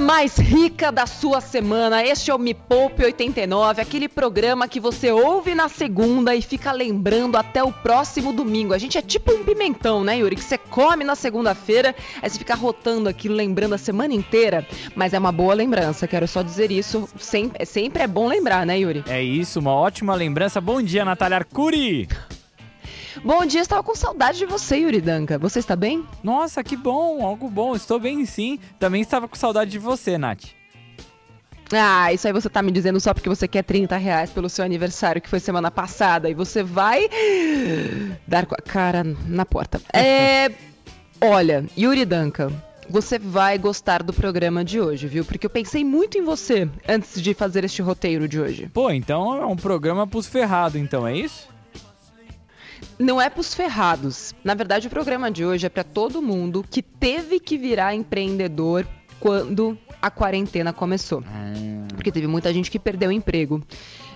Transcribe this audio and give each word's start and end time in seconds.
Mais 0.00 0.38
rica 0.38 0.90
da 0.90 1.06
sua 1.06 1.40
semana. 1.42 2.02
Este 2.02 2.30
é 2.30 2.34
o 2.34 2.38
Me 2.38 2.54
Poupe 2.54 3.04
89, 3.04 3.82
aquele 3.82 4.08
programa 4.08 4.66
que 4.66 4.80
você 4.80 5.12
ouve 5.12 5.54
na 5.54 5.68
segunda 5.68 6.34
e 6.34 6.40
fica 6.40 6.72
lembrando 6.72 7.36
até 7.36 7.62
o 7.62 7.70
próximo 7.70 8.32
domingo. 8.32 8.72
A 8.72 8.78
gente 8.78 8.96
é 8.96 9.02
tipo 9.02 9.30
um 9.32 9.44
pimentão, 9.44 10.02
né, 10.02 10.18
Yuri? 10.18 10.36
Que 10.36 10.42
você 10.42 10.56
come 10.56 11.04
na 11.04 11.14
segunda-feira, 11.14 11.94
aí 12.22 12.30
você 12.30 12.38
fica 12.38 12.54
rotando 12.54 13.08
aquilo, 13.08 13.34
lembrando 13.34 13.74
a 13.74 13.78
semana 13.78 14.14
inteira. 14.14 14.66
Mas 14.94 15.12
é 15.12 15.18
uma 15.18 15.32
boa 15.32 15.52
lembrança, 15.52 16.08
quero 16.08 16.26
só 16.26 16.40
dizer 16.40 16.70
isso. 16.70 17.08
Sempre, 17.18 17.66
sempre 17.66 18.02
é 18.02 18.06
bom 18.06 18.26
lembrar, 18.26 18.64
né, 18.64 18.78
Yuri? 18.78 19.04
É 19.06 19.22
isso, 19.22 19.60
uma 19.60 19.72
ótima 19.72 20.14
lembrança. 20.14 20.60
Bom 20.60 20.80
dia, 20.80 21.04
Natália 21.04 21.38
Arcuri! 21.38 22.08
Bom 23.24 23.44
dia, 23.44 23.60
estava 23.60 23.82
com 23.82 23.94
saudade 23.94 24.38
de 24.38 24.46
você, 24.46 24.78
Yuri 24.78 25.00
Danca. 25.00 25.38
Você 25.38 25.58
está 25.58 25.74
bem? 25.74 26.06
Nossa, 26.22 26.62
que 26.62 26.76
bom, 26.76 27.24
algo 27.24 27.48
bom. 27.48 27.74
Estou 27.74 27.98
bem 27.98 28.24
sim. 28.24 28.58
Também 28.78 29.02
estava 29.02 29.26
com 29.26 29.36
saudade 29.36 29.70
de 29.70 29.78
você, 29.78 30.16
Nath. 30.16 30.44
Ah, 31.72 32.12
isso 32.12 32.26
aí 32.26 32.32
você 32.32 32.48
tá 32.48 32.62
me 32.62 32.72
dizendo 32.72 32.98
só 32.98 33.14
porque 33.14 33.28
você 33.28 33.46
quer 33.46 33.62
30 33.62 33.96
reais 33.96 34.30
pelo 34.30 34.48
seu 34.48 34.64
aniversário, 34.64 35.22
que 35.22 35.28
foi 35.28 35.38
semana 35.38 35.70
passada, 35.70 36.28
e 36.28 36.34
você 36.34 36.62
vai 36.62 37.08
dar 38.26 38.44
com 38.46 38.54
a 38.54 38.62
cara 38.62 39.04
na 39.26 39.44
porta. 39.44 39.80
É. 39.92 40.50
Olha, 41.20 41.66
Yuri 41.76 42.06
Danca, 42.06 42.50
você 42.88 43.18
vai 43.18 43.58
gostar 43.58 44.02
do 44.02 44.12
programa 44.12 44.64
de 44.64 44.80
hoje, 44.80 45.06
viu? 45.06 45.24
Porque 45.24 45.44
eu 45.44 45.50
pensei 45.50 45.84
muito 45.84 46.16
em 46.16 46.22
você 46.22 46.66
antes 46.88 47.20
de 47.20 47.34
fazer 47.34 47.62
este 47.62 47.82
roteiro 47.82 48.26
de 48.26 48.40
hoje. 48.40 48.70
Pô, 48.72 48.90
então 48.90 49.36
é 49.36 49.44
um 49.44 49.54
programa 49.54 50.06
pros 50.06 50.26
ferrados, 50.26 50.80
então, 50.80 51.06
é 51.06 51.14
isso? 51.14 51.49
Não 52.98 53.20
é 53.20 53.30
pros 53.30 53.54
ferrados. 53.54 54.34
Na 54.44 54.54
verdade, 54.54 54.86
o 54.86 54.90
programa 54.90 55.30
de 55.30 55.44
hoje 55.44 55.66
é 55.66 55.68
para 55.68 55.84
todo 55.84 56.20
mundo 56.20 56.64
que 56.68 56.82
teve 56.82 57.40
que 57.40 57.56
virar 57.56 57.94
empreendedor 57.94 58.86
quando 59.18 59.78
a 60.00 60.10
quarentena 60.10 60.72
começou. 60.72 61.22
Porque 61.94 62.10
teve 62.10 62.26
muita 62.26 62.52
gente 62.52 62.70
que 62.70 62.78
perdeu 62.78 63.10
o 63.10 63.12
emprego. 63.12 63.62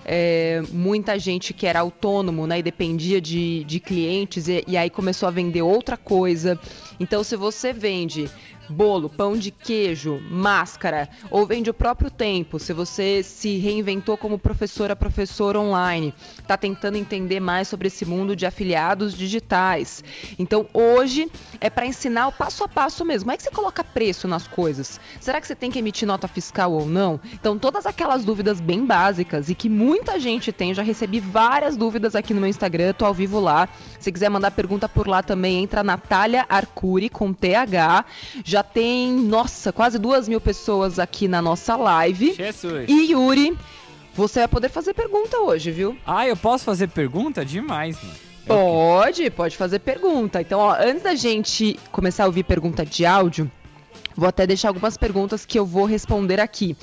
É, 0.05 0.61
muita 0.71 1.17
gente 1.17 1.53
que 1.53 1.65
era 1.65 1.79
autônomo 1.79 2.45
né, 2.45 2.59
e 2.59 2.63
dependia 2.63 3.19
de, 3.19 3.63
de 3.63 3.79
clientes 3.79 4.47
e, 4.47 4.63
e 4.67 4.77
aí 4.77 4.89
começou 4.89 5.27
a 5.27 5.31
vender 5.31 5.63
outra 5.63 5.97
coisa. 5.97 6.59
Então, 6.99 7.23
se 7.23 7.35
você 7.35 7.73
vende 7.73 8.29
bolo, 8.69 9.09
pão 9.09 9.37
de 9.37 9.51
queijo, 9.51 10.19
máscara, 10.29 11.09
ou 11.29 11.45
vende 11.45 11.69
o 11.69 11.73
próprio 11.73 12.09
tempo, 12.09 12.59
se 12.59 12.73
você 12.73 13.21
se 13.23 13.57
reinventou 13.57 14.17
como 14.17 14.39
professora, 14.39 14.95
professor 14.95 15.55
online, 15.57 16.13
está 16.39 16.57
tentando 16.57 16.97
entender 16.97 17.39
mais 17.39 17.67
sobre 17.67 17.87
esse 17.87 18.05
mundo 18.05 18.35
de 18.35 18.45
afiliados 18.45 19.13
digitais. 19.13 20.03
Então, 20.37 20.67
hoje 20.73 21.29
é 21.59 21.69
para 21.69 21.85
ensinar 21.85 22.27
o 22.27 22.31
passo 22.31 22.63
a 22.63 22.67
passo 22.67 23.05
mesmo. 23.05 23.25
Como 23.25 23.33
é 23.33 23.37
que 23.37 23.43
você 23.43 23.51
coloca 23.51 23.83
preço 23.83 24.27
nas 24.27 24.47
coisas? 24.47 24.99
Será 25.19 25.39
que 25.41 25.47
você 25.47 25.55
tem 25.55 25.71
que 25.71 25.79
emitir 25.79 26.07
nota 26.07 26.27
fiscal 26.27 26.71
ou 26.71 26.85
não? 26.85 27.19
Então, 27.33 27.57
todas 27.57 27.85
aquelas 27.85 28.23
dúvidas 28.23 28.59
bem 28.59 28.85
básicas 28.85 29.49
e 29.49 29.55
que 29.55 29.69
muita 29.95 30.19
gente 30.19 30.51
tem, 30.51 30.73
já 30.73 30.83
recebi 30.83 31.21
várias 31.21 31.77
dúvidas 31.77 32.15
aqui 32.15 32.33
no 32.33 32.41
meu 32.41 32.49
Instagram, 32.49 32.91
tô 32.91 33.05
ao 33.05 33.13
vivo 33.13 33.39
lá. 33.39 33.69
Se 33.97 34.11
quiser 34.11 34.29
mandar 34.29 34.51
pergunta 34.51 34.89
por 34.89 35.07
lá 35.07 35.23
também, 35.23 35.63
entra 35.63 35.83
Natália 35.83 36.45
Arcuri 36.49 37.07
com 37.07 37.31
TH. 37.31 38.03
Já 38.43 38.61
tem, 38.61 39.13
nossa, 39.13 39.71
quase 39.71 39.97
duas 39.97 40.27
mil 40.27 40.41
pessoas 40.41 40.99
aqui 40.99 41.29
na 41.29 41.41
nossa 41.41 41.77
live. 41.77 42.33
Jesus. 42.33 42.89
E 42.89 43.11
Yuri, 43.11 43.57
você 44.13 44.39
vai 44.39 44.47
poder 44.49 44.67
fazer 44.67 44.93
pergunta 44.93 45.39
hoje, 45.39 45.71
viu? 45.71 45.97
Ah, 46.05 46.27
eu 46.27 46.35
posso 46.35 46.65
fazer 46.65 46.89
pergunta? 46.89 47.45
Demais, 47.45 47.97
mano. 48.03 48.15
Pode, 48.45 49.29
pode 49.29 49.55
fazer 49.55 49.79
pergunta. 49.79 50.41
Então, 50.41 50.59
ó, 50.59 50.75
antes 50.77 51.03
da 51.03 51.15
gente 51.15 51.79
começar 51.89 52.25
a 52.25 52.27
ouvir 52.27 52.43
pergunta 52.43 52.85
de 52.85 53.05
áudio, 53.05 53.49
vou 54.13 54.27
até 54.27 54.45
deixar 54.45 54.67
algumas 54.67 54.97
perguntas 54.97 55.45
que 55.45 55.57
eu 55.57 55.65
vou 55.65 55.85
responder 55.85 56.41
aqui. 56.41 56.75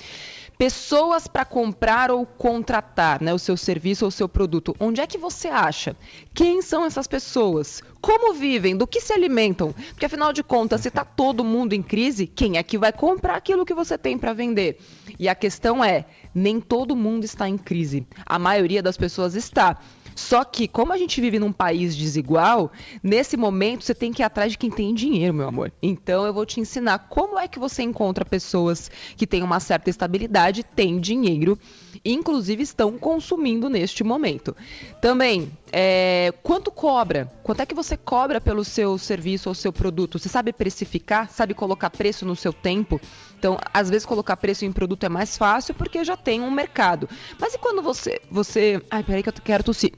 Pessoas 0.62 1.26
para 1.26 1.44
comprar 1.44 2.12
ou 2.12 2.24
contratar 2.24 3.20
né, 3.20 3.34
o 3.34 3.38
seu 3.38 3.56
serviço 3.56 4.04
ou 4.04 4.10
o 4.10 4.12
seu 4.12 4.28
produto, 4.28 4.76
onde 4.78 5.00
é 5.00 5.06
que 5.08 5.18
você 5.18 5.48
acha? 5.48 5.96
Quem 6.32 6.62
são 6.62 6.84
essas 6.84 7.08
pessoas? 7.08 7.82
Como 8.00 8.32
vivem? 8.32 8.76
Do 8.76 8.86
que 8.86 9.00
se 9.00 9.12
alimentam? 9.12 9.74
Porque 9.88 10.06
afinal 10.06 10.32
de 10.32 10.44
contas, 10.44 10.82
se 10.82 10.86
está 10.86 11.04
todo 11.04 11.42
mundo 11.42 11.72
em 11.72 11.82
crise, 11.82 12.28
quem 12.28 12.58
é 12.58 12.62
que 12.62 12.78
vai 12.78 12.92
comprar 12.92 13.34
aquilo 13.34 13.66
que 13.66 13.74
você 13.74 13.98
tem 13.98 14.16
para 14.16 14.32
vender? 14.32 14.78
E 15.18 15.28
a 15.28 15.34
questão 15.34 15.82
é, 15.82 16.04
nem 16.32 16.60
todo 16.60 16.94
mundo 16.94 17.24
está 17.24 17.48
em 17.48 17.58
crise. 17.58 18.06
A 18.24 18.38
maioria 18.38 18.84
das 18.84 18.96
pessoas 18.96 19.34
está. 19.34 19.80
Só 20.14 20.44
que, 20.44 20.68
como 20.68 20.92
a 20.92 20.98
gente 20.98 21.20
vive 21.20 21.38
num 21.38 21.52
país 21.52 21.96
desigual, 21.96 22.72
nesse 23.02 23.36
momento 23.36 23.84
você 23.84 23.94
tem 23.94 24.12
que 24.12 24.22
ir 24.22 24.24
atrás 24.24 24.52
de 24.52 24.58
quem 24.58 24.70
tem 24.70 24.94
dinheiro, 24.94 25.34
meu 25.34 25.48
amor. 25.48 25.72
Então 25.82 26.24
eu 26.24 26.32
vou 26.32 26.46
te 26.46 26.60
ensinar 26.60 26.98
como 27.10 27.38
é 27.38 27.48
que 27.48 27.58
você 27.58 27.82
encontra 27.82 28.24
pessoas 28.24 28.90
que 29.16 29.26
têm 29.26 29.42
uma 29.42 29.60
certa 29.60 29.90
estabilidade, 29.90 30.62
têm 30.62 31.00
dinheiro, 31.00 31.58
inclusive 32.04 32.62
estão 32.62 32.98
consumindo 32.98 33.68
neste 33.68 34.04
momento. 34.04 34.56
Também, 35.00 35.50
é, 35.72 36.32
quanto 36.42 36.70
cobra? 36.70 37.32
Quanto 37.42 37.60
é 37.60 37.66
que 37.66 37.74
você 37.74 37.96
cobra 37.96 38.40
pelo 38.40 38.64
seu 38.64 38.98
serviço 38.98 39.48
ou 39.48 39.54
seu 39.54 39.72
produto? 39.72 40.18
Você 40.18 40.28
sabe 40.28 40.52
precificar? 40.52 41.30
Sabe 41.30 41.54
colocar 41.54 41.90
preço 41.90 42.26
no 42.26 42.36
seu 42.36 42.52
tempo? 42.52 43.00
Então, 43.42 43.58
às 43.74 43.90
vezes 43.90 44.06
colocar 44.06 44.36
preço 44.36 44.64
em 44.64 44.70
produto 44.70 45.02
é 45.02 45.08
mais 45.08 45.36
fácil 45.36 45.74
porque 45.74 46.04
já 46.04 46.16
tem 46.16 46.40
um 46.40 46.48
mercado. 46.48 47.08
Mas 47.40 47.52
e 47.54 47.58
quando 47.58 47.82
você, 47.82 48.20
você, 48.30 48.80
ai, 48.88 49.02
peraí 49.02 49.20
que 49.20 49.30
eu 49.30 49.32
quero 49.32 49.64
tossir. 49.64 49.94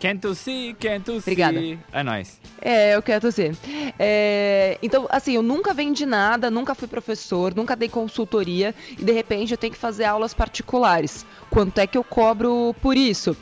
Can't 0.00 0.20
to 0.20 0.34
see, 0.34 0.74
can't 0.80 1.04
to 1.04 1.18
Obrigada. 1.18 1.60
É 1.92 2.02
nóis. 2.02 2.40
É, 2.62 2.96
eu 2.96 3.02
quero 3.02 3.20
tossir. 3.20 3.54
É, 3.98 4.78
então, 4.82 5.06
assim, 5.10 5.34
eu 5.34 5.42
nunca 5.42 5.74
vendi 5.74 6.06
nada, 6.06 6.50
nunca 6.50 6.74
fui 6.74 6.88
professor, 6.88 7.54
nunca 7.54 7.76
dei 7.76 7.90
consultoria 7.90 8.74
e 8.98 9.04
de 9.04 9.12
repente 9.12 9.52
eu 9.52 9.58
tenho 9.58 9.74
que 9.74 9.78
fazer 9.78 10.04
aulas 10.04 10.32
particulares. 10.32 11.26
Quanto 11.50 11.76
é 11.76 11.86
que 11.86 11.98
eu 11.98 12.02
cobro 12.02 12.74
por 12.80 12.96
isso? 12.96 13.36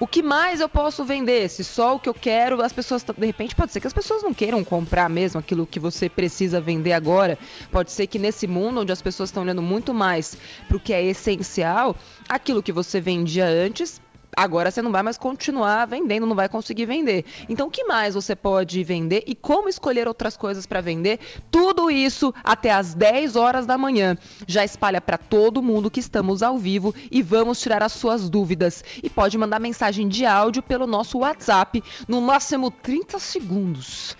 O 0.00 0.06
que 0.06 0.22
mais 0.22 0.60
eu 0.60 0.68
posso 0.68 1.04
vender? 1.04 1.48
Se 1.48 1.62
só 1.62 1.94
o 1.94 2.00
que 2.00 2.08
eu 2.08 2.14
quero, 2.14 2.60
as 2.62 2.72
pessoas. 2.72 3.02
De 3.02 3.26
repente, 3.26 3.54
pode 3.54 3.72
ser 3.72 3.80
que 3.80 3.86
as 3.86 3.92
pessoas 3.92 4.22
não 4.22 4.34
queiram 4.34 4.62
comprar 4.64 5.08
mesmo 5.08 5.38
aquilo 5.38 5.66
que 5.66 5.78
você 5.78 6.08
precisa 6.08 6.60
vender 6.60 6.92
agora. 6.92 7.38
Pode 7.70 7.90
ser 7.92 8.06
que 8.06 8.18
nesse 8.18 8.46
mundo 8.46 8.80
onde 8.80 8.92
as 8.92 9.02
pessoas 9.02 9.28
estão 9.28 9.42
olhando 9.42 9.62
muito 9.62 9.94
mais 9.94 10.36
para 10.66 10.76
o 10.76 10.80
que 10.80 10.92
é 10.92 11.02
essencial, 11.04 11.96
aquilo 12.28 12.62
que 12.62 12.72
você 12.72 13.00
vendia 13.00 13.46
antes 13.46 14.00
agora 14.34 14.70
você 14.70 14.82
não 14.82 14.92
vai 14.92 15.02
mais 15.02 15.18
continuar 15.18 15.86
vendendo, 15.86 16.26
não 16.26 16.36
vai 16.36 16.48
conseguir 16.48 16.86
vender. 16.86 17.24
Então, 17.48 17.68
o 17.68 17.70
que 17.70 17.84
mais 17.84 18.14
você 18.14 18.34
pode 18.34 18.82
vender 18.84 19.24
e 19.26 19.34
como 19.34 19.68
escolher 19.68 20.08
outras 20.08 20.36
coisas 20.36 20.66
para 20.66 20.80
vender? 20.80 21.18
Tudo 21.50 21.90
isso 21.90 22.32
até 22.42 22.70
às 22.70 22.94
10 22.94 23.36
horas 23.36 23.66
da 23.66 23.78
manhã. 23.78 24.16
Já 24.46 24.64
espalha 24.64 25.00
para 25.00 25.18
todo 25.18 25.62
mundo 25.62 25.90
que 25.90 26.00
estamos 26.00 26.42
ao 26.42 26.58
vivo 26.58 26.94
e 27.10 27.22
vamos 27.22 27.60
tirar 27.60 27.82
as 27.82 27.92
suas 27.92 28.28
dúvidas. 28.28 28.84
E 29.02 29.10
pode 29.10 29.36
mandar 29.38 29.60
mensagem 29.60 30.08
de 30.08 30.24
áudio 30.24 30.62
pelo 30.62 30.86
nosso 30.86 31.18
WhatsApp, 31.18 31.82
no 32.08 32.20
máximo 32.20 32.70
30 32.70 33.18
segundos. 33.18 34.16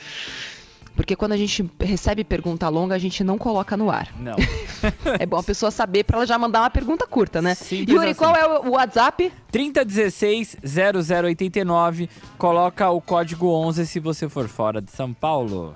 Porque 0.97 1.15
quando 1.15 1.33
a 1.33 1.37
gente 1.37 1.69
recebe 1.79 2.25
pergunta 2.25 2.67
longa, 2.71 2.95
a 2.95 2.99
gente 2.99 3.23
não 3.23 3.37
coloca 3.37 3.77
no 3.77 3.91
ar. 3.91 4.09
Não. 4.19 4.35
É 5.21 5.27
bom 5.27 5.37
a 5.37 5.43
pessoa 5.43 5.71
saber 5.71 6.05
para 6.05 6.17
ela 6.19 6.27
já 6.27 6.39
mandar 6.39 6.61
uma 6.63 6.71
pergunta 6.71 7.07
curta, 7.07 7.41
né? 7.43 7.55
Simples 7.55 7.89
Yuri, 7.95 8.11
assim. 8.11 8.19
qual 8.19 8.35
é 8.37 8.47
o 8.61 8.71
WhatsApp? 8.73 9.33
3016 9.51 10.57
0089. 10.65 12.09
Coloca 12.39 12.89
o 12.91 13.01
código 13.01 13.49
11 13.49 13.87
se 13.87 14.01
você 14.01 14.29
for 14.29 14.49
fora 14.49 14.81
de 14.81 14.91
São 14.91 15.13
Paulo. 15.13 15.75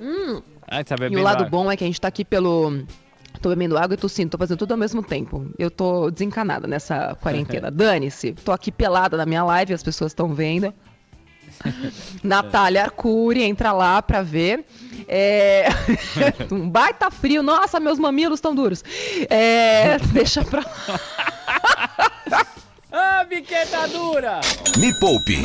Hum, 0.00 0.42
Ah, 0.66 0.82
tá 0.82 0.94
E 0.96 0.98
bebendo 0.98 1.20
o 1.20 1.24
lado 1.24 1.44
água. 1.44 1.50
bom 1.50 1.70
é 1.70 1.76
que 1.76 1.84
a 1.84 1.86
gente 1.86 2.00
tá 2.00 2.08
aqui 2.08 2.24
pelo. 2.24 2.84
Tô 3.40 3.48
bebendo 3.50 3.76
água 3.76 3.94
e 3.94 3.96
tossindo, 3.98 4.30
tô 4.30 4.38
fazendo 4.38 4.58
tudo 4.58 4.72
ao 4.72 4.78
mesmo 4.78 5.02
tempo. 5.02 5.46
Eu 5.58 5.70
tô 5.70 6.10
desencanada 6.10 6.66
nessa 6.66 7.14
quarentena. 7.20 7.70
Dane-se. 7.72 8.32
Tô 8.32 8.52
aqui 8.52 8.72
pelada 8.72 9.16
na 9.16 9.26
minha 9.26 9.44
live, 9.44 9.74
as 9.74 9.82
pessoas 9.82 10.12
estão 10.12 10.32
vendo. 10.34 10.72
Natália 12.22 12.84
Arcuri, 12.84 13.42
entra 13.42 13.72
lá 13.72 14.00
pra 14.02 14.22
ver. 14.22 14.64
É... 15.08 15.68
um 16.50 16.68
baita 16.68 17.10
frio. 17.10 17.42
Nossa, 17.42 17.78
meus 17.80 17.98
mamilos 17.98 18.38
estão 18.38 18.54
duros. 18.54 18.84
É... 19.28 19.98
Deixa 20.12 20.44
pra 20.44 20.60
lá. 20.60 21.00
Ah, 22.96 23.24
biqueta 23.24 23.88
dura! 23.88 24.40
Me 24.78 24.92
Poupe. 25.00 25.42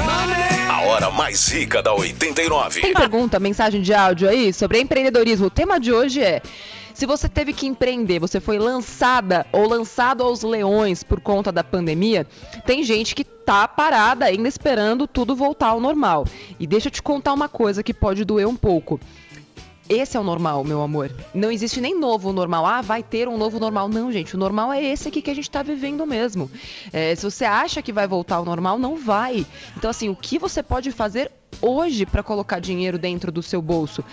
A 0.70 0.82
hora 0.82 1.10
mais 1.10 1.48
rica 1.48 1.82
da 1.82 1.92
89. 1.94 2.80
Tem 2.80 2.94
pergunta, 2.94 3.40
mensagem 3.40 3.82
de 3.82 3.92
áudio 3.92 4.30
aí 4.30 4.54
sobre 4.54 4.80
empreendedorismo. 4.80 5.48
O 5.48 5.50
tema 5.50 5.80
de 5.80 5.92
hoje 5.92 6.22
é: 6.22 6.44
se 7.00 7.06
você 7.06 7.30
teve 7.30 7.54
que 7.54 7.66
empreender, 7.66 8.20
você 8.20 8.42
foi 8.42 8.60
lançada 8.60 9.48
ou 9.54 9.66
lançado 9.70 10.22
aos 10.22 10.44
leões 10.44 11.02
por 11.02 11.22
conta 11.22 11.50
da 11.50 11.64
pandemia, 11.64 12.28
tem 12.66 12.84
gente 12.84 13.16
que 13.16 13.24
tá 13.24 13.66
parada 13.70 14.26
ainda 14.26 14.50
esperando 14.50 15.08
tudo 15.08 15.34
voltar 15.34 15.68
ao 15.68 15.80
normal. 15.80 16.26
E 16.60 16.68
deixa 16.68 16.90
eu 16.90 16.92
te 16.92 17.02
contar 17.02 17.32
uma 17.32 17.48
coisa 17.48 17.82
que 17.82 17.94
pode 17.94 18.26
doer 18.26 18.46
um 18.46 18.56
pouco. 18.56 19.00
Esse 19.88 20.18
é 20.18 20.20
o 20.20 20.24
normal, 20.26 20.62
meu 20.66 20.82
amor. 20.82 21.10
Não 21.34 21.50
existe 21.50 21.80
nem 21.80 21.98
novo 21.98 22.34
normal. 22.34 22.66
Ah, 22.66 22.82
vai 22.82 23.02
ter 23.02 23.30
um 23.30 23.38
novo 23.38 23.62
normal. 23.62 23.88
Não, 23.88 24.12
gente. 24.12 24.36
O 24.36 24.38
normal 24.38 24.74
é 24.74 24.84
esse 24.84 25.08
aqui 25.08 25.22
que 25.22 25.32
a 25.32 25.34
gente 25.34 25.50
tá 25.50 25.64
vivendo 25.64 26.06
mesmo. 26.06 26.52
É, 26.92 27.16
se 27.16 27.24
você 27.24 27.46
acha 27.46 27.82
que 27.82 27.94
vai 27.94 28.08
voltar 28.08 28.36
ao 28.36 28.46
normal, 28.46 28.78
não 28.78 28.98
vai. 28.98 29.46
Então, 29.78 29.90
assim, 29.90 30.10
o 30.10 30.16
que 30.18 30.38
você 30.38 30.62
pode 30.62 30.92
fazer 30.92 31.32
hoje 31.62 32.06
para 32.06 32.22
colocar 32.22 32.60
dinheiro 32.60 33.00
dentro 33.00 33.32
do 33.32 33.42
seu 33.42 33.62
bolso? 33.62 34.04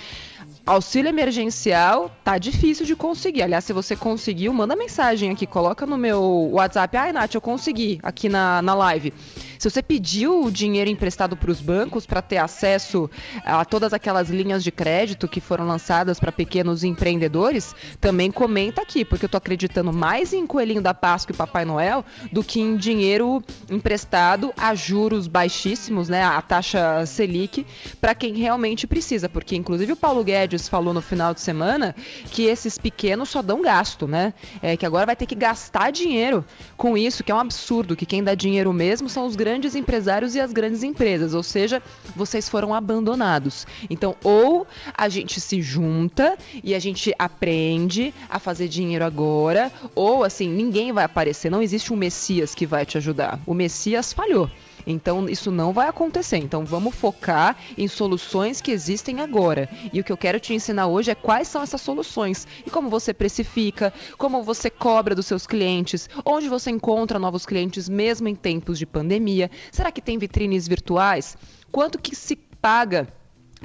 Auxílio 0.66 1.08
emergencial 1.08 2.10
tá 2.24 2.36
difícil 2.38 2.84
de 2.84 2.96
conseguir. 2.96 3.42
Aliás, 3.42 3.64
se 3.64 3.72
você 3.72 3.94
conseguiu, 3.94 4.52
manda 4.52 4.74
mensagem 4.74 5.30
aqui, 5.30 5.46
coloca 5.46 5.86
no 5.86 5.96
meu 5.96 6.50
WhatsApp. 6.52 6.96
Ai, 6.96 7.12
Nath, 7.12 7.34
eu 7.34 7.40
consegui 7.40 8.00
aqui 8.02 8.28
na, 8.28 8.60
na 8.60 8.74
live. 8.74 9.14
Se 9.58 9.68
você 9.70 9.82
pediu 9.82 10.44
o 10.44 10.50
dinheiro 10.50 10.90
emprestado 10.90 11.36
para 11.36 11.50
os 11.50 11.60
bancos 11.60 12.06
para 12.06 12.20
ter 12.22 12.38
acesso 12.38 13.10
a 13.44 13.64
todas 13.64 13.92
aquelas 13.92 14.28
linhas 14.28 14.62
de 14.62 14.70
crédito 14.70 15.28
que 15.28 15.40
foram 15.40 15.66
lançadas 15.66 16.20
para 16.20 16.30
pequenos 16.30 16.84
empreendedores, 16.84 17.74
também 18.00 18.30
comenta 18.30 18.82
aqui, 18.82 19.04
porque 19.04 19.24
eu 19.24 19.28
tô 19.28 19.36
acreditando 19.36 19.92
mais 19.92 20.32
em 20.32 20.46
Coelhinho 20.46 20.82
da 20.82 20.94
Páscoa 20.94 21.32
e 21.32 21.36
Papai 21.36 21.64
Noel 21.64 22.04
do 22.32 22.44
que 22.44 22.60
em 22.60 22.76
dinheiro 22.76 23.42
emprestado 23.70 24.52
a 24.56 24.74
juros 24.74 25.26
baixíssimos, 25.26 26.08
né, 26.08 26.22
a 26.22 26.40
taxa 26.42 27.04
Selic, 27.06 27.66
para 28.00 28.14
quem 28.14 28.34
realmente 28.34 28.86
precisa, 28.86 29.28
porque 29.28 29.56
inclusive 29.56 29.92
o 29.92 29.96
Paulo 29.96 30.22
Guedes 30.22 30.68
falou 30.68 30.92
no 30.92 31.02
final 31.02 31.32
de 31.32 31.40
semana 31.40 31.94
que 32.30 32.44
esses 32.44 32.78
pequenos 32.78 33.28
só 33.28 33.42
dão 33.42 33.62
gasto, 33.62 34.06
né? 34.06 34.34
É, 34.62 34.76
que 34.76 34.84
agora 34.84 35.06
vai 35.06 35.16
ter 35.16 35.26
que 35.26 35.34
gastar 35.34 35.90
dinheiro 35.90 36.44
com 36.76 36.96
isso, 36.96 37.24
que 37.24 37.32
é 37.32 37.34
um 37.34 37.40
absurdo, 37.40 37.96
que 37.96 38.06
quem 38.06 38.22
dá 38.22 38.34
dinheiro 38.34 38.72
mesmo 38.72 39.08
são 39.08 39.26
os 39.26 39.34
grandes 39.34 39.45
empresários 39.74 40.34
e 40.34 40.40
as 40.40 40.52
grandes 40.52 40.82
empresas, 40.82 41.34
ou 41.34 41.42
seja, 41.42 41.82
vocês 42.14 42.48
foram 42.48 42.74
abandonados. 42.74 43.66
Então, 43.88 44.16
ou 44.24 44.66
a 44.94 45.08
gente 45.08 45.40
se 45.40 45.62
junta 45.62 46.36
e 46.62 46.74
a 46.74 46.78
gente 46.78 47.14
aprende 47.18 48.12
a 48.28 48.38
fazer 48.38 48.68
dinheiro 48.68 49.04
agora, 49.04 49.70
ou 49.94 50.24
assim, 50.24 50.48
ninguém 50.48 50.92
vai 50.92 51.04
aparecer, 51.04 51.50
não 51.50 51.62
existe 51.62 51.92
um 51.92 51.96
Messias 51.96 52.54
que 52.54 52.66
vai 52.66 52.84
te 52.84 52.98
ajudar. 52.98 53.38
O 53.46 53.54
Messias 53.54 54.12
falhou. 54.12 54.50
Então 54.86 55.28
isso 55.28 55.50
não 55.50 55.72
vai 55.72 55.88
acontecer. 55.88 56.36
Então 56.36 56.64
vamos 56.64 56.94
focar 56.94 57.56
em 57.76 57.88
soluções 57.88 58.60
que 58.60 58.70
existem 58.70 59.20
agora. 59.20 59.68
E 59.92 60.00
o 60.00 60.04
que 60.04 60.12
eu 60.12 60.16
quero 60.16 60.38
te 60.38 60.54
ensinar 60.54 60.86
hoje 60.86 61.10
é 61.10 61.14
quais 61.14 61.48
são 61.48 61.62
essas 61.62 61.80
soluções 61.80 62.46
e 62.64 62.70
como 62.70 62.88
você 62.88 63.12
precifica, 63.12 63.92
como 64.16 64.42
você 64.42 64.70
cobra 64.70 65.14
dos 65.14 65.26
seus 65.26 65.46
clientes, 65.46 66.08
onde 66.24 66.48
você 66.48 66.70
encontra 66.70 67.18
novos 67.18 67.44
clientes 67.44 67.88
mesmo 67.88 68.28
em 68.28 68.34
tempos 68.34 68.78
de 68.78 68.86
pandemia. 68.86 69.50
Será 69.72 69.90
que 69.90 70.00
tem 70.00 70.18
vitrines 70.18 70.68
virtuais? 70.68 71.36
Quanto 71.72 71.98
que 71.98 72.14
se 72.14 72.36
paga 72.36 73.08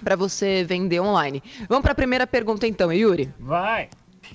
para 0.04 0.16
você 0.16 0.64
vender 0.64 1.00
online? 1.00 1.44
Vamos 1.70 1.84
para 1.84 1.92
a 1.92 1.96
primeira 1.96 2.26
pergunta 2.26 2.66
então, 2.66 2.92
Yuri. 2.92 3.32
Vai. 3.40 3.90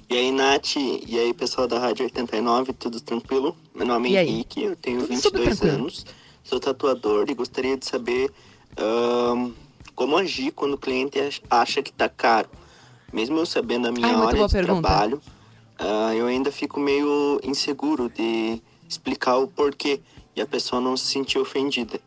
E 0.08 0.14
aí, 0.14 0.30
Nath, 0.30 0.76
e 0.76 1.18
aí, 1.18 1.32
pessoal 1.32 1.66
da 1.66 1.78
Rádio 1.78 2.04
89, 2.04 2.72
tudo 2.74 3.00
tranquilo? 3.00 3.56
Meu 3.74 3.86
nome 3.86 4.14
é 4.14 4.24
Henrique, 4.24 4.62
eu 4.62 4.76
tenho 4.76 5.00
22 5.00 5.62
anos 5.62 6.04
sou 6.46 6.60
tatuador 6.60 7.26
e 7.28 7.34
gostaria 7.34 7.76
de 7.76 7.84
saber 7.84 8.30
um, 8.80 9.52
como 9.94 10.16
agir 10.16 10.52
quando 10.52 10.74
o 10.74 10.78
cliente 10.78 11.18
acha 11.50 11.82
que 11.82 11.90
está 11.90 12.08
caro. 12.08 12.48
Mesmo 13.12 13.38
eu 13.38 13.46
sabendo 13.46 13.88
a 13.88 13.92
minha 13.92 14.06
Ai, 14.06 14.14
hora 14.14 14.46
de 14.46 14.52
pergunta. 14.52 14.88
trabalho, 14.88 15.20
uh, 15.80 16.12
eu 16.14 16.26
ainda 16.26 16.52
fico 16.52 16.78
meio 16.78 17.40
inseguro 17.42 18.08
de 18.08 18.62
explicar 18.88 19.38
o 19.38 19.48
porquê 19.48 20.00
e 20.34 20.40
a 20.40 20.46
pessoa 20.46 20.80
não 20.80 20.96
se 20.96 21.06
sentir 21.06 21.38
ofendida. 21.38 21.98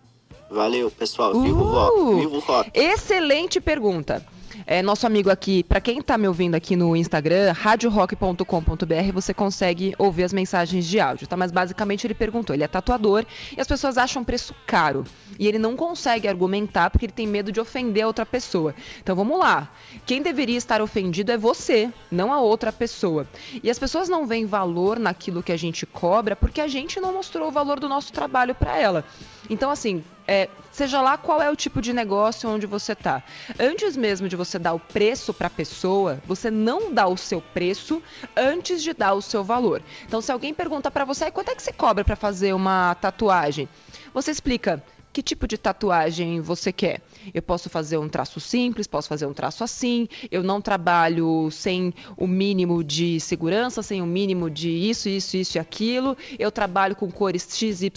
Valeu, 0.50 0.90
pessoal. 0.90 1.40
Viva 1.42 1.62
uh, 1.62 1.72
rock. 1.72 2.16
Viva 2.16 2.38
o 2.38 2.40
rock. 2.40 2.72
Excelente 2.74 3.60
pergunta 3.60 4.26
é, 4.72 4.84
nosso 4.84 5.08
amigo 5.08 5.32
aqui, 5.32 5.64
para 5.64 5.82
quem 5.82 5.98
está 5.98 6.16
me 6.16 6.28
ouvindo 6.28 6.54
aqui 6.54 6.76
no 6.76 6.96
Instagram, 6.96 7.52
radiorock.com.br, 7.54 9.12
você 9.12 9.34
consegue 9.34 9.96
ouvir 9.98 10.26
as 10.26 10.32
mensagens 10.32 10.86
de 10.86 11.00
áudio, 11.00 11.26
tá? 11.26 11.36
Mas 11.36 11.52
basicamente 11.52 12.06
ele 12.06 12.14
perguntou, 12.14 12.56
ele 12.56 12.64
é 12.64 12.68
tatuador 12.68 13.26
e 13.58 13.60
as 13.60 13.66
pessoas 13.66 13.98
acham 13.98 14.24
preço 14.24 14.54
caro. 14.68 15.06
E 15.40 15.48
ele 15.48 15.58
não 15.58 15.76
consegue 15.76 16.28
argumentar 16.28 16.92
porque 16.92 17.08
ele 17.08 17.14
tem 17.14 17.26
medo 17.26 17.52
de 17.52 17.60
ofender 17.60 18.04
a 18.04 18.08
outra 18.08 18.28
pessoa. 18.28 18.76
Então 19.02 19.16
vamos 19.16 19.40
lá. 19.40 19.74
Quem 20.06 20.22
deveria 20.22 20.58
estar 20.58 20.84
ofendido 20.84 21.32
é 21.32 21.38
você, 21.38 21.92
não 22.12 22.32
a 22.32 22.40
outra 22.40 22.72
pessoa. 22.72 23.28
E 23.64 23.72
as 23.72 23.80
pessoas 23.80 24.08
não 24.08 24.28
veem 24.28 24.46
valor 24.46 25.00
naquilo 25.00 25.42
que 25.42 25.52
a 25.52 25.58
gente 25.58 25.88
cobra 25.88 26.36
porque 26.36 26.62
a 26.62 26.68
gente 26.68 27.00
não 27.00 27.12
mostrou 27.12 27.48
o 27.48 27.52
valor 27.52 27.80
do 27.80 27.90
nosso 27.90 28.14
trabalho 28.14 28.54
para 28.54 28.78
ela. 28.78 29.04
Então, 29.50 29.72
assim, 29.72 30.04
é, 30.30 30.48
seja 30.72 31.02
lá 31.02 31.18
qual 31.18 31.42
é 31.42 31.50
o 31.50 31.56
tipo 31.56 31.82
de 31.82 31.92
negócio 31.92 32.48
onde 32.48 32.68
você 32.68 32.94
está. 32.94 33.24
Antes 33.60 33.98
mesmo 33.98 34.30
de 34.30 34.36
você 34.36 34.60
dar 34.60 34.74
o 34.74 34.80
preço 34.80 35.34
para 35.34 35.48
a 35.48 35.50
pessoa, 35.50 36.22
você 36.28 36.52
não 36.52 36.94
dá 36.94 37.08
o 37.08 37.18
seu 37.18 37.42
preço 37.42 38.00
antes 38.38 38.84
de 38.84 38.94
dar 38.94 39.16
o 39.16 39.24
seu 39.24 39.44
valor. 39.44 39.82
Então, 40.06 40.22
se 40.22 40.32
alguém 40.32 40.54
pergunta 40.54 40.92
para 40.92 41.04
você, 41.04 41.32
quanto 41.32 41.50
é 41.50 41.56
que 41.56 41.64
você 41.64 41.74
cobra 41.74 42.06
para 42.06 42.16
fazer 42.16 42.54
uma 42.54 42.94
tatuagem? 42.94 43.68
Você 44.14 44.30
explica 44.30 44.84
que 45.12 45.22
tipo 45.22 45.48
de 45.48 45.58
tatuagem 45.58 46.40
você 46.42 46.72
quer. 46.72 47.02
Eu 47.34 47.42
posso 47.42 47.70
fazer 47.70 47.98
um 47.98 48.08
traço 48.08 48.40
simples, 48.40 48.88
posso 48.88 49.08
fazer 49.08 49.26
um 49.26 49.34
traço 49.34 49.64
assim. 49.64 50.08
Eu 50.32 50.44
não 50.44 50.62
trabalho 50.62 51.50
sem 51.52 51.94
o 52.16 52.28
mínimo 52.28 52.84
de 52.84 53.20
segurança, 53.20 53.82
sem 53.82 54.02
o 54.02 54.06
mínimo 54.06 54.50
de 54.50 54.70
isso, 54.70 55.10
isso, 55.10 55.36
isso 55.36 55.58
e 55.58 55.60
aquilo. 55.60 56.16
Eu 56.38 56.52
trabalho 56.52 56.96
com 56.96 57.12
cores 57.12 57.48
XYZ. 57.50 57.92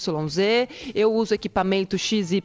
Eu 0.95 1.13
uso 1.13 1.35
equipamento 1.35 1.99
XYZ 1.99 2.43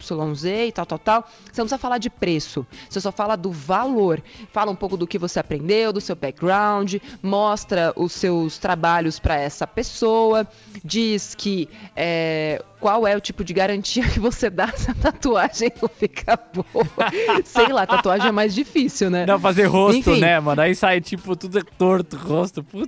e 0.67 0.71
tal, 0.71 0.85
tal, 0.85 0.99
tal. 0.99 1.21
Você 1.21 1.61
não 1.61 1.65
precisa 1.65 1.77
falar 1.77 1.97
de 1.97 2.09
preço. 2.09 2.65
Você 2.89 2.99
só 2.99 3.11
fala 3.11 3.35
do 3.35 3.51
valor. 3.51 4.21
Fala 4.51 4.71
um 4.71 4.75
pouco 4.75 4.97
do 4.97 5.07
que 5.07 5.17
você 5.17 5.39
aprendeu, 5.39 5.93
do 5.93 6.01
seu 6.01 6.15
background, 6.15 6.95
mostra 7.21 7.93
os 7.95 8.11
seus 8.11 8.57
trabalhos 8.57 9.19
para 9.19 9.35
essa 9.35 9.65
pessoa, 9.65 10.47
diz 10.83 11.35
que 11.35 11.69
é, 11.95 12.63
qual 12.79 13.07
é 13.07 13.15
o 13.15 13.21
tipo 13.21 13.43
de 13.43 13.53
garantia 13.53 14.07
que 14.07 14.19
você 14.19 14.49
dá 14.49 14.67
se 14.69 14.91
a 14.91 14.93
tatuagem 14.93 15.71
não 15.81 15.89
ficar 15.89 16.37
boa. 16.53 16.87
Sei 17.45 17.67
lá, 17.67 17.85
tatuagem 17.85 18.27
é 18.27 18.31
mais 18.31 18.53
difícil, 18.53 19.09
né? 19.09 19.25
Não, 19.25 19.39
fazer 19.39 19.65
rosto, 19.65 20.11
Enfim. 20.11 20.19
né, 20.19 20.39
mano? 20.39 20.61
Aí 20.61 20.75
sai, 20.75 21.01
tipo, 21.01 21.35
tudo 21.35 21.59
é 21.59 21.63
torto, 21.63 22.15
rosto, 22.17 22.63
putz. 22.63 22.87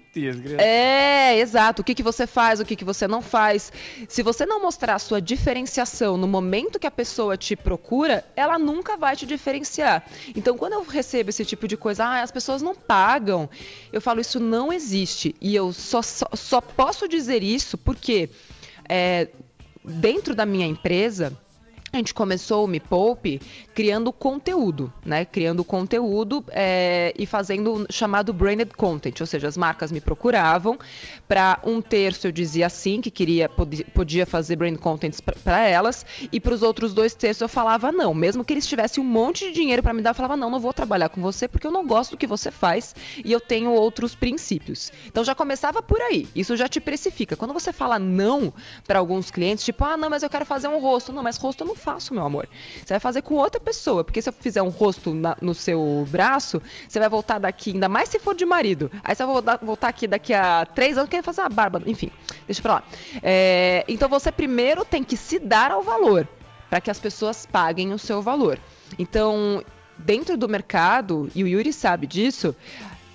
É, 0.58 1.38
exato. 1.40 1.82
O 1.82 1.86
que, 1.86 1.96
que 1.96 2.04
você 2.04 2.28
faz, 2.28 2.60
o 2.60 2.66
que, 2.66 2.76
que 2.76 2.86
você 2.86 3.08
não 3.08 3.22
faz. 3.22 3.72
Se 4.08 4.22
você 4.22 4.46
não 4.46 4.62
mostrar 4.62 4.96
a 4.96 5.00
sua 5.00 5.22
diferenciação 5.22 6.18
no 6.18 6.28
momento 6.28 6.80
que 6.80 6.88
a 6.88 6.92
pessoa 6.92 7.38
te 7.38 7.56
procura, 7.56 8.26
ela 8.36 8.60
nunca 8.60 8.98
vai 8.98 9.16
te 9.16 9.26
diferenciar. 9.26 10.04
Então, 10.36 10.58
quando 10.58 10.74
eu 10.74 10.84
recebo 10.84 11.30
esse 11.30 11.46
tipo 11.46 11.68
de 11.68 11.78
coisa, 11.78 12.06
ah, 12.06 12.22
as 12.22 12.32
pessoas 12.32 12.62
não 12.62 12.76
pagam, 12.76 13.50
eu 13.92 14.02
falo, 14.02 14.20
isso 14.20 14.40
não 14.40 14.72
existe. 14.72 15.36
E 15.42 15.56
eu 15.56 15.74
só, 15.74 16.02
só, 16.02 16.28
só 16.34 16.62
posso 16.62 17.08
dizer 17.08 17.44
isso 17.44 17.78
porque. 17.78 18.30
É, 18.92 19.28
dentro 19.90 20.36
da 20.36 20.46
minha 20.46 20.68
empresa, 20.68 21.34
a 21.92 21.98
gente 21.98 22.14
começou 22.14 22.66
o 22.66 22.68
Me 22.68 22.80
Poupe 22.80 23.42
criando 23.74 24.12
conteúdo, 24.12 24.92
né? 25.06 25.26
Criando 25.26 25.64
conteúdo 25.64 26.44
é, 26.50 27.14
e 27.18 27.26
fazendo 27.26 27.86
chamado 27.90 28.32
branded 28.32 28.72
content, 28.76 29.20
ou 29.20 29.28
seja, 29.28 29.48
as 29.48 29.58
marcas 29.58 29.92
me 29.92 30.00
procuravam 30.00 30.78
para 31.28 31.60
um 31.64 31.82
terço 31.82 32.28
eu 32.28 32.32
dizia 32.32 32.70
sim 32.70 33.02
que 33.02 33.10
queria 33.12 33.50
podia 33.94 34.26
fazer 34.26 34.56
brand 34.56 34.78
content 34.78 35.16
para 35.44 35.68
elas 35.68 36.06
e 36.32 36.40
para 36.40 36.54
os 36.54 36.62
outros 36.62 36.94
dois 36.94 37.14
terços 37.14 37.42
eu 37.42 37.50
falava 37.50 37.92
não, 37.92 38.14
mesmo 38.14 38.44
que 38.44 38.54
eles 38.54 38.68
tivessem 38.68 39.04
um 39.04 39.08
monte 39.08 39.46
de 39.46 39.52
dinheiro 39.52 39.82
para 39.82 39.94
me 39.94 40.02
dar, 40.02 40.12
eu 40.12 40.16
falava 40.16 40.38
não, 40.38 40.50
não 40.50 40.60
vou 40.60 40.74
trabalhar 40.74 41.10
com 41.10 41.22
você 41.22 41.48
porque 41.48 41.66
eu 41.66 41.72
não 41.72 41.86
gosto 41.86 42.12
do 42.12 42.18
que 42.18 42.28
você 42.28 42.52
faz 42.52 42.96
e 43.24 43.32
eu 43.32 43.40
tenho 43.40 43.72
outros 43.72 44.16
princípios. 44.16 44.92
Então 45.08 45.24
já 45.24 45.34
começava 45.34 45.82
por 45.82 46.00
aí. 46.02 46.28
Isso 46.36 46.56
já 46.56 46.68
te 46.68 46.80
precifica. 46.80 47.36
Quando 47.36 47.54
você 47.54 47.74
fala 47.74 47.98
não 47.98 48.54
para 48.86 49.00
alguns 49.00 49.32
clientes, 49.32 49.66
tipo 49.66 49.84
ah 49.84 49.98
não, 49.98 50.10
mas 50.10 50.24
eu 50.24 50.30
quero 50.30 50.46
fazer 50.46 50.68
um 50.68 50.80
rosto, 50.80 51.12
não, 51.12 51.24
mas 51.24 51.38
rosto 51.38 51.64
eu 51.64 51.68
não 51.68 51.76
faço, 51.80 52.14
meu 52.14 52.24
amor. 52.24 52.48
Você 52.78 52.94
vai 52.94 53.00
fazer 53.00 53.22
com 53.22 53.36
outra 53.36 53.60
pessoa, 53.60 54.04
porque 54.04 54.22
se 54.22 54.30
eu 54.30 54.34
fizer 54.34 54.62
um 54.62 54.70
rosto 54.70 55.14
na, 55.14 55.36
no 55.42 55.54
seu 55.54 56.06
braço, 56.10 56.62
você 56.88 57.00
vai 57.00 57.10
voltar 57.10 57.40
daqui, 57.40 57.72
ainda 57.72 57.90
mais 57.90 58.10
se 58.10 58.20
for 58.20 58.36
de 58.36 58.46
marido. 58.46 58.92
Aí 59.04 59.16
você 59.16 59.24
vai 59.24 59.34
voltar, 59.34 59.60
voltar 59.62 59.88
aqui 59.88 60.08
daqui 60.08 60.34
a 60.34 60.66
três 60.66 60.98
anos 60.98 61.10
querendo 61.10 61.26
fazer 61.26 61.42
uma 61.42 61.50
barba. 61.50 61.82
Enfim, 61.86 62.12
deixa 62.46 62.62
pra 62.62 62.76
lá. 62.76 62.84
É, 63.24 63.84
então 63.88 64.08
você 64.08 64.32
primeiro 64.32 64.86
tem 64.86 65.04
que 65.04 65.18
se 65.18 65.40
dar 65.40 65.72
ao 65.72 65.82
valor, 65.82 66.28
para 66.70 66.80
que 66.80 66.92
as 66.92 67.00
pessoas 67.00 67.46
paguem 67.46 67.94
o 67.94 67.98
seu 67.98 68.22
valor. 68.22 68.60
Então, 68.98 69.64
dentro 69.98 70.38
do 70.38 70.48
mercado, 70.48 71.30
e 71.36 71.44
o 71.44 71.48
Yuri 71.48 71.74
sabe 71.74 72.08
disso, 72.08 72.56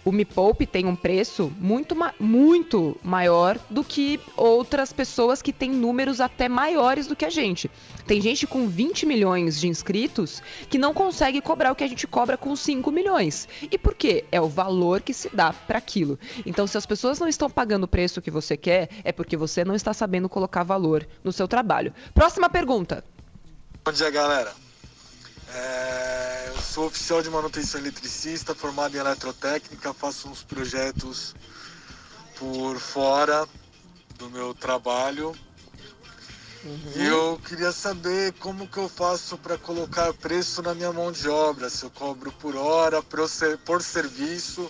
o 0.04 0.12
Me 0.12 0.24
Poupe 0.24 0.66
tem 0.66 0.86
um 0.86 0.94
preço 0.94 1.52
muito, 1.58 1.96
muito 2.20 2.96
maior 3.02 3.58
do 3.70 3.82
que 3.82 4.20
outras 4.36 4.92
pessoas 4.92 5.40
que 5.40 5.52
têm 5.52 5.70
números 5.70 6.20
até 6.20 6.48
maiores 6.48 7.06
do 7.06 7.16
que 7.16 7.24
a 7.24 7.30
gente. 7.30 7.70
Tem 8.06 8.20
gente 8.20 8.46
com 8.46 8.68
20 8.68 9.06
milhões 9.06 9.58
de 9.58 9.66
inscritos 9.66 10.42
que 10.68 10.78
não 10.78 10.92
consegue 10.92 11.40
cobrar 11.40 11.72
o 11.72 11.74
que 11.74 11.84
a 11.84 11.88
gente 11.88 12.06
cobra 12.06 12.36
com 12.36 12.54
5 12.54 12.90
milhões. 12.90 13.48
E 13.70 13.78
por 13.78 13.94
quê? 13.94 14.24
É 14.30 14.40
o 14.40 14.48
valor 14.48 15.00
que 15.00 15.14
se 15.14 15.30
dá 15.34 15.52
para 15.52 15.78
aquilo. 15.78 16.18
Então, 16.44 16.66
se 16.66 16.76
as 16.76 16.84
pessoas 16.84 17.18
não 17.18 17.28
estão 17.28 17.48
pagando 17.48 17.84
o 17.84 17.88
preço 17.88 18.20
que 18.20 18.30
você 18.30 18.56
quer, 18.56 18.90
é 19.02 19.12
porque 19.12 19.36
você 19.36 19.64
não 19.64 19.74
está 19.74 19.94
sabendo 19.94 20.28
colocar 20.28 20.62
valor 20.62 21.06
no 21.22 21.32
seu 21.32 21.48
trabalho. 21.48 21.94
Próxima 22.12 22.50
pergunta. 22.50 23.02
Bom 23.84 23.92
dia, 23.92 24.10
galera. 24.10 24.52
É, 25.54 26.23
sou 26.74 26.86
oficial 26.86 27.22
de 27.22 27.30
manutenção 27.30 27.80
eletricista, 27.80 28.52
formado 28.52 28.96
em 28.96 28.98
eletrotécnica, 28.98 29.94
faço 29.94 30.28
uns 30.28 30.42
projetos 30.42 31.32
por 32.36 32.80
fora 32.80 33.46
do 34.18 34.28
meu 34.28 34.52
trabalho. 34.52 35.32
Uhum. 36.64 36.92
E 36.96 37.06
eu 37.06 37.40
queria 37.46 37.70
saber 37.70 38.32
como 38.40 38.66
que 38.66 38.78
eu 38.78 38.88
faço 38.88 39.38
para 39.38 39.56
colocar 39.56 40.12
preço 40.14 40.62
na 40.62 40.74
minha 40.74 40.92
mão 40.92 41.12
de 41.12 41.28
obra, 41.28 41.70
se 41.70 41.84
eu 41.84 41.90
cobro 41.90 42.32
por 42.32 42.56
hora, 42.56 43.00
por 43.00 43.80
serviço, 43.80 44.68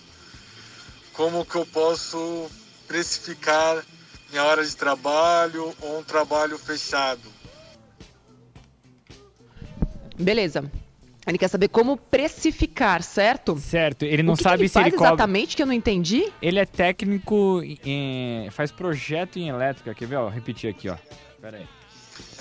como 1.11 1.43
que 1.43 1.55
eu 1.55 1.65
posso 1.65 2.47
precificar 2.87 3.83
minha 4.29 4.43
hora 4.43 4.63
de 4.63 4.75
trabalho 4.75 5.75
ou 5.81 5.97
um 5.97 6.03
trabalho 6.03 6.59
fechado. 6.59 7.33
Beleza. 10.19 10.84
Ele 11.27 11.37
quer 11.39 11.47
saber 11.47 11.69
como 11.69 11.97
precificar, 11.97 13.01
certo? 13.01 13.57
Certo. 13.57 14.03
Ele 14.03 14.21
não 14.21 14.35
que 14.35 14.43
sabe 14.43 14.57
que 14.57 14.61
ele 14.63 14.67
se 14.69 14.73
faz 14.73 14.87
ele 14.87 14.95
cobra. 14.95 15.09
exatamente 15.09 15.55
que 15.55 15.61
eu 15.63 15.65
não 15.65 15.73
entendi. 15.73 16.31
Ele 16.41 16.59
é 16.59 16.65
técnico 16.65 17.61
em... 17.83 18.47
faz 18.51 18.71
projeto 18.71 19.37
em 19.39 19.49
elétrica. 19.49 19.93
Quer 19.95 20.05
ver? 20.07 20.17
Ó, 20.17 20.29
repetir 20.29 20.69
aqui, 20.69 20.87
ó. 20.87 20.95
Pera 21.41 21.57
aí. 21.57 21.67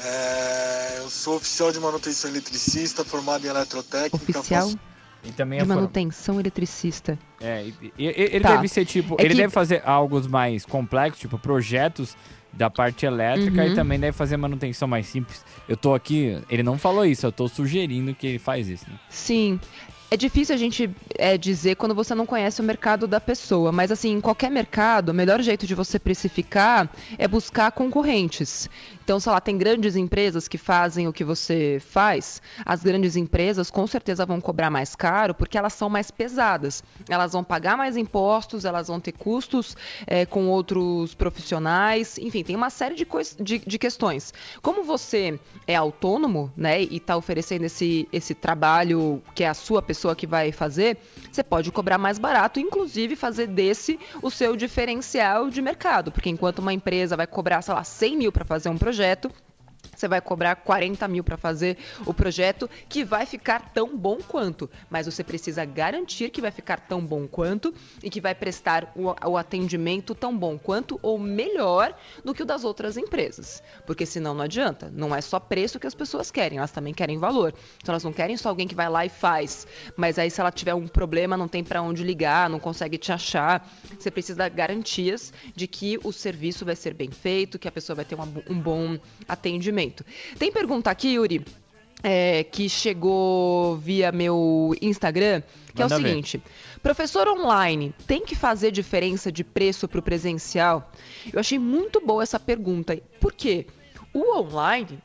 É, 0.05 0.99
eu 0.99 1.09
sou 1.09 1.37
oficial 1.37 1.73
de 1.73 1.81
manutenção 1.81 2.31
eletricista, 2.31 3.05
formado 3.05 3.45
em 3.47 3.49
eletrotécnica. 3.49 4.17
Oficial 4.17 4.65
faço... 4.67 4.79
E 5.27 5.33
também 5.33 5.59
de 5.59 5.65
é 5.65 5.67
manutenção 5.67 6.39
eletricista. 6.39 7.19
É, 7.41 7.63
e- 7.65 7.93
e- 7.99 8.07
ele 8.07 8.41
Tá. 8.41 8.57
deve 8.57 8.69
ser 8.69 8.85
tipo. 8.85 9.17
É 9.19 9.23
ele 9.25 9.31
que- 9.31 9.41
deve 9.41 9.51
fazer 9.51 9.81
algo 9.87 10.21
mais 10.29 10.67
complexo, 10.67 11.19
tipo 11.21 11.39
projetos 11.39 12.15
da 12.57 12.71
parte 12.71 13.05
elétrica 13.07 13.63
Uhum. 13.63 13.73
e 13.73 13.75
também 13.75 13.99
deve 13.99 14.17
fazer 14.17 14.37
manutenção 14.37 14.87
mais 14.89 15.07
simples. 15.07 15.45
Eu 15.69 15.77
tô 15.77 15.95
aqui, 15.95 16.39
ele 16.49 16.63
não 16.63 16.79
falou 16.79 17.05
isso, 17.05 17.27
eu 17.27 17.33
tô 17.33 17.49
sugerindo 17.49 18.15
que 18.15 18.27
ele 18.27 18.39
faz 18.39 18.69
isso. 18.69 18.85
Né? 18.89 18.97
Sim. 19.09 19.59
É 20.11 20.17
difícil 20.17 20.55
a 20.55 20.59
gente 20.59 20.89
é, 21.19 21.37
dizer 21.37 21.75
quando 21.75 21.93
você 21.95 22.15
não 22.15 22.25
conhece 22.25 22.61
o 22.61 22.65
mercado 22.65 23.05
da 23.07 23.19
pessoa, 23.21 23.73
mas 23.73 23.91
assim, 23.91 24.13
em 24.13 24.21
qualquer 24.21 24.49
mercado, 24.49 25.09
o 25.09 25.15
melhor 25.15 25.43
jeito 25.43 25.67
de 25.67 25.75
você 25.75 25.99
precificar 25.99 26.89
é 27.19 27.27
buscar 27.27 27.73
concorrentes. 27.73 28.71
Então, 29.05 29.21
sei 29.21 29.33
lá, 29.33 29.39
tem 29.39 29.59
grandes 29.59 29.97
empresas 29.97 30.49
que 30.49 30.57
fazem 30.57 31.07
o 31.07 31.13
que 31.13 31.23
você 31.23 31.79
faz. 31.79 32.41
As 32.65 32.83
grandes 32.83 33.17
empresas 33.17 33.71
com 33.71 33.87
certeza 33.87 34.25
vão 34.25 34.41
cobrar 34.41 34.71
mais 34.71 34.97
caro 34.97 35.35
porque 35.35 35.59
elas 35.59 35.75
são 35.75 35.91
mais 35.91 36.11
pesadas. 36.11 36.83
Elas 37.07 37.35
vão 37.35 37.45
pagar 37.45 37.77
mais 37.77 37.99
impostos, 37.99 38.65
elas 38.65 38.89
vão 38.89 38.99
ter 38.99 39.13
custos 39.13 39.77
é, 40.07 40.25
com 40.25 40.49
outros 40.49 41.15
profissionais, 41.15 42.17
enfim, 42.17 42.43
tem 42.43 42.57
uma 42.57 42.71
série 42.71 42.95
de, 42.95 43.07
de, 43.41 43.59
de 43.59 43.79
questões. 43.79 44.33
Como 44.63 44.83
você 44.83 45.39
é 45.67 45.77
autônomo, 45.77 46.51
né, 46.57 46.83
e 46.83 46.97
está 46.97 47.15
oferecendo 47.15 47.65
esse, 47.65 48.09
esse 48.11 48.35
trabalho 48.35 49.23
que 49.35 49.45
é 49.45 49.49
a 49.49 49.55
sua 49.55 49.83
pessoa 49.83 50.17
que 50.17 50.27
vai 50.27 50.51
fazer, 50.51 50.97
você 51.31 51.43
pode 51.43 51.71
cobrar 51.71 51.99
mais 51.99 52.19
barato, 52.19 52.59
inclusive 52.59 53.17
fazer 53.17 53.49
desse 53.49 54.01
o 54.23 54.31
seu 54.31 54.57
diferencial 54.57 55.51
de 55.51 55.61
mercado, 55.61 56.11
porque 56.11 56.31
enquanto 56.31 56.61
uma 56.61 56.73
empresa 56.73 57.19
vai 57.19 57.27
cobrar, 57.27 57.61
sei 57.61 57.75
lá, 57.75 57.85
100 57.85 58.17
mil 58.17 58.33
para 58.33 58.47
fazer 58.47 58.71
um 58.71 58.79
projeto, 58.79 58.94
projeto 58.95 59.31
você 59.97 60.07
vai 60.09 60.21
cobrar 60.21 60.57
40 60.57 61.07
mil 61.09 61.25
para 61.25 61.37
fazer 61.37 61.79
o 62.07 62.13
projeto, 62.13 62.69
que 62.89 63.05
vai 63.05 63.27
ficar 63.27 63.73
tão 63.73 63.97
bom 63.97 64.19
quanto. 64.19 64.71
Mas 64.91 65.07
você 65.07 65.25
precisa 65.25 65.65
garantir 65.65 66.31
que 66.31 66.41
vai 66.41 66.51
ficar 66.51 66.81
tão 66.81 67.05
bom 67.05 67.27
quanto 67.27 67.75
e 68.03 68.11
que 68.11 68.21
vai 68.21 68.35
prestar 68.35 68.93
o, 68.95 69.15
o 69.29 69.37
atendimento 69.37 70.15
tão 70.15 70.37
bom 70.37 70.59
quanto 70.59 70.99
ou 71.03 71.19
melhor 71.19 71.95
do 72.25 72.35
que 72.35 72.43
o 72.43 72.47
das 72.47 72.65
outras 72.65 72.97
empresas. 72.97 73.63
Porque 73.87 74.07
senão 74.07 74.35
não 74.35 74.45
adianta. 74.45 74.91
Não 74.95 75.15
é 75.15 75.21
só 75.21 75.41
preço 75.41 75.81
que 75.81 75.87
as 75.87 75.95
pessoas 75.95 76.31
querem, 76.31 76.59
elas 76.59 76.71
também 76.71 76.93
querem 76.93 77.19
valor. 77.19 77.55
Então 77.83 77.93
elas 77.93 78.05
não 78.05 78.13
querem 78.13 78.37
só 78.37 78.49
alguém 78.49 78.69
que 78.69 78.75
vai 78.75 78.89
lá 78.89 79.05
e 79.07 79.09
faz. 79.09 79.67
Mas 79.97 80.19
aí 80.19 80.31
se 80.31 80.41
ela 80.41 80.53
tiver 80.53 80.75
um 80.75 80.87
problema, 80.87 81.37
não 81.37 81.49
tem 81.49 81.65
para 81.65 81.83
onde 81.83 82.03
ligar, 82.03 82.51
não 82.51 82.59
consegue 82.59 82.99
te 82.99 83.13
achar. 83.13 83.69
Você 83.99 84.11
precisa 84.11 84.39
dar 84.39 84.51
garantias 84.51 85.33
de 85.55 85.67
que 85.67 85.99
o 86.03 86.13
serviço 86.13 86.65
vai 86.65 86.77
ser 86.77 86.95
bem 86.95 87.11
feito, 87.11 87.59
que 87.59 87.69
a 87.69 87.73
pessoa 87.73 87.97
vai 87.97 88.05
ter 88.05 88.15
uma 88.15 88.25
um 88.49 88.59
bom 88.59 88.99
atendimento. 89.29 89.84
Tem 90.39 90.53
pergunta 90.53 90.91
aqui, 90.91 91.15
Yuri, 91.15 91.45
é, 92.03 92.45
que 92.45 92.69
chegou 92.69 93.77
via 93.77 94.13
meu 94.13 94.77
Instagram, 94.81 95.43
que 95.75 95.81
é 95.83 95.85
Manda 95.85 95.97
o 95.97 96.01
ver. 96.01 96.09
seguinte: 96.09 96.43
professor 96.83 97.27
online 97.29 97.95
tem 98.07 98.25
que 98.25 98.37
fazer 98.37 98.71
diferença 98.71 99.33
de 99.33 99.43
preço 99.43 99.89
para 99.89 100.01
o 100.01 100.03
presencial? 100.03 100.93
Eu 101.33 101.41
achei 101.41 101.59
muito 101.59 102.05
boa 102.05 102.23
essa 102.23 102.39
pergunta. 102.39 103.01
Por 103.19 103.33
quê? 103.33 103.67
O 104.13 104.39
online 104.39 105.01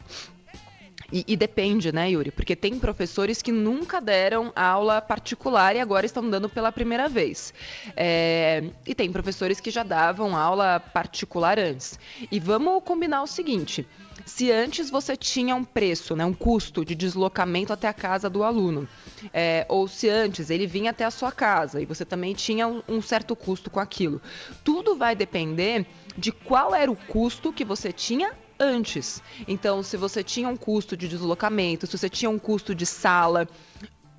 e, 1.12 1.24
e 1.28 1.36
depende, 1.36 1.92
né, 1.92 2.12
Yuri? 2.12 2.32
Porque 2.32 2.56
tem 2.56 2.78
professores 2.78 3.42
que 3.42 3.52
nunca 3.52 4.00
deram 4.00 4.52
aula 4.56 5.02
particular 5.02 5.76
e 5.76 5.80
agora 5.80 6.06
estão 6.06 6.30
dando 6.30 6.48
pela 6.48 6.72
primeira 6.72 7.10
vez. 7.10 7.54
É, 7.96 8.64
e 8.86 8.94
tem 8.94 9.12
professores 9.12 9.60
que 9.60 9.72
já 9.72 9.84
davam 9.84 10.36
aula 10.36 10.80
particular 10.80 11.58
antes. 11.58 12.00
E 12.32 12.40
vamos 12.40 12.84
combinar 12.84 13.24
o 13.24 13.28
seguinte: 13.28 13.88
se 14.30 14.52
antes 14.52 14.90
você 14.92 15.18
tinha 15.18 15.56
um 15.56 15.64
preço, 15.64 16.16
né, 16.16 16.24
um 16.24 16.34
custo 16.34 16.86
de 16.86 16.94
deslocamento 16.94 17.74
até 17.74 17.88
a 17.88 17.94
casa 17.94 18.30
do 18.30 18.44
aluno, 18.44 18.88
é, 19.34 19.66
ou 19.68 19.88
se 19.88 20.08
antes 20.08 20.52
ele 20.52 20.68
vinha 20.68 20.92
até 20.92 21.04
a 21.04 21.12
sua 21.12 21.32
casa 21.32 21.82
e 21.82 21.86
você 21.86 22.06
também 22.06 22.34
tinha 22.36 22.68
um, 22.68 22.84
um 22.88 23.02
certo 23.02 23.36
custo 23.36 23.72
com 23.72 23.80
aquilo, 23.80 24.22
tudo 24.64 24.96
vai 24.96 25.16
depender 25.16 25.86
de 26.16 26.32
qual 26.32 26.76
era 26.76 26.92
o 26.92 26.96
custo 26.96 27.52
que 27.52 27.66
você 27.66 27.92
tinha 27.92 28.32
antes. 28.60 29.22
Então, 29.48 29.82
se 29.82 29.98
você 29.98 30.24
tinha 30.24 30.48
um 30.48 30.56
custo 30.56 30.96
de 30.96 31.08
deslocamento, 31.08 31.88
se 31.88 31.98
você 31.98 32.10
tinha 32.10 32.30
um 32.30 32.38
custo 32.38 32.76
de 32.76 32.86
sala, 32.86 33.48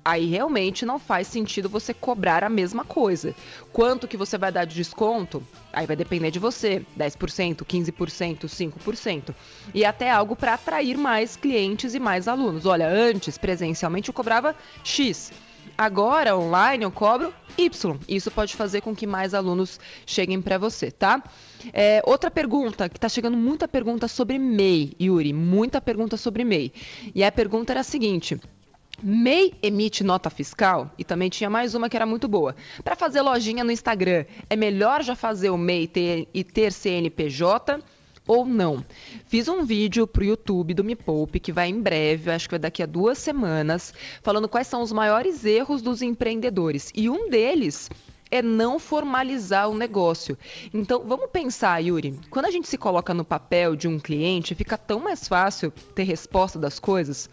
aí 0.03 0.25
realmente 0.25 0.85
não 0.85 0.99
faz 0.99 1.27
sentido 1.27 1.69
você 1.69 1.93
cobrar 1.93 2.43
a 2.43 2.49
mesma 2.49 2.83
coisa. 2.83 3.35
Quanto 3.71 4.07
que 4.07 4.17
você 4.17 4.37
vai 4.37 4.51
dar 4.51 4.65
de 4.65 4.75
desconto? 4.75 5.43
Aí 5.71 5.85
vai 5.85 5.95
depender 5.95 6.31
de 6.31 6.39
você, 6.39 6.85
10%, 6.97 7.63
15%, 7.63 8.45
5%. 8.45 9.35
E 9.73 9.85
até 9.85 10.11
algo 10.11 10.35
para 10.35 10.55
atrair 10.55 10.97
mais 10.97 11.35
clientes 11.35 11.93
e 11.93 11.99
mais 11.99 12.27
alunos. 12.27 12.65
Olha, 12.65 12.87
antes 12.87 13.37
presencialmente 13.37 14.09
eu 14.09 14.13
cobrava 14.13 14.55
X. 14.83 15.31
Agora, 15.77 16.35
online, 16.35 16.83
eu 16.83 16.91
cobro 16.91 17.33
Y. 17.57 17.97
Isso 18.07 18.31
pode 18.31 18.55
fazer 18.55 18.81
com 18.81 18.95
que 18.95 19.07
mais 19.07 19.33
alunos 19.33 19.79
cheguem 20.05 20.41
para 20.41 20.57
você, 20.57 20.91
tá? 20.91 21.23
É, 21.71 22.01
outra 22.05 22.29
pergunta, 22.29 22.89
que 22.89 22.99
tá 22.99 23.07
chegando 23.07 23.37
muita 23.37 23.67
pergunta 23.67 24.07
sobre 24.07 24.37
MEI, 24.37 24.95
Yuri. 24.99 25.33
Muita 25.33 25.79
pergunta 25.79 26.17
sobre 26.17 26.43
MEI. 26.43 26.73
E 27.13 27.23
a 27.23 27.31
pergunta 27.31 27.73
era 27.73 27.81
a 27.81 27.83
seguinte. 27.83 28.39
MEI 29.03 29.53
emite 29.61 30.03
nota 30.03 30.29
fiscal? 30.29 30.91
E 30.97 31.03
também 31.03 31.29
tinha 31.29 31.49
mais 31.49 31.75
uma 31.75 31.89
que 31.89 31.95
era 31.95 32.05
muito 32.05 32.27
boa. 32.27 32.55
Para 32.83 32.95
fazer 32.95 33.21
lojinha 33.21 33.63
no 33.63 33.71
Instagram, 33.71 34.25
é 34.49 34.55
melhor 34.55 35.03
já 35.03 35.15
fazer 35.15 35.49
o 35.49 35.57
MEI 35.57 35.89
e 36.33 36.43
ter 36.43 36.71
CNPJ? 36.71 37.81
ou 38.27 38.45
não. 38.45 38.85
Fiz 39.25 39.47
um 39.47 39.65
vídeo 39.65 40.05
pro 40.05 40.23
YouTube 40.23 40.73
do 40.73 40.83
Me 40.83 40.95
Poupe, 40.95 41.39
que 41.39 41.51
vai 41.51 41.69
em 41.69 41.81
breve, 41.81 42.31
acho 42.31 42.47
que 42.47 42.53
vai 42.53 42.59
daqui 42.59 42.83
a 42.83 42.85
duas 42.85 43.17
semanas, 43.17 43.93
falando 44.21 44.47
quais 44.47 44.67
são 44.67 44.81
os 44.81 44.91
maiores 44.91 45.43
erros 45.43 45.81
dos 45.81 46.01
empreendedores. 46.01 46.91
E 46.95 47.09
um 47.09 47.29
deles 47.29 47.89
é 48.29 48.41
não 48.41 48.79
formalizar 48.79 49.69
o 49.69 49.75
negócio. 49.75 50.37
Então, 50.73 51.03
vamos 51.05 51.29
pensar, 51.29 51.79
Yuri, 51.79 52.17
quando 52.29 52.45
a 52.45 52.51
gente 52.51 52.67
se 52.67 52.77
coloca 52.77 53.13
no 53.13 53.25
papel 53.25 53.75
de 53.75 53.87
um 53.87 53.99
cliente, 53.99 54.55
fica 54.55 54.77
tão 54.77 55.01
mais 55.01 55.27
fácil 55.27 55.71
ter 55.93 56.03
resposta 56.03 56.57
das 56.57 56.79
coisas, 56.79 57.29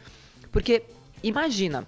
porque 0.51 0.83
imagina, 1.23 1.87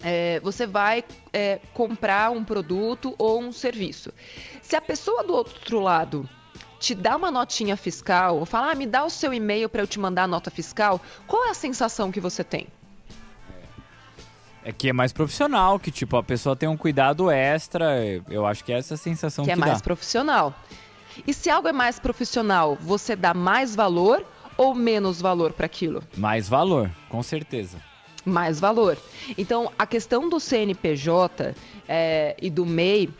é, 0.00 0.40
você 0.40 0.66
vai 0.66 1.04
é, 1.32 1.60
comprar 1.74 2.30
um 2.30 2.44
produto 2.44 3.14
ou 3.18 3.40
um 3.40 3.52
serviço. 3.52 4.12
Se 4.62 4.76
a 4.76 4.80
pessoa 4.80 5.24
do 5.24 5.34
outro 5.34 5.80
lado 5.80 6.28
te 6.78 6.94
dá 6.94 7.16
uma 7.16 7.30
notinha 7.30 7.76
fiscal, 7.76 8.38
ou 8.38 8.46
fala, 8.46 8.70
ah, 8.70 8.74
me 8.74 8.86
dá 8.86 9.04
o 9.04 9.10
seu 9.10 9.34
e-mail 9.34 9.68
para 9.68 9.82
eu 9.82 9.86
te 9.86 9.98
mandar 9.98 10.24
a 10.24 10.26
nota 10.28 10.50
fiscal, 10.50 11.00
qual 11.26 11.46
é 11.46 11.50
a 11.50 11.54
sensação 11.54 12.12
que 12.12 12.20
você 12.20 12.44
tem? 12.44 12.68
É 14.64 14.72
que 14.72 14.88
é 14.88 14.92
mais 14.92 15.12
profissional, 15.12 15.78
que 15.78 15.90
tipo, 15.90 16.16
a 16.16 16.22
pessoa 16.22 16.54
tem 16.54 16.68
um 16.68 16.76
cuidado 16.76 17.30
extra. 17.30 17.96
Eu 18.28 18.44
acho 18.46 18.62
que 18.64 18.72
é 18.72 18.78
essa 18.78 18.94
a 18.94 18.96
sensação 18.98 19.44
que 19.44 19.50
que, 19.50 19.52
é 19.52 19.56
mais 19.56 19.78
dá. 19.78 19.80
profissional. 19.80 20.54
E 21.26 21.32
se 21.32 21.48
algo 21.50 21.68
é 21.68 21.72
mais 21.72 21.98
profissional, 21.98 22.76
você 22.80 23.16
dá 23.16 23.32
mais 23.32 23.74
valor 23.74 24.24
ou 24.56 24.74
menos 24.74 25.20
valor 25.20 25.52
para 25.52 25.66
aquilo? 25.66 26.02
Mais 26.16 26.48
valor, 26.48 26.90
com 27.08 27.22
certeza. 27.22 27.78
Mais 28.28 28.60
valor. 28.60 28.96
Então, 29.36 29.72
a 29.78 29.86
questão 29.86 30.28
do 30.28 30.38
CNPJ 30.38 31.54
é, 31.88 32.36
e 32.40 32.50
do 32.50 32.64
MEI, 32.64 33.10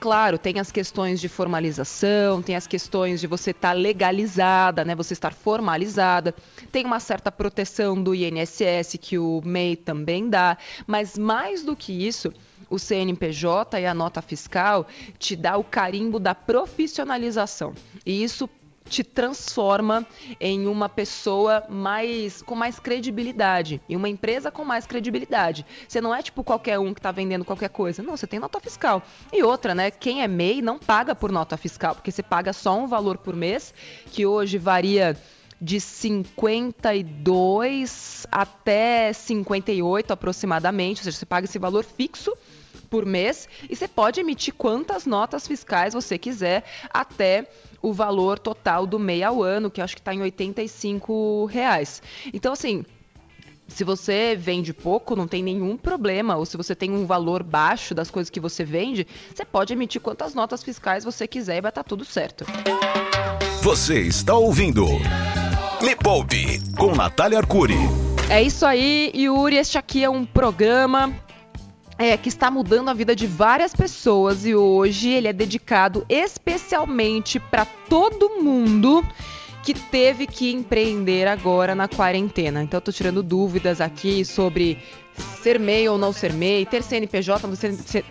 claro, 0.00 0.38
tem 0.38 0.58
as 0.58 0.70
questões 0.70 1.20
de 1.20 1.28
formalização, 1.28 2.42
tem 2.42 2.56
as 2.56 2.66
questões 2.66 3.20
de 3.20 3.26
você 3.26 3.50
estar 3.50 3.72
legalizada, 3.72 4.84
né, 4.84 4.94
você 4.94 5.14
estar 5.14 5.32
formalizada, 5.32 6.34
tem 6.70 6.84
uma 6.84 7.00
certa 7.00 7.30
proteção 7.32 8.00
do 8.00 8.14
INSS 8.14 8.98
que 9.00 9.18
o 9.18 9.40
MEI 9.44 9.76
também 9.76 10.28
dá, 10.28 10.58
mas 10.86 11.16
mais 11.16 11.64
do 11.64 11.74
que 11.74 11.92
isso, 11.92 12.32
o 12.68 12.78
CNPJ 12.78 13.80
e 13.80 13.86
a 13.86 13.94
nota 13.94 14.20
fiscal 14.20 14.86
te 15.18 15.36
dá 15.36 15.56
o 15.56 15.64
carimbo 15.64 16.18
da 16.18 16.34
profissionalização. 16.34 17.72
E 18.04 18.22
isso 18.22 18.48
te 18.88 19.04
transforma 19.04 20.06
em 20.40 20.66
uma 20.66 20.88
pessoa 20.88 21.64
mais 21.68 22.40
com 22.42 22.54
mais 22.54 22.78
credibilidade, 22.78 23.82
em 23.88 23.96
uma 23.96 24.08
empresa 24.08 24.50
com 24.50 24.64
mais 24.64 24.86
credibilidade. 24.86 25.66
Você 25.86 26.00
não 26.00 26.14
é 26.14 26.22
tipo 26.22 26.42
qualquer 26.44 26.78
um 26.78 26.94
que 26.94 27.00
está 27.00 27.10
vendendo 27.10 27.44
qualquer 27.44 27.68
coisa. 27.68 28.02
Não, 28.02 28.16
você 28.16 28.26
tem 28.26 28.40
nota 28.40 28.60
fiscal. 28.60 29.02
E 29.32 29.42
outra, 29.42 29.74
né? 29.74 29.90
Quem 29.90 30.22
é 30.22 30.28
MEI 30.28 30.62
não 30.62 30.78
paga 30.78 31.14
por 31.14 31.32
nota 31.32 31.56
fiscal, 31.56 31.94
porque 31.94 32.12
você 32.12 32.22
paga 32.22 32.52
só 32.52 32.78
um 32.78 32.86
valor 32.86 33.16
por 33.18 33.34
mês, 33.34 33.74
que 34.12 34.24
hoje 34.24 34.58
varia 34.58 35.16
de 35.60 35.80
52 35.80 38.26
até 38.30 39.12
58 39.12 40.12
aproximadamente, 40.12 41.00
ou 41.00 41.04
seja, 41.04 41.16
você 41.16 41.26
paga 41.26 41.46
esse 41.46 41.58
valor 41.58 41.84
fixo 41.84 42.32
por 42.86 43.04
mês 43.04 43.48
e 43.68 43.76
você 43.76 43.88
pode 43.88 44.20
emitir 44.20 44.54
quantas 44.54 45.06
notas 45.06 45.46
fiscais 45.46 45.94
você 45.94 46.16
quiser 46.18 46.64
até 46.90 47.48
o 47.82 47.92
valor 47.92 48.38
total 48.38 48.86
do 48.86 48.98
MEI 48.98 49.22
ao 49.22 49.42
ano, 49.42 49.70
que 49.70 49.80
acho 49.80 49.94
que 49.94 50.00
está 50.00 50.14
em 50.14 50.22
85 50.22 51.46
reais. 51.46 52.02
Então, 52.32 52.52
assim, 52.52 52.84
se 53.68 53.84
você 53.84 54.36
vende 54.36 54.72
pouco, 54.72 55.16
não 55.16 55.26
tem 55.26 55.42
nenhum 55.42 55.76
problema. 55.76 56.36
Ou 56.36 56.46
se 56.46 56.56
você 56.56 56.74
tem 56.74 56.90
um 56.90 57.06
valor 57.06 57.42
baixo 57.42 57.94
das 57.94 58.10
coisas 58.10 58.30
que 58.30 58.40
você 58.40 58.64
vende, 58.64 59.06
você 59.34 59.44
pode 59.44 59.72
emitir 59.72 60.00
quantas 60.00 60.34
notas 60.34 60.62
fiscais 60.62 61.04
você 61.04 61.26
quiser 61.26 61.58
e 61.58 61.60
vai 61.60 61.70
estar 61.70 61.82
tá 61.82 61.88
tudo 61.88 62.04
certo. 62.04 62.44
Você 63.62 64.00
está 64.00 64.34
ouvindo 64.34 64.86
Me 65.82 65.96
Poupe 65.96 66.60
com 66.76 66.94
Natália 66.94 67.38
Arcuri. 67.38 67.78
É 68.30 68.42
isso 68.42 68.64
aí, 68.64 69.12
Yuri. 69.14 69.56
Este 69.56 69.78
aqui 69.78 70.02
é 70.02 70.10
um 70.10 70.24
programa 70.24 71.14
é, 71.98 72.16
que 72.16 72.28
está 72.28 72.50
mudando 72.50 72.88
a 72.88 72.94
vida 72.94 73.14
de 73.16 73.26
várias 73.26 73.74
pessoas 73.74 74.44
e 74.44 74.54
hoje 74.54 75.10
ele 75.10 75.28
é 75.28 75.32
dedicado 75.32 76.04
especialmente 76.08 77.40
para 77.40 77.64
todo 77.64 78.42
mundo 78.42 79.04
que 79.62 79.74
teve 79.74 80.26
que 80.26 80.52
empreender 80.52 81.26
agora 81.26 81.74
na 81.74 81.88
quarentena. 81.88 82.62
Então 82.62 82.80
eu 82.84 82.92
tirando 82.92 83.22
dúvidas 83.22 83.80
aqui 83.80 84.24
sobre 84.24 84.78
ser 85.42 85.58
MEI 85.58 85.88
ou 85.88 85.98
não 85.98 86.12
ser 86.12 86.32
MEI, 86.32 86.64
ter 86.66 86.82
CNPJ, 86.82 87.48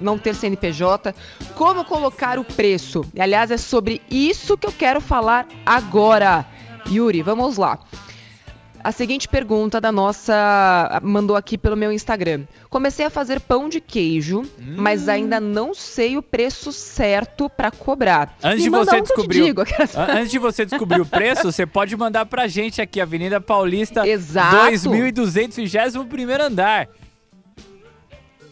não 0.01 0.17
ter 0.17 0.35
CNPJ, 0.35 1.15
como 1.55 1.85
colocar 1.85 2.37
o 2.37 2.43
preço. 2.43 3.05
E, 3.13 3.21
aliás, 3.21 3.51
é 3.51 3.57
sobre 3.57 4.01
isso 4.09 4.57
que 4.57 4.67
eu 4.67 4.71
quero 4.71 4.99
falar 4.99 5.47
agora. 5.65 6.45
Yuri, 6.89 7.21
vamos 7.21 7.57
lá. 7.57 7.79
A 8.85 8.91
seguinte 8.91 9.27
pergunta 9.27 9.81
da 9.81 9.91
nossa 9.91 11.01
mandou 11.01 11.35
aqui 11.35 11.57
pelo 11.57 11.75
meu 11.75 11.91
Instagram. 11.91 12.43
Comecei 12.69 13.03
a 13.03 13.09
fazer 13.09 13.39
pão 13.39 13.67
de 13.67 13.81
queijo, 13.81 14.41
hum. 14.41 14.75
mas 14.77 15.09
ainda 15.09 15.39
não 15.39 15.73
sei 15.73 16.17
o 16.17 16.21
preço 16.21 16.71
certo 16.71 17.49
para 17.49 17.71
cobrar. 17.71 18.37
Antes 18.43 18.61
de 18.61 18.69
você 18.69 19.01
descobrir, 19.01 19.55
antes 20.07 20.29
de 20.29 20.37
você 20.37 20.65
descobrir 20.65 21.01
o 21.01 21.05
preço, 21.05 21.51
você 21.51 21.65
pode 21.65 21.97
mandar 21.97 22.27
pra 22.27 22.47
gente 22.47 22.79
aqui 22.79 23.01
Avenida 23.01 23.41
Paulista, 23.41 24.07
Exato. 24.07 24.55
2221 24.67 26.05
primeiro 26.05 26.43
andar. 26.43 26.87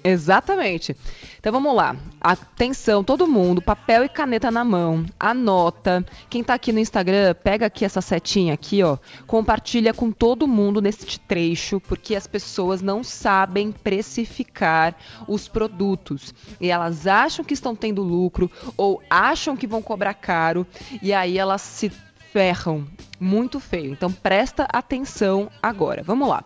Exatamente. 0.04 0.96
Então 1.40 1.52
vamos 1.52 1.76
lá. 1.76 1.96
Atenção, 2.20 3.04
todo 3.04 3.28
mundo, 3.28 3.62
papel 3.62 4.04
e 4.04 4.10
caneta 4.10 4.52
na 4.52 4.64
mão. 4.64 5.06
Anota. 5.20 6.06
Quem 6.30 6.44
tá 6.44 6.54
aqui 6.54 6.74
no 6.74 6.80
Instagram, 6.80 7.36
pega 7.42 7.66
aqui 7.66 7.86
essa 7.86 8.02
setinha 8.02 8.54
aqui, 8.54 8.84
ó. 8.84 8.98
Compartilha 9.26 9.94
com 9.94 10.12
todo 10.12 10.48
mundo 10.48 10.82
neste 10.82 11.20
trecho, 11.20 11.80
porque 11.82 12.16
as 12.16 12.28
pessoas 12.28 12.82
não 12.82 13.04
sabem 13.04 13.72
precificar 13.72 14.96
os 15.28 15.48
produtos. 15.48 16.34
E 16.60 16.70
elas 16.70 17.08
acham 17.08 17.46
que 17.46 17.54
estão 17.54 17.76
tendo 17.76 18.04
lucro 18.04 18.52
ou 18.76 19.02
acham 19.10 19.56
que 19.56 19.68
vão 19.68 19.82
cobrar 19.82 20.14
caro 20.14 20.68
e 21.02 21.14
aí 21.14 21.38
elas 21.38 21.62
se 21.62 21.92
ferram 22.34 22.86
muito 23.20 23.60
feio. 23.60 23.92
Então 23.92 24.12
presta 24.12 24.68
atenção 24.72 25.50
agora. 25.62 26.04
Vamos 26.04 26.28
lá. 26.28 26.44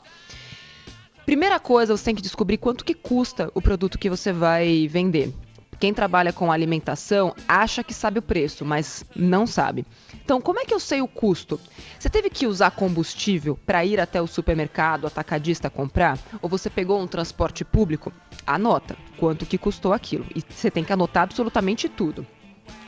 Primeira 1.28 1.60
coisa, 1.60 1.98
você 1.98 2.06
tem 2.06 2.16
que 2.16 2.22
descobrir 2.22 2.56
quanto 2.56 2.86
que 2.86 2.94
custa 2.94 3.52
o 3.54 3.62
produto 3.62 3.98
que 3.98 4.10
você 4.10 4.32
vai 4.32 4.88
vender. 4.88 5.34
Quem 5.78 5.94
trabalha 5.94 6.32
com 6.32 6.50
alimentação 6.50 7.36
acha 7.46 7.84
que 7.84 7.94
sabe 7.94 8.20
o 8.20 8.22
preço, 8.22 8.64
mas 8.64 9.04
não 9.14 9.46
sabe. 9.46 9.86
Então, 10.24 10.40
como 10.40 10.62
é 10.62 10.64
que 10.64 10.74
eu 10.74 10.80
sei 10.80 11.02
o 11.02 11.08
custo? 11.08 11.60
Você 12.00 12.10
teve 12.10 12.30
que 12.30 12.48
usar 12.48 12.72
combustível 12.72 13.60
para 13.66 13.84
ir 13.84 14.00
até 14.00 14.22
o 14.22 14.26
supermercado, 14.26 15.06
atacadista 15.06 15.70
comprar? 15.70 16.18
Ou 16.42 16.48
você 16.48 16.70
pegou 16.70 16.98
um 16.98 17.06
transporte 17.06 17.66
público? 17.66 18.14
Anota 18.46 18.96
quanto 19.18 19.46
que 19.46 19.58
custou 19.58 19.92
aquilo. 19.92 20.26
E 20.34 20.42
você 20.50 20.72
tem 20.72 20.86
que 20.86 20.94
anotar 20.94 21.24
absolutamente 21.24 21.90
tudo. 21.90 22.26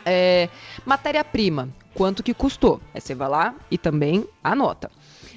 É, 0.05 0.47
Matéria-prima, 0.85 1.67
quanto 1.93 2.23
que 2.23 2.33
custou? 2.33 2.79
Aí 2.93 3.01
você 3.01 3.13
vai 3.13 3.27
lá 3.27 3.53
e 3.69 3.77
também 3.77 4.25
anota. 4.41 4.89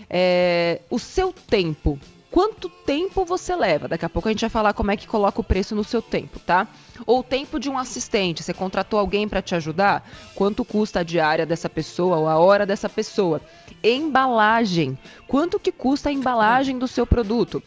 É, 0.08 0.82
o 0.88 1.00
seu 1.00 1.32
tempo, 1.32 1.98
quanto 2.32 2.70
tempo 2.70 3.26
você 3.26 3.54
leva. 3.54 3.86
Daqui 3.86 4.06
a 4.06 4.08
pouco 4.08 4.26
a 4.26 4.32
gente 4.32 4.40
vai 4.40 4.50
falar 4.50 4.72
como 4.72 4.90
é 4.90 4.96
que 4.96 5.06
coloca 5.06 5.40
o 5.40 5.44
preço 5.44 5.74
no 5.74 5.84
seu 5.84 6.00
tempo, 6.00 6.40
tá? 6.40 6.66
Ou 7.06 7.20
o 7.20 7.22
tempo 7.22 7.60
de 7.60 7.68
um 7.68 7.76
assistente. 7.78 8.42
Você 8.42 8.54
contratou 8.54 8.98
alguém 8.98 9.28
para 9.28 9.42
te 9.42 9.54
ajudar? 9.54 10.08
Quanto 10.34 10.64
custa 10.64 11.00
a 11.00 11.02
diária 11.02 11.44
dessa 11.44 11.68
pessoa 11.68 12.16
ou 12.16 12.26
a 12.26 12.38
hora 12.38 12.64
dessa 12.64 12.88
pessoa? 12.88 13.40
Embalagem. 13.84 14.98
Quanto 15.28 15.60
que 15.60 15.70
custa 15.70 16.08
a 16.08 16.12
embalagem 16.12 16.78
do 16.78 16.88
seu 16.88 17.06
produto? 17.06 17.62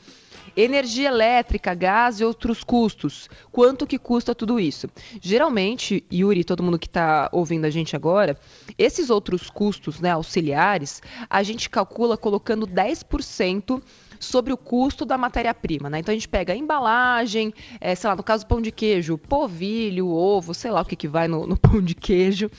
Energia 0.58 1.10
elétrica, 1.10 1.74
gás 1.74 2.20
e 2.20 2.24
outros 2.24 2.64
custos. 2.64 3.30
Quanto 3.52 3.86
que 3.86 4.00
custa 4.00 4.34
tudo 4.34 4.60
isso? 4.60 4.90
Geralmente, 5.22 6.04
Yuri, 6.12 6.46
todo 6.46 6.64
mundo 6.64 6.80
que 6.80 6.88
está 6.88 7.30
ouvindo 7.34 7.66
a 7.66 7.70
gente 7.70 7.94
agora, 7.94 8.40
esses 8.78 9.10
outros 9.10 9.50
custos 9.50 10.00
né, 10.00 10.12
auxiliares, 10.12 11.02
a 11.30 11.44
gente 11.44 11.70
calcula 11.70 12.16
colocando 12.16 12.66
10% 12.66 13.82
sobre 14.26 14.52
o 14.52 14.58
custo 14.58 15.06
da 15.06 15.18
matéria-prima, 15.18 15.90
né? 15.90 16.00
Então 16.00 16.12
a 16.12 16.16
gente 16.16 16.28
pega 16.28 16.54
a 16.54 16.56
embalagem, 16.56 17.54
é, 17.80 17.96
sei 17.96 18.10
lá, 18.10 18.16
no 18.16 18.24
caso 18.24 18.46
pão 18.46 18.62
de 18.62 18.72
queijo, 18.72 19.18
povilho, 19.18 20.08
ovo, 20.08 20.54
sei 20.54 20.72
lá 20.72 20.82
o 20.82 20.86
que, 20.86 20.96
que 20.96 21.08
vai 21.08 21.28
no, 21.28 21.48
no 21.48 21.58
pão 21.58 21.82
de 21.82 21.96
queijo. 21.96 22.50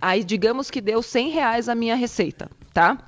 Aí 0.00 0.22
digamos 0.22 0.70
que 0.70 0.80
deu 0.80 1.02
100 1.02 1.30
reais 1.30 1.68
a 1.68 1.74
minha 1.74 1.94
receita, 1.94 2.50
tá? 2.72 2.98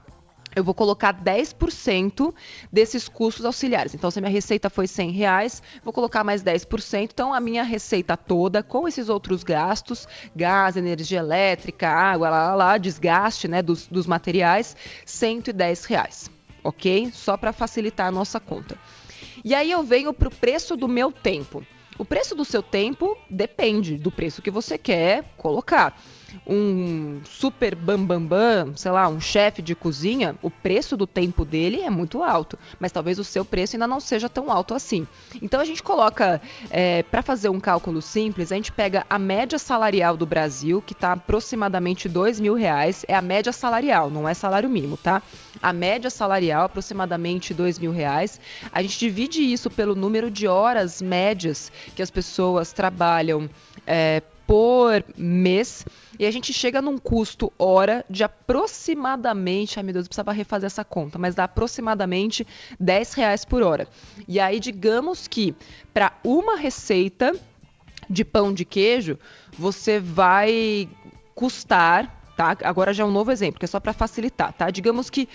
eu 0.54 0.64
vou 0.64 0.74
colocar 0.74 1.14
10% 1.14 2.34
desses 2.72 3.08
custos 3.08 3.44
auxiliares. 3.44 3.94
Então, 3.94 4.10
se 4.10 4.18
a 4.18 4.22
minha 4.22 4.32
receita 4.32 4.68
foi 4.68 4.86
100 4.86 5.10
reais, 5.12 5.62
vou 5.82 5.92
colocar 5.92 6.24
mais 6.24 6.42
10%. 6.42 7.10
Então, 7.12 7.32
a 7.32 7.40
minha 7.40 7.62
receita 7.62 8.16
toda, 8.16 8.62
com 8.62 8.88
esses 8.88 9.08
outros 9.08 9.44
gastos, 9.44 10.08
gás, 10.34 10.76
energia 10.76 11.20
elétrica, 11.20 11.88
água, 11.88 12.28
lá, 12.30 12.48
lá, 12.48 12.54
lá 12.54 12.78
desgaste 12.78 13.46
né, 13.46 13.62
dos, 13.62 13.86
dos 13.86 14.06
materiais, 14.06 14.76
110 15.06 15.84
reais 15.84 16.30
ok? 16.62 17.10
Só 17.12 17.36
para 17.36 17.52
facilitar 17.52 18.06
a 18.06 18.12
nossa 18.12 18.38
conta. 18.38 18.78
E 19.44 19.54
aí 19.54 19.70
eu 19.70 19.82
venho 19.82 20.12
para 20.12 20.28
o 20.28 20.34
preço 20.34 20.76
do 20.76 20.88
meu 20.88 21.10
tempo. 21.10 21.64
O 21.98 22.04
preço 22.04 22.34
do 22.34 22.44
seu 22.44 22.62
tempo 22.62 23.16
depende 23.28 23.96
do 23.96 24.10
preço 24.10 24.42
que 24.42 24.50
você 24.50 24.78
quer 24.78 25.24
colocar 25.36 26.00
um 26.46 27.20
super 27.24 27.74
bambambam, 27.74 28.20
bam, 28.26 28.66
bam, 28.66 28.76
sei 28.76 28.90
lá, 28.90 29.08
um 29.08 29.20
chefe 29.20 29.62
de 29.62 29.74
cozinha, 29.74 30.34
o 30.42 30.50
preço 30.50 30.96
do 30.96 31.06
tempo 31.06 31.44
dele 31.44 31.80
é 31.80 31.90
muito 31.90 32.22
alto, 32.22 32.58
mas 32.78 32.92
talvez 32.92 33.18
o 33.18 33.24
seu 33.24 33.44
preço 33.44 33.76
ainda 33.76 33.86
não 33.86 34.00
seja 34.00 34.28
tão 34.28 34.50
alto 34.50 34.74
assim. 34.74 35.06
Então 35.40 35.60
a 35.60 35.64
gente 35.64 35.82
coloca, 35.82 36.40
é, 36.70 37.02
para 37.04 37.22
fazer 37.22 37.48
um 37.48 37.60
cálculo 37.60 38.00
simples, 38.02 38.52
a 38.52 38.56
gente 38.56 38.72
pega 38.72 39.04
a 39.08 39.18
média 39.18 39.58
salarial 39.58 40.16
do 40.16 40.26
Brasil, 40.26 40.82
que 40.82 40.92
está 40.92 41.12
aproximadamente 41.12 42.08
dois 42.08 42.40
mil 42.40 42.54
reais, 42.54 43.04
é 43.08 43.14
a 43.14 43.22
média 43.22 43.52
salarial, 43.52 44.10
não 44.10 44.28
é 44.28 44.34
salário 44.34 44.68
mínimo, 44.68 44.96
tá? 44.96 45.22
A 45.62 45.72
média 45.72 46.10
salarial, 46.10 46.64
aproximadamente 46.64 47.52
dois 47.52 47.78
mil 47.78 47.92
reais. 47.92 48.40
A 48.72 48.82
gente 48.82 48.98
divide 48.98 49.40
isso 49.40 49.70
pelo 49.70 49.94
número 49.94 50.30
de 50.30 50.46
horas 50.46 51.02
médias 51.02 51.70
que 51.94 52.02
as 52.02 52.10
pessoas 52.10 52.72
trabalham 52.72 53.48
é, 53.86 54.22
por 54.50 55.04
mês 55.16 55.86
e 56.18 56.26
a 56.26 56.30
gente 56.32 56.52
chega 56.52 56.82
num 56.82 56.98
custo 56.98 57.52
hora 57.56 58.04
de 58.10 58.24
aproximadamente, 58.24 59.78
ai 59.78 59.84
meu 59.84 59.92
Deus, 59.92 60.06
eu 60.06 60.08
precisava 60.08 60.32
refazer 60.32 60.66
essa 60.66 60.84
conta, 60.84 61.20
mas 61.20 61.36
dá 61.36 61.44
aproximadamente 61.44 62.44
10 62.80 63.14
reais 63.14 63.44
por 63.44 63.62
hora. 63.62 63.86
E 64.26 64.40
aí, 64.40 64.58
digamos 64.58 65.28
que 65.28 65.54
para 65.94 66.18
uma 66.24 66.56
receita 66.56 67.32
de 68.08 68.24
pão 68.24 68.52
de 68.52 68.64
queijo, 68.64 69.16
você 69.56 70.00
vai 70.00 70.88
custar, 71.32 72.32
tá? 72.36 72.56
Agora 72.64 72.92
já 72.92 73.04
é 73.04 73.06
um 73.06 73.12
novo 73.12 73.30
exemplo, 73.30 73.60
que 73.60 73.66
é 73.66 73.68
só 73.68 73.78
para 73.78 73.92
facilitar, 73.92 74.52
tá? 74.52 74.68
Digamos 74.68 75.08
que 75.08 75.28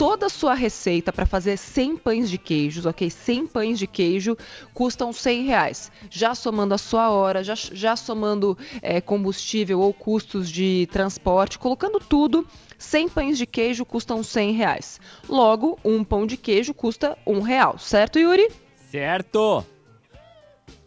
toda 0.00 0.24
a 0.24 0.30
sua 0.30 0.54
receita 0.54 1.12
para 1.12 1.26
fazer 1.26 1.58
100 1.58 1.98
pães 1.98 2.30
de 2.30 2.38
queijos, 2.38 2.86
ok? 2.86 3.10
100 3.10 3.46
pães 3.48 3.78
de 3.78 3.86
queijo 3.86 4.34
custam 4.72 5.12
100 5.12 5.44
reais. 5.44 5.92
Já 6.08 6.34
somando 6.34 6.72
a 6.72 6.78
sua 6.78 7.10
hora, 7.10 7.44
já, 7.44 7.54
já 7.54 7.94
somando 7.94 8.56
é, 8.80 9.02
combustível 9.02 9.78
ou 9.78 9.92
custos 9.92 10.48
de 10.48 10.88
transporte, 10.90 11.58
colocando 11.58 12.00
tudo, 12.00 12.46
100 12.78 13.08
pães 13.10 13.36
de 13.36 13.44
queijo 13.44 13.84
custam 13.84 14.22
100 14.22 14.52
reais. 14.52 14.98
Logo, 15.28 15.78
um 15.84 16.02
pão 16.02 16.26
de 16.26 16.38
queijo 16.38 16.72
custa 16.72 17.14
um 17.26 17.42
real, 17.42 17.78
certo, 17.78 18.18
Yuri? 18.18 18.50
Certo! 18.90 19.66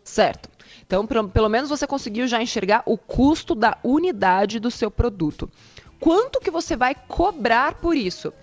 Certo. 0.03 0.49
Então, 0.87 1.05
pelo 1.05 1.49
menos 1.49 1.69
você 1.69 1.85
conseguiu 1.85 2.27
já 2.27 2.41
enxergar 2.41 2.81
o 2.87 2.97
custo 2.97 3.53
da 3.53 3.77
unidade 3.83 4.59
do 4.59 4.71
seu 4.71 4.89
produto. 4.89 5.51
quanto 5.99 6.41
que 6.41 6.51
você 6.51 6.75
vai 6.75 6.95
cobrar 6.95 7.75
por 7.75 7.95
isso? 7.95 8.33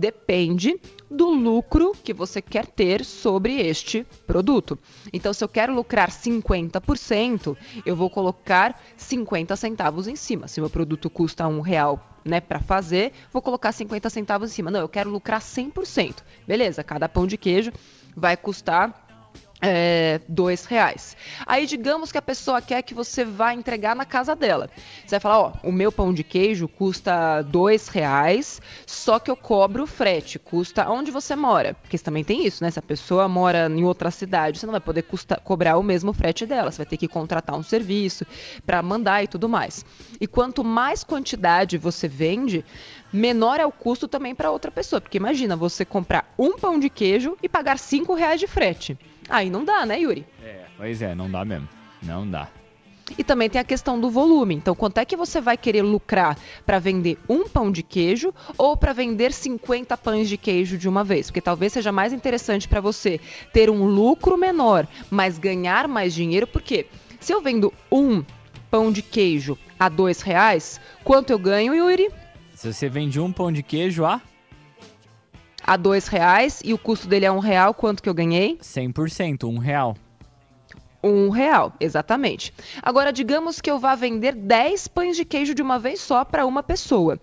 Depende 0.00 0.80
do 1.10 1.28
lucro 1.28 1.92
que 1.92 2.14
você 2.14 2.40
quer 2.40 2.64
ter 2.64 3.04
sobre 3.04 3.60
este 3.60 4.06
produto. 4.26 4.78
Então, 5.12 5.30
se 5.34 5.44
eu 5.44 5.48
quero 5.48 5.74
lucrar 5.74 6.08
50%, 6.08 7.54
eu 7.84 7.94
vou 7.94 8.08
colocar 8.08 8.80
50 8.96 9.54
centavos 9.56 10.08
em 10.08 10.16
cima. 10.16 10.48
Se 10.48 10.58
meu 10.58 10.70
produto 10.70 11.10
custa 11.10 11.46
um 11.46 11.60
real 11.60 12.18
né, 12.24 12.40
para 12.40 12.60
fazer, 12.60 13.12
vou 13.30 13.42
colocar 13.42 13.72
50 13.72 14.08
centavos 14.08 14.50
em 14.50 14.54
cima. 14.54 14.70
Não, 14.70 14.80
eu 14.80 14.88
quero 14.88 15.10
lucrar 15.10 15.42
100%. 15.42 16.22
Beleza, 16.48 16.82
cada 16.82 17.06
pão 17.06 17.26
de 17.26 17.36
queijo 17.36 17.70
vai 18.16 18.38
custar 18.38 19.06
é, 19.60 20.20
dois 20.28 20.64
reais. 20.64 21.16
Aí 21.46 21.66
digamos 21.66 22.10
que 22.10 22.18
a 22.18 22.22
pessoa 22.22 22.62
quer 22.62 22.82
que 22.82 22.94
você 22.94 23.24
vá 23.24 23.52
entregar 23.52 23.94
na 23.94 24.04
casa 24.04 24.34
dela. 24.34 24.70
Você 25.04 25.10
vai 25.10 25.20
falar, 25.20 25.38
ó, 25.40 25.52
o 25.62 25.72
meu 25.72 25.92
pão 25.92 26.12
de 26.12 26.24
queijo 26.24 26.66
custa 26.66 27.42
dois 27.42 27.88
reais, 27.88 28.60
só 28.86 29.18
que 29.18 29.30
eu 29.30 29.36
cobro 29.36 29.86
frete, 29.86 30.38
custa 30.38 30.88
onde 30.88 31.10
você 31.10 31.36
mora. 31.36 31.74
Porque 31.74 31.98
também 31.98 32.24
tem 32.24 32.46
isso, 32.46 32.64
né? 32.64 32.70
Se 32.70 32.78
a 32.78 32.82
pessoa 32.82 33.28
mora 33.28 33.68
em 33.68 33.84
outra 33.84 34.10
cidade, 34.10 34.58
você 34.58 34.66
não 34.66 34.72
vai 34.72 34.80
poder 34.80 35.02
custa, 35.02 35.36
cobrar 35.36 35.76
o 35.76 35.82
mesmo 35.82 36.12
frete 36.12 36.46
dela. 36.46 36.70
Você 36.70 36.78
vai 36.78 36.86
ter 36.86 36.96
que 36.96 37.08
contratar 37.08 37.56
um 37.56 37.62
serviço 37.62 38.26
para 38.64 38.82
mandar 38.82 39.22
e 39.22 39.28
tudo 39.28 39.48
mais. 39.48 39.84
E 40.20 40.26
quanto 40.26 40.64
mais 40.64 41.04
quantidade 41.04 41.76
você 41.76 42.08
vende, 42.08 42.64
menor 43.12 43.60
é 43.60 43.66
o 43.66 43.72
custo 43.72 44.08
também 44.08 44.34
para 44.34 44.50
outra 44.50 44.70
pessoa. 44.70 45.00
Porque 45.00 45.18
imagina 45.18 45.56
você 45.56 45.84
comprar 45.84 46.32
um 46.38 46.56
pão 46.56 46.78
de 46.78 46.88
queijo 46.88 47.36
e 47.42 47.48
pagar 47.48 47.78
cinco 47.78 48.14
reais 48.14 48.40
de 48.40 48.46
frete. 48.46 48.98
Aí 49.30 49.48
não 49.48 49.64
dá, 49.64 49.86
né, 49.86 50.00
Yuri? 50.00 50.26
É, 50.42 50.64
pois 50.76 51.00
é, 51.00 51.14
não 51.14 51.30
dá 51.30 51.44
mesmo. 51.44 51.68
Não 52.02 52.28
dá. 52.28 52.48
E 53.18 53.24
também 53.24 53.48
tem 53.50 53.60
a 53.60 53.64
questão 53.64 54.00
do 54.00 54.10
volume. 54.10 54.54
Então, 54.54 54.74
quanto 54.74 54.98
é 54.98 55.04
que 55.04 55.16
você 55.16 55.40
vai 55.40 55.56
querer 55.56 55.82
lucrar 55.82 56.38
para 56.64 56.78
vender 56.78 57.18
um 57.28 57.48
pão 57.48 57.70
de 57.70 57.82
queijo 57.82 58.32
ou 58.56 58.76
para 58.76 58.92
vender 58.92 59.32
50 59.32 59.96
pães 59.96 60.28
de 60.28 60.36
queijo 60.36 60.78
de 60.78 60.88
uma 60.88 61.02
vez? 61.02 61.26
Porque 61.26 61.40
talvez 61.40 61.72
seja 61.72 61.90
mais 61.90 62.12
interessante 62.12 62.68
para 62.68 62.80
você 62.80 63.20
ter 63.52 63.70
um 63.70 63.84
lucro 63.84 64.36
menor, 64.36 64.86
mas 65.10 65.38
ganhar 65.38 65.88
mais 65.88 66.14
dinheiro. 66.14 66.46
Porque 66.46 66.86
se 67.18 67.32
eu 67.32 67.40
vendo 67.40 67.72
um 67.90 68.24
pão 68.70 68.92
de 68.92 69.02
queijo 69.02 69.58
a 69.78 69.88
dois 69.88 70.20
reais, 70.22 70.80
quanto 71.02 71.30
eu 71.30 71.38
ganho, 71.38 71.74
Yuri? 71.74 72.10
Se 72.54 72.72
você 72.72 72.88
vende 72.88 73.18
um 73.18 73.32
pão 73.32 73.50
de 73.50 73.62
queijo 73.62 74.04
a 74.04 74.20
a 75.66 75.76
dois 75.76 76.08
reais 76.08 76.60
e 76.64 76.72
o 76.72 76.78
custo 76.78 77.08
dele 77.08 77.26
é 77.26 77.32
um 77.32 77.38
real, 77.38 77.74
quanto 77.74 78.02
que 78.02 78.08
eu 78.08 78.14
ganhei? 78.14 78.58
100%, 78.58 79.44
um 79.44 79.58
real. 79.58 79.96
Um 81.02 81.30
real, 81.30 81.72
exatamente. 81.80 82.52
Agora, 82.82 83.10
digamos 83.10 83.60
que 83.60 83.70
eu 83.70 83.78
vá 83.78 83.94
vender 83.94 84.34
10 84.34 84.88
pães 84.88 85.16
de 85.16 85.24
queijo 85.24 85.54
de 85.54 85.62
uma 85.62 85.78
vez 85.78 86.00
só 86.00 86.24
para 86.24 86.44
uma 86.44 86.62
pessoa. 86.62 87.18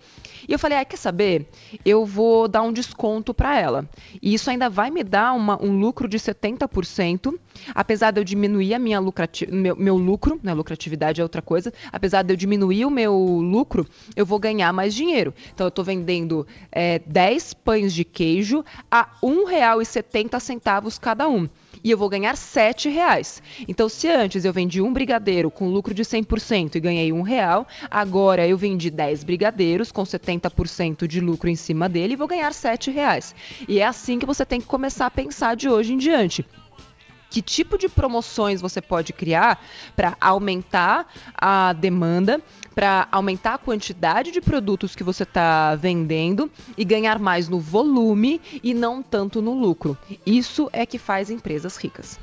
E 0.46 0.52
eu 0.52 0.58
falei, 0.58 0.78
ah, 0.78 0.84
quer 0.84 0.96
saber? 0.96 1.48
Eu 1.84 2.04
vou 2.04 2.46
dar 2.46 2.62
um 2.62 2.72
desconto 2.72 3.32
para 3.32 3.58
ela. 3.58 3.88
E 4.20 4.34
isso 4.34 4.50
ainda 4.50 4.68
vai 4.68 4.90
me 4.90 5.02
dar 5.02 5.32
uma, 5.32 5.62
um 5.62 5.78
lucro 5.78 6.08
de 6.08 6.18
70%, 6.18 7.34
apesar 7.74 8.10
de 8.10 8.20
eu 8.20 8.24
diminuir 8.24 8.74
a 8.74 8.78
minha 8.78 9.00
lucrati 9.00 9.50
meu, 9.50 9.76
meu 9.76 9.96
lucro, 9.96 10.38
né? 10.42 10.52
Lucratividade 10.54 11.20
é 11.20 11.24
outra 11.24 11.42
coisa. 11.42 11.72
Apesar 11.92 12.22
de 12.22 12.32
eu 12.32 12.36
diminuir 12.36 12.84
o 12.84 12.90
meu 12.90 13.14
lucro, 13.14 13.86
eu 14.14 14.26
vou 14.26 14.38
ganhar 14.38 14.72
mais 14.72 14.94
dinheiro. 14.94 15.32
Então 15.54 15.66
eu 15.66 15.68
estou 15.68 15.84
vendendo 15.84 16.46
é, 16.70 16.98
10 17.00 17.54
pães 17.54 17.94
de 17.94 18.04
queijo 18.04 18.64
a 18.90 19.02
R$ 19.02 19.28
1,70 19.28 20.98
cada 20.98 21.28
um 21.28 21.48
e 21.82 21.90
eu 21.90 21.98
vou 21.98 22.08
ganhar 22.08 22.34
R$ 22.34 22.90
reais. 22.90 23.42
Então, 23.66 23.88
se 23.88 24.08
antes 24.08 24.44
eu 24.44 24.52
vendi 24.52 24.80
um 24.80 24.92
brigadeiro 24.92 25.50
com 25.50 25.68
lucro 25.68 25.94
de 25.94 26.02
100% 26.02 26.76
e 26.76 26.80
ganhei 26.80 27.12
um 27.12 27.22
real, 27.22 27.66
agora 27.90 28.46
eu 28.46 28.56
vendi 28.56 28.90
10 28.90 29.24
brigadeiros 29.24 29.92
com 29.92 30.02
70% 30.02 31.06
de 31.06 31.20
lucro 31.20 31.48
em 31.48 31.56
cima 31.56 31.88
dele 31.88 32.14
e 32.14 32.16
vou 32.16 32.28
ganhar 32.28 32.52
R$ 32.52 32.92
reais. 32.92 33.34
E 33.66 33.80
é 33.80 33.86
assim 33.86 34.18
que 34.18 34.26
você 34.26 34.44
tem 34.44 34.60
que 34.60 34.66
começar 34.66 35.06
a 35.06 35.10
pensar 35.10 35.56
de 35.56 35.68
hoje 35.68 35.92
em 35.92 35.98
diante 35.98 36.44
que 37.30 37.42
tipo 37.42 37.76
de 37.76 37.88
promoções 37.88 38.60
você 38.60 38.80
pode 38.80 39.12
criar 39.12 39.62
para 39.94 40.16
aumentar 40.20 41.06
a 41.34 41.72
demanda, 41.72 42.40
para 42.74 43.08
aumentar 43.10 43.54
a 43.54 43.58
quantidade 43.58 44.30
de 44.30 44.40
produtos 44.40 44.94
que 44.94 45.04
você 45.04 45.24
está 45.24 45.74
vendendo 45.74 46.50
e 46.76 46.84
ganhar 46.84 47.18
mais 47.18 47.48
no 47.48 47.60
volume 47.60 48.40
e 48.62 48.72
não 48.72 49.02
tanto 49.02 49.42
no 49.42 49.52
lucro. 49.54 49.96
Isso 50.24 50.68
é 50.72 50.86
que 50.86 50.98
faz 50.98 51.30
empresas 51.30 51.76
ricas. 51.76 52.18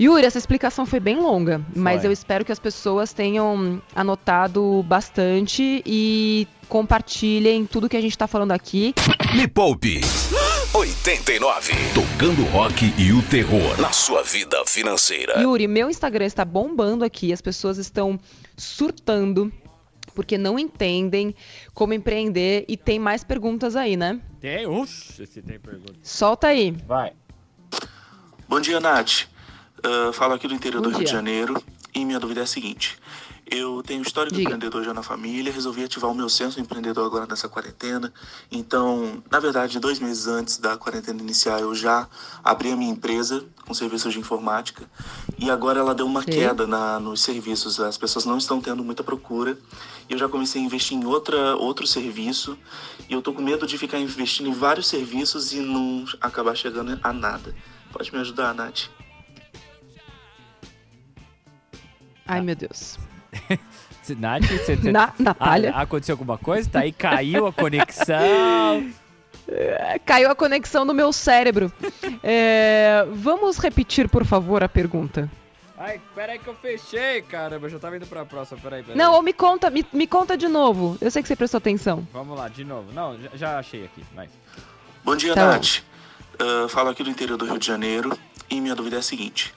Yuri, 0.00 0.24
essa 0.24 0.38
explicação 0.38 0.86
foi 0.86 1.00
bem 1.00 1.16
longa, 1.16 1.60
mas 1.74 2.02
foi. 2.02 2.08
eu 2.08 2.12
espero 2.12 2.44
que 2.44 2.52
as 2.52 2.60
pessoas 2.60 3.12
tenham 3.12 3.82
anotado 3.96 4.84
bastante 4.86 5.82
e 5.84 6.46
compartilhem 6.68 7.66
tudo 7.66 7.88
que 7.88 7.96
a 7.96 8.00
gente 8.00 8.12
está 8.12 8.28
falando 8.28 8.52
aqui. 8.52 8.94
Me 9.34 9.48
Poupe 9.48 10.00
89. 10.74 11.72
Tocando 11.94 12.44
rock 12.50 12.92
e 12.98 13.12
o 13.12 13.22
terror 13.22 13.80
na 13.80 13.90
sua 13.90 14.22
vida 14.22 14.62
financeira. 14.66 15.40
Yuri, 15.40 15.66
meu 15.66 15.88
Instagram 15.88 16.26
está 16.26 16.44
bombando 16.44 17.04
aqui, 17.04 17.32
as 17.32 17.40
pessoas 17.40 17.78
estão 17.78 18.20
surtando 18.56 19.50
porque 20.14 20.36
não 20.36 20.58
entendem 20.58 21.34
como 21.72 21.94
empreender 21.94 22.64
e 22.68 22.76
tem 22.76 22.98
mais 22.98 23.24
perguntas 23.24 23.76
aí, 23.76 23.96
né? 23.96 24.20
Tem, 24.40 24.66
uff, 24.66 25.26
se 25.26 25.40
tem 25.40 25.58
perguntas. 25.58 25.96
Solta 26.02 26.48
aí. 26.48 26.72
Vai. 26.86 27.12
Bom 28.46 28.60
dia, 28.60 28.78
Nath. 28.78 29.22
Uh, 29.78 30.12
falo 30.12 30.34
aqui 30.34 30.46
do 30.46 30.54
interior 30.54 30.82
Bom 30.82 30.88
do 30.88 30.90
dia. 30.90 30.98
Rio 30.98 31.06
de 31.06 31.12
Janeiro 31.12 31.62
e 31.94 32.04
minha 32.04 32.20
dúvida 32.20 32.40
é 32.40 32.42
a 32.42 32.46
seguinte. 32.46 32.98
Eu 33.50 33.82
tenho 33.82 34.02
histórico 34.02 34.36
Diga. 34.36 34.50
empreendedor 34.50 34.84
já 34.84 34.92
na 34.92 35.02
família, 35.02 35.50
resolvi 35.50 35.82
ativar 35.82 36.10
o 36.10 36.14
meu 36.14 36.28
senso 36.28 36.60
empreendedor 36.60 37.06
agora 37.06 37.26
nessa 37.26 37.48
quarentena. 37.48 38.12
Então, 38.52 39.22
na 39.30 39.40
verdade, 39.40 39.80
dois 39.80 39.98
meses 39.98 40.26
antes 40.26 40.58
da 40.58 40.76
quarentena 40.76 41.22
iniciar, 41.22 41.58
eu 41.60 41.74
já 41.74 42.06
abri 42.44 42.70
a 42.70 42.76
minha 42.76 42.90
empresa 42.90 43.46
com 43.66 43.72
serviços 43.72 44.12
de 44.12 44.18
informática 44.18 44.84
e 45.38 45.50
agora 45.50 45.80
ela 45.80 45.94
deu 45.94 46.04
uma 46.04 46.22
Sim. 46.22 46.30
queda 46.32 46.66
na, 46.66 47.00
nos 47.00 47.22
serviços. 47.22 47.80
As 47.80 47.96
pessoas 47.96 48.26
não 48.26 48.36
estão 48.36 48.60
tendo 48.60 48.84
muita 48.84 49.02
procura. 49.02 49.56
Eu 50.10 50.18
já 50.18 50.28
comecei 50.28 50.60
a 50.60 50.64
investir 50.64 50.98
em 50.98 51.06
outra, 51.06 51.56
outro 51.56 51.86
serviço 51.86 52.58
e 53.08 53.14
eu 53.14 53.22
tô 53.22 53.32
com 53.32 53.40
medo 53.40 53.66
de 53.66 53.78
ficar 53.78 53.98
investindo 53.98 54.50
em 54.50 54.52
vários 54.52 54.88
serviços 54.88 55.54
e 55.54 55.60
não 55.60 56.04
acabar 56.20 56.54
chegando 56.54 56.98
a 57.02 57.12
nada. 57.14 57.54
Pode 57.90 58.12
me 58.12 58.20
ajudar, 58.20 58.54
Nath? 58.54 58.90
Ai, 62.26 62.42
meu 62.42 62.54
Deus. 62.54 62.98
Nath, 64.18 64.42
você, 64.44 64.76
você... 64.76 64.90
Na, 64.90 65.12
Natália. 65.18 65.72
Ah, 65.74 65.82
aconteceu 65.82 66.14
alguma 66.14 66.38
coisa? 66.38 66.68
Tá 66.70 66.80
aí, 66.80 66.92
caiu 66.92 67.46
a 67.46 67.52
conexão. 67.52 68.90
É, 69.50 69.98
caiu 70.04 70.30
a 70.30 70.34
conexão 70.34 70.84
no 70.84 70.92
meu 70.92 71.10
cérebro. 71.10 71.72
É, 72.22 73.06
vamos 73.10 73.56
repetir, 73.56 74.06
por 74.06 74.26
favor, 74.26 74.62
a 74.62 74.68
pergunta. 74.68 75.30
Ai, 75.78 76.00
peraí 76.14 76.38
que 76.38 76.48
eu 76.48 76.54
fechei, 76.56 77.22
caramba. 77.22 77.66
Eu 77.66 77.70
já 77.70 77.78
tava 77.78 77.96
indo 77.96 78.06
pra 78.06 78.26
próxima, 78.26 78.60
peraí, 78.60 78.82
peraí. 78.82 78.98
Não, 78.98 79.14
ou 79.14 79.22
me 79.22 79.32
conta, 79.32 79.70
me, 79.70 79.86
me 79.92 80.06
conta 80.06 80.36
de 80.36 80.48
novo. 80.48 80.98
Eu 81.00 81.10
sei 81.10 81.22
que 81.22 81.28
você 81.28 81.36
prestou 81.36 81.58
atenção. 81.58 82.06
Vamos 82.12 82.36
lá, 82.36 82.48
de 82.48 82.64
novo. 82.64 82.92
Não, 82.92 83.18
já, 83.18 83.30
já 83.34 83.58
achei 83.58 83.84
aqui, 83.84 84.04
vai. 84.14 84.28
Bom 85.04 85.16
dia, 85.16 85.34
tá 85.34 85.46
Nath. 85.46 85.78
Uh, 86.34 86.68
falo 86.68 86.90
aqui 86.90 87.02
do 87.02 87.10
interior 87.10 87.38
do 87.38 87.46
Rio 87.46 87.58
de 87.58 87.66
Janeiro 87.66 88.18
e 88.50 88.60
minha 88.60 88.74
dúvida 88.74 88.96
é 88.96 88.98
a 88.98 89.02
seguinte. 89.02 89.54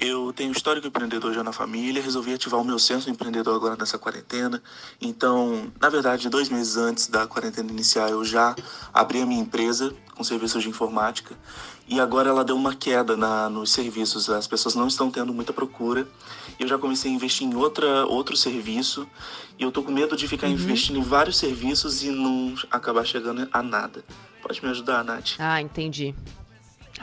Eu 0.00 0.32
tenho 0.32 0.50
histórico 0.52 0.86
empreendedor 0.86 1.34
já 1.34 1.44
na 1.44 1.52
família, 1.52 2.02
resolvi 2.02 2.32
ativar 2.32 2.60
o 2.60 2.64
meu 2.64 2.78
senso 2.78 3.10
empreendedor 3.10 3.54
agora 3.54 3.76
nessa 3.78 3.98
quarentena. 3.98 4.62
Então, 5.00 5.70
na 5.80 5.88
verdade, 5.88 6.28
dois 6.28 6.48
meses 6.48 6.76
antes 6.76 7.08
da 7.08 7.26
quarentena 7.26 7.70
iniciar, 7.70 8.10
eu 8.10 8.24
já 8.24 8.56
abri 8.92 9.20
a 9.20 9.26
minha 9.26 9.40
empresa 9.40 9.94
com 10.14 10.24
serviços 10.24 10.62
de 10.62 10.68
informática 10.68 11.36
e 11.86 12.00
agora 12.00 12.30
ela 12.30 12.44
deu 12.44 12.56
uma 12.56 12.74
queda 12.74 13.16
na, 13.16 13.50
nos 13.50 13.70
serviços. 13.70 14.30
As 14.30 14.46
pessoas 14.46 14.74
não 14.74 14.88
estão 14.88 15.10
tendo 15.10 15.32
muita 15.32 15.52
procura. 15.52 16.08
Eu 16.58 16.66
já 16.66 16.78
comecei 16.78 17.10
a 17.10 17.14
investir 17.14 17.46
em 17.46 17.54
outra, 17.54 18.06
outro 18.06 18.36
serviço 18.36 19.06
e 19.58 19.62
eu 19.62 19.70
tô 19.70 19.82
com 19.82 19.92
medo 19.92 20.16
de 20.16 20.26
ficar 20.26 20.46
uhum. 20.46 20.54
investindo 20.54 20.98
em 20.98 21.02
vários 21.02 21.36
serviços 21.36 22.02
e 22.02 22.10
não 22.10 22.54
acabar 22.70 23.04
chegando 23.04 23.46
a 23.52 23.62
nada. 23.62 24.02
Pode 24.42 24.62
me 24.64 24.70
ajudar, 24.70 25.04
Nath? 25.04 25.34
Ah, 25.38 25.60
entendi. 25.60 26.14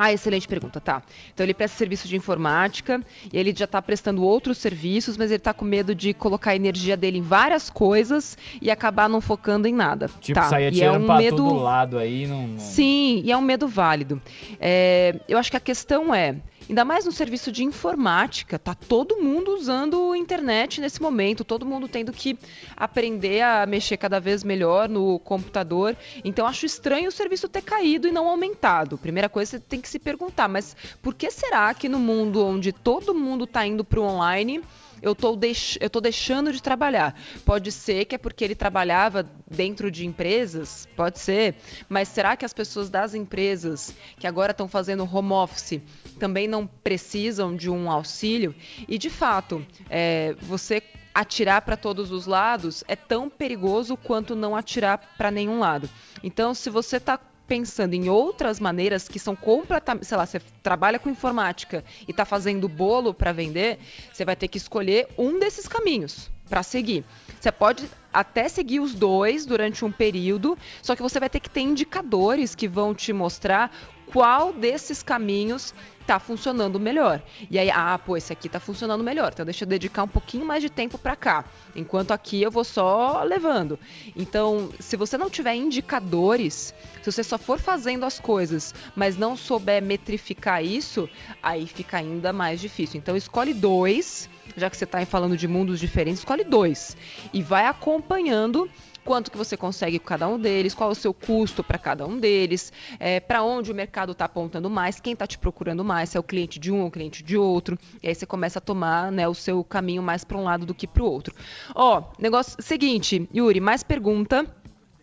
Ah, 0.01 0.13
excelente 0.13 0.47
pergunta, 0.47 0.79
tá. 0.79 1.03
Então 1.33 1.45
ele 1.45 1.53
presta 1.53 1.77
serviço 1.77 2.07
de 2.07 2.15
informática 2.15 3.01
e 3.33 3.37
ele 3.37 3.53
já 3.53 3.65
está 3.65 3.81
prestando 3.81 4.23
outros 4.23 4.57
serviços, 4.57 5.17
mas 5.17 5.29
ele 5.29 5.39
está 5.39 5.53
com 5.53 5.65
medo 5.65 5.93
de 5.93 6.13
colocar 6.13 6.51
a 6.51 6.55
energia 6.55 6.95
dele 6.95 7.17
em 7.17 7.21
várias 7.21 7.69
coisas 7.69 8.37
e 8.61 8.71
acabar 8.71 9.09
não 9.09 9.19
focando 9.19 9.67
em 9.67 9.73
nada. 9.73 10.09
Tipo, 10.21 10.39
tá. 10.39 10.47
sair 10.47 10.67
atirando 10.67 10.95
é 10.95 10.99
um 10.99 11.05
pra 11.05 11.17
medo... 11.17 11.35
todo 11.35 11.55
lado 11.55 11.97
aí. 11.97 12.25
Não, 12.25 12.47
não... 12.47 12.59
Sim, 12.59 13.21
e 13.25 13.29
é 13.29 13.35
um 13.35 13.41
medo 13.41 13.67
válido. 13.67 14.21
É... 14.57 15.19
Eu 15.27 15.37
acho 15.37 15.51
que 15.51 15.57
a 15.57 15.59
questão 15.59 16.15
é, 16.15 16.37
Ainda 16.69 16.85
mais 16.85 17.03
no 17.03 17.11
serviço 17.11 17.51
de 17.51 17.63
informática, 17.63 18.59
tá 18.59 18.75
todo 18.75 19.17
mundo 19.17 19.55
usando 19.55 20.15
internet 20.15 20.79
nesse 20.79 21.01
momento, 21.01 21.43
todo 21.43 21.65
mundo 21.65 21.87
tendo 21.87 22.13
que 22.13 22.37
aprender 22.77 23.41
a 23.41 23.65
mexer 23.65 23.97
cada 23.97 24.19
vez 24.19 24.43
melhor 24.43 24.87
no 24.87 25.17
computador. 25.17 25.97
Então 26.23 26.45
acho 26.45 26.67
estranho 26.67 27.09
o 27.09 27.11
serviço 27.11 27.49
ter 27.49 27.63
caído 27.63 28.07
e 28.07 28.11
não 28.11 28.29
aumentado. 28.29 28.99
Primeira 28.99 29.27
coisa 29.27 29.57
você 29.57 29.59
tem 29.59 29.81
que 29.81 29.89
se 29.89 29.97
perguntar, 29.97 30.47
mas 30.47 30.77
por 31.01 31.15
que 31.15 31.31
será 31.31 31.73
que 31.73 31.89
no 31.89 31.97
mundo 31.97 32.45
onde 32.45 32.71
todo 32.71 33.15
mundo 33.15 33.45
está 33.45 33.65
indo 33.65 33.83
para 33.83 33.99
o 33.99 34.03
online 34.03 34.61
eu 35.01 35.15
tô, 35.15 35.35
deix 35.35 35.77
eu 35.81 35.89
tô 35.89 36.01
deixando 36.01 36.51
de 36.51 36.61
trabalhar. 36.61 37.19
Pode 37.45 37.71
ser 37.71 38.05
que 38.05 38.15
é 38.15 38.17
porque 38.17 38.43
ele 38.43 38.55
trabalhava 38.55 39.27
dentro 39.49 39.89
de 39.91 40.05
empresas, 40.05 40.87
pode 40.95 41.19
ser, 41.19 41.55
mas 41.87 42.07
será 42.07 42.35
que 42.35 42.45
as 42.45 42.53
pessoas 42.53 42.89
das 42.89 43.13
empresas 43.13 43.93
que 44.17 44.27
agora 44.27 44.51
estão 44.51 44.67
fazendo 44.67 45.03
home 45.03 45.31
office 45.31 45.81
também 46.19 46.47
não 46.47 46.65
precisam 46.67 47.55
de 47.55 47.69
um 47.69 47.89
auxílio? 47.89 48.55
E 48.87 48.97
de 48.97 49.09
fato, 49.09 49.65
é, 49.89 50.35
você 50.41 50.81
atirar 51.13 51.61
para 51.63 51.75
todos 51.75 52.11
os 52.11 52.25
lados 52.25 52.83
é 52.87 52.95
tão 52.95 53.29
perigoso 53.29 53.97
quanto 53.97 54.35
não 54.35 54.55
atirar 54.55 55.15
para 55.17 55.31
nenhum 55.31 55.59
lado. 55.59 55.89
Então, 56.23 56.53
se 56.53 56.69
você 56.69 56.97
está 56.97 57.19
pensando 57.49 57.95
em 57.95 58.07
outras 58.07 58.59
maneiras 58.59 59.07
que 59.07 59.17
são 59.17 59.35
completamente, 59.35 60.05
sei 60.05 60.15
lá, 60.15 60.25
você 60.25 60.39
trabalha 60.61 60.99
com 60.99 61.09
informática 61.09 61.83
e 62.07 62.11
está 62.11 62.23
fazendo 62.23 62.69
bolo 62.69 63.11
para 63.11 63.31
vender, 63.31 63.79
você 64.13 64.23
vai 64.23 64.35
ter 64.35 64.47
que 64.47 64.59
escolher 64.59 65.07
um 65.17 65.39
desses 65.39 65.67
caminhos 65.67 66.29
para 66.47 66.61
seguir. 66.61 67.03
Você 67.39 67.51
pode 67.51 67.89
até 68.13 68.47
seguir 68.47 68.79
os 68.79 68.93
dois 68.93 69.47
durante 69.47 69.83
um 69.83 69.91
período, 69.91 70.57
só 70.81 70.95
que 70.95 71.01
você 71.01 71.19
vai 71.19 71.29
ter 71.29 71.39
que 71.39 71.49
ter 71.49 71.61
indicadores 71.61 72.53
que 72.53 72.67
vão 72.67 72.93
te 72.93 73.11
mostrar 73.11 73.71
qual 74.11 74.51
desses 74.51 75.03
caminhos 75.03 75.73
está 76.01 76.19
funcionando 76.19 76.79
melhor. 76.79 77.21
E 77.51 77.59
aí, 77.59 77.69
ah, 77.69 77.99
pô, 78.03 78.17
esse 78.17 78.33
aqui 78.33 78.47
está 78.47 78.59
funcionando 78.59 79.03
melhor, 79.03 79.31
então 79.31 79.45
deixa 79.45 79.63
eu 79.63 79.67
dedicar 79.69 80.03
um 80.03 80.07
pouquinho 80.07 80.43
mais 80.43 80.63
de 80.63 80.69
tempo 80.69 80.97
para 80.97 81.15
cá, 81.15 81.45
enquanto 81.75 82.11
aqui 82.11 82.41
eu 82.41 82.49
vou 82.49 82.63
só 82.63 83.21
levando. 83.23 83.77
Então, 84.15 84.69
se 84.79 84.97
você 84.97 85.17
não 85.19 85.29
tiver 85.29 85.53
indicadores, 85.53 86.73
se 87.03 87.11
você 87.11 87.23
só 87.23 87.37
for 87.37 87.59
fazendo 87.59 88.05
as 88.05 88.19
coisas, 88.19 88.73
mas 88.95 89.17
não 89.17 89.37
souber 89.37 89.83
metrificar 89.83 90.65
isso, 90.65 91.07
aí 91.43 91.67
fica 91.67 91.97
ainda 91.97 92.33
mais 92.33 92.59
difícil. 92.59 92.97
Então, 92.97 93.15
escolhe 93.15 93.53
dois, 93.53 94.27
já 94.57 94.67
que 94.67 94.77
você 94.77 94.85
está 94.85 95.05
falando 95.05 95.37
de 95.37 95.47
mundos 95.47 95.79
diferentes, 95.79 96.21
escolhe 96.21 96.43
dois 96.43 96.97
e 97.31 97.43
vai 97.43 97.67
acompanhando 97.67 98.67
quanto 99.03 99.31
que 99.31 99.37
você 99.37 99.57
consegue 99.57 99.99
com 99.99 100.05
cada 100.05 100.27
um 100.27 100.39
deles, 100.39 100.73
qual 100.73 100.89
é 100.89 100.91
o 100.91 100.95
seu 100.95 101.13
custo 101.13 101.63
para 101.63 101.77
cada 101.77 102.05
um 102.05 102.17
deles, 102.17 102.71
é, 102.99 103.19
para 103.19 103.43
onde 103.43 103.71
o 103.71 103.75
mercado 103.75 104.11
está 104.11 104.25
apontando 104.25 104.69
mais, 104.69 104.99
quem 104.99 105.13
está 105.13 105.25
te 105.25 105.37
procurando 105.37 105.83
mais, 105.83 106.09
se 106.09 106.17
é 106.17 106.19
o 106.19 106.23
cliente 106.23 106.59
de 106.59 106.71
um 106.71 106.81
ou 106.81 106.87
o 106.87 106.91
cliente 106.91 107.23
de 107.23 107.37
outro. 107.37 107.77
E 108.01 108.07
aí 108.07 108.15
você 108.15 108.25
começa 108.25 108.59
a 108.59 108.61
tomar 108.61 109.11
né, 109.11 109.27
o 109.27 109.33
seu 109.33 109.63
caminho 109.63 110.01
mais 110.01 110.23
para 110.23 110.37
um 110.37 110.43
lado 110.43 110.65
do 110.65 110.73
que 110.73 110.87
para 110.87 111.03
o 111.03 111.05
outro. 111.05 111.35
Ó, 111.75 112.03
negócio 112.19 112.61
seguinte, 112.61 113.27
Yuri, 113.33 113.59
mais 113.59 113.83
pergunta. 113.83 114.45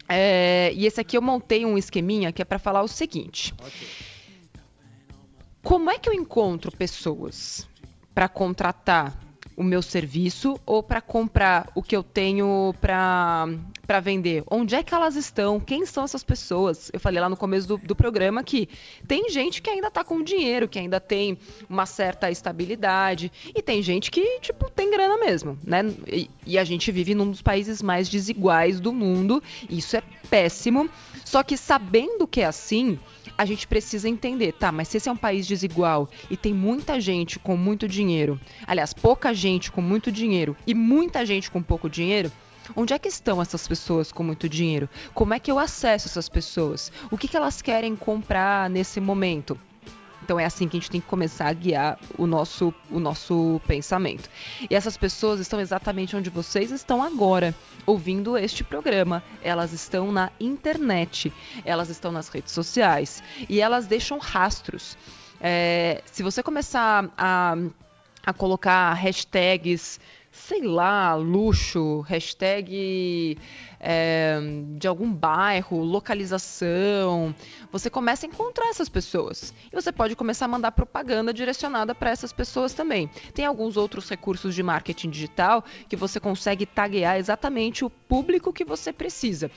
É, 0.08 0.72
e 0.72 0.86
esse 0.86 1.00
aqui 1.00 1.16
eu 1.16 1.22
montei 1.22 1.66
um 1.66 1.76
esqueminha 1.76 2.30
que 2.30 2.40
é 2.40 2.44
para 2.44 2.58
falar 2.58 2.82
o 2.82 2.88
seguinte. 2.88 3.52
Okay. 3.58 3.88
Como 5.62 5.90
é 5.90 5.98
que 5.98 6.08
eu 6.08 6.12
encontro 6.12 6.70
pessoas 6.70 7.68
para 8.14 8.28
contratar 8.28 9.25
o 9.56 9.64
meu 9.64 9.80
serviço 9.80 10.60
ou 10.66 10.82
para 10.82 11.00
comprar 11.00 11.70
o 11.74 11.82
que 11.82 11.96
eu 11.96 12.02
tenho 12.02 12.74
para 12.80 14.00
vender? 14.02 14.44
Onde 14.50 14.74
é 14.74 14.82
que 14.82 14.94
elas 14.94 15.16
estão? 15.16 15.58
Quem 15.58 15.86
são 15.86 16.04
essas 16.04 16.22
pessoas? 16.22 16.90
Eu 16.92 17.00
falei 17.00 17.20
lá 17.20 17.28
no 17.28 17.36
começo 17.36 17.66
do, 17.66 17.78
do 17.78 17.96
programa 17.96 18.44
que 18.44 18.68
tem 19.08 19.30
gente 19.30 19.62
que 19.62 19.70
ainda 19.70 19.88
está 19.88 20.04
com 20.04 20.22
dinheiro, 20.22 20.68
que 20.68 20.78
ainda 20.78 21.00
tem 21.00 21.38
uma 21.68 21.86
certa 21.86 22.30
estabilidade, 22.30 23.32
e 23.54 23.62
tem 23.62 23.80
gente 23.80 24.10
que, 24.10 24.40
tipo, 24.40 24.70
tem 24.70 24.90
grana 24.90 25.16
mesmo, 25.16 25.58
né? 25.64 25.82
E, 26.06 26.30
e 26.44 26.58
a 26.58 26.64
gente 26.64 26.92
vive 26.92 27.14
num 27.14 27.30
dos 27.30 27.40
países 27.40 27.80
mais 27.80 28.08
desiguais 28.08 28.78
do 28.78 28.92
mundo, 28.92 29.42
isso 29.70 29.96
é 29.96 30.02
péssimo. 30.28 30.90
Só 31.24 31.42
que 31.42 31.56
sabendo 31.56 32.26
que 32.26 32.40
é 32.40 32.44
assim, 32.44 32.98
a 33.36 33.44
gente 33.44 33.66
precisa 33.66 34.08
entender, 34.08 34.52
tá, 34.52 34.72
mas 34.72 34.88
se 34.88 34.96
esse 34.96 35.08
é 35.08 35.12
um 35.12 35.16
país 35.16 35.46
desigual 35.46 36.08
e 36.30 36.36
tem 36.36 36.54
muita 36.54 37.00
gente 37.00 37.38
com 37.38 37.56
muito 37.56 37.86
dinheiro, 37.86 38.40
aliás, 38.66 38.92
pouca 38.92 39.34
gente 39.34 39.70
com 39.70 39.80
muito 39.80 40.10
dinheiro 40.10 40.56
e 40.66 40.74
muita 40.74 41.24
gente 41.24 41.50
com 41.50 41.62
pouco 41.62 41.88
dinheiro, 41.88 42.30
Onde 42.74 42.92
é 42.92 42.98
que 42.98 43.06
estão 43.06 43.40
essas 43.40 43.68
pessoas 43.68 44.10
com 44.10 44.24
muito 44.24 44.48
dinheiro? 44.48 44.88
Como 45.14 45.32
é 45.32 45.38
que 45.38 45.52
eu 45.52 45.56
acesso 45.56 46.08
essas 46.08 46.28
pessoas? 46.28 46.90
O 47.12 47.16
que, 47.16 47.28
que 47.28 47.36
elas 47.36 47.62
querem 47.62 47.94
comprar 47.94 48.68
nesse 48.68 49.00
momento? 49.00 49.56
Então 50.26 50.40
é 50.40 50.44
assim 50.44 50.66
que 50.66 50.76
a 50.76 50.80
gente 50.80 50.90
tem 50.90 51.00
que 51.00 51.06
começar 51.06 51.46
a 51.46 51.52
guiar 51.52 52.00
o 52.18 52.26
nosso, 52.26 52.74
o 52.90 52.98
nosso 52.98 53.60
pensamento. 53.64 54.28
E 54.68 54.74
essas 54.74 54.96
pessoas 54.96 55.38
estão 55.38 55.60
exatamente 55.60 56.16
onde 56.16 56.30
vocês 56.30 56.72
estão 56.72 57.00
agora, 57.00 57.54
ouvindo 57.86 58.36
este 58.36 58.64
programa. 58.64 59.22
Elas 59.40 59.72
estão 59.72 60.10
na 60.10 60.32
internet, 60.40 61.32
elas 61.64 61.90
estão 61.90 62.10
nas 62.10 62.28
redes 62.28 62.50
sociais 62.50 63.22
e 63.48 63.60
elas 63.60 63.86
deixam 63.86 64.18
rastros. 64.18 64.98
É, 65.40 66.02
se 66.06 66.24
você 66.24 66.42
começar 66.42 67.08
a, 67.16 67.56
a 68.24 68.32
colocar 68.32 68.94
hashtags 68.94 70.00
sei 70.36 70.62
lá, 70.62 71.14
luxo, 71.14 72.00
hashtag 72.02 73.38
é, 73.80 74.38
de 74.76 74.86
algum 74.86 75.10
bairro, 75.10 75.82
localização, 75.82 77.34
você 77.72 77.88
começa 77.88 78.26
a 78.26 78.28
encontrar 78.28 78.68
essas 78.68 78.88
pessoas. 78.88 79.52
E 79.72 79.74
você 79.74 79.90
pode 79.90 80.14
começar 80.14 80.44
a 80.44 80.48
mandar 80.48 80.72
propaganda 80.72 81.32
direcionada 81.32 81.94
para 81.94 82.10
essas 82.10 82.32
pessoas 82.32 82.74
também. 82.74 83.08
Tem 83.34 83.46
alguns 83.46 83.76
outros 83.76 84.08
recursos 84.08 84.54
de 84.54 84.62
marketing 84.62 85.10
digital 85.10 85.64
que 85.88 85.96
você 85.96 86.20
consegue 86.20 86.66
taguear 86.66 87.16
exatamente 87.16 87.84
o 87.84 87.90
público 87.90 88.52
que 88.52 88.64
você 88.64 88.92
precisa. 88.92 89.50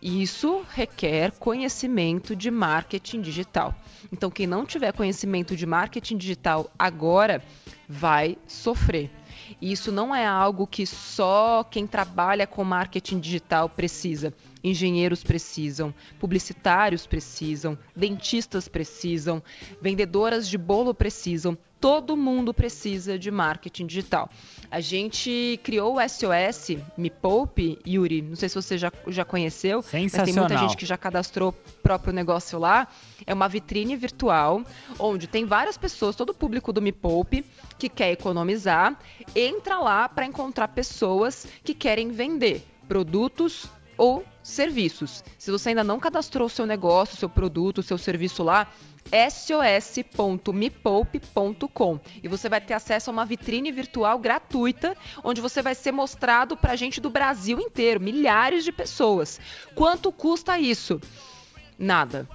Isso 0.00 0.64
requer 0.70 1.30
conhecimento 1.38 2.34
de 2.34 2.50
marketing 2.50 3.20
digital. 3.20 3.74
Então, 4.12 4.30
quem 4.30 4.48
não 4.48 4.66
tiver 4.66 4.92
conhecimento 4.92 5.56
de 5.56 5.64
marketing 5.64 6.16
digital 6.16 6.70
agora 6.78 7.42
vai 7.88 8.36
sofrer. 8.46 9.10
E 9.60 9.72
isso 9.72 9.92
não 9.92 10.14
é 10.14 10.26
algo 10.26 10.66
que 10.66 10.86
só 10.86 11.64
quem 11.64 11.86
trabalha 11.86 12.46
com 12.46 12.64
marketing 12.64 13.20
digital 13.20 13.68
precisa. 13.68 14.32
Engenheiros 14.62 15.24
precisam, 15.24 15.92
publicitários 16.20 17.06
precisam, 17.06 17.76
dentistas 17.96 18.68
precisam, 18.68 19.42
vendedoras 19.80 20.48
de 20.48 20.56
bolo 20.56 20.94
precisam, 20.94 21.58
todo 21.82 22.16
mundo 22.16 22.54
precisa 22.54 23.18
de 23.18 23.28
marketing 23.28 23.86
digital. 23.86 24.30
A 24.70 24.78
gente 24.78 25.58
criou 25.64 25.96
o 25.96 26.08
SOS 26.08 26.76
Me 26.96 27.10
Poupe, 27.10 27.76
Yuri, 27.84 28.22
não 28.22 28.36
sei 28.36 28.48
se 28.48 28.54
você 28.54 28.78
já, 28.78 28.92
já 29.08 29.24
conheceu, 29.24 29.84
mas 29.92 30.12
tem 30.12 30.32
muita 30.32 30.56
gente 30.56 30.76
que 30.76 30.86
já 30.86 30.96
cadastrou 30.96 31.48
o 31.48 31.52
próprio 31.82 32.12
negócio 32.12 32.56
lá. 32.56 32.86
É 33.26 33.34
uma 33.34 33.48
vitrine 33.48 33.96
virtual, 33.96 34.62
onde 34.96 35.26
tem 35.26 35.44
várias 35.44 35.76
pessoas, 35.76 36.14
todo 36.14 36.30
o 36.30 36.34
público 36.34 36.72
do 36.72 36.80
Me 36.80 36.92
Poupe, 36.92 37.44
que 37.76 37.88
quer 37.88 38.12
economizar, 38.12 38.96
entra 39.34 39.80
lá 39.80 40.08
para 40.08 40.24
encontrar 40.24 40.68
pessoas 40.68 41.48
que 41.64 41.74
querem 41.74 42.12
vender 42.12 42.64
produtos 42.86 43.66
ou 43.98 44.24
serviços. 44.42 45.22
Se 45.38 45.50
você 45.50 45.70
ainda 45.70 45.84
não 45.84 46.00
cadastrou 46.00 46.48
seu 46.48 46.64
negócio, 46.66 47.16
seu 47.16 47.28
produto, 47.28 47.82
seu 47.82 47.98
serviço 47.98 48.42
lá, 48.42 48.68
sos.mepoupe.com 49.30 52.00
e 52.22 52.28
você 52.28 52.48
vai 52.48 52.60
ter 52.60 52.74
acesso 52.74 53.10
a 53.10 53.12
uma 53.12 53.24
vitrine 53.24 53.72
virtual 53.72 54.16
gratuita 54.18 54.96
onde 55.22 55.40
você 55.40 55.60
vai 55.60 55.74
ser 55.74 55.92
mostrado 55.92 56.56
para 56.56 56.76
gente 56.76 57.00
do 57.00 57.10
Brasil 57.10 57.58
inteiro, 57.58 58.00
milhares 58.00 58.64
de 58.64 58.72
pessoas. 58.72 59.40
Quanto 59.74 60.12
custa 60.12 60.58
isso? 60.58 61.00
Nada. 61.78 62.28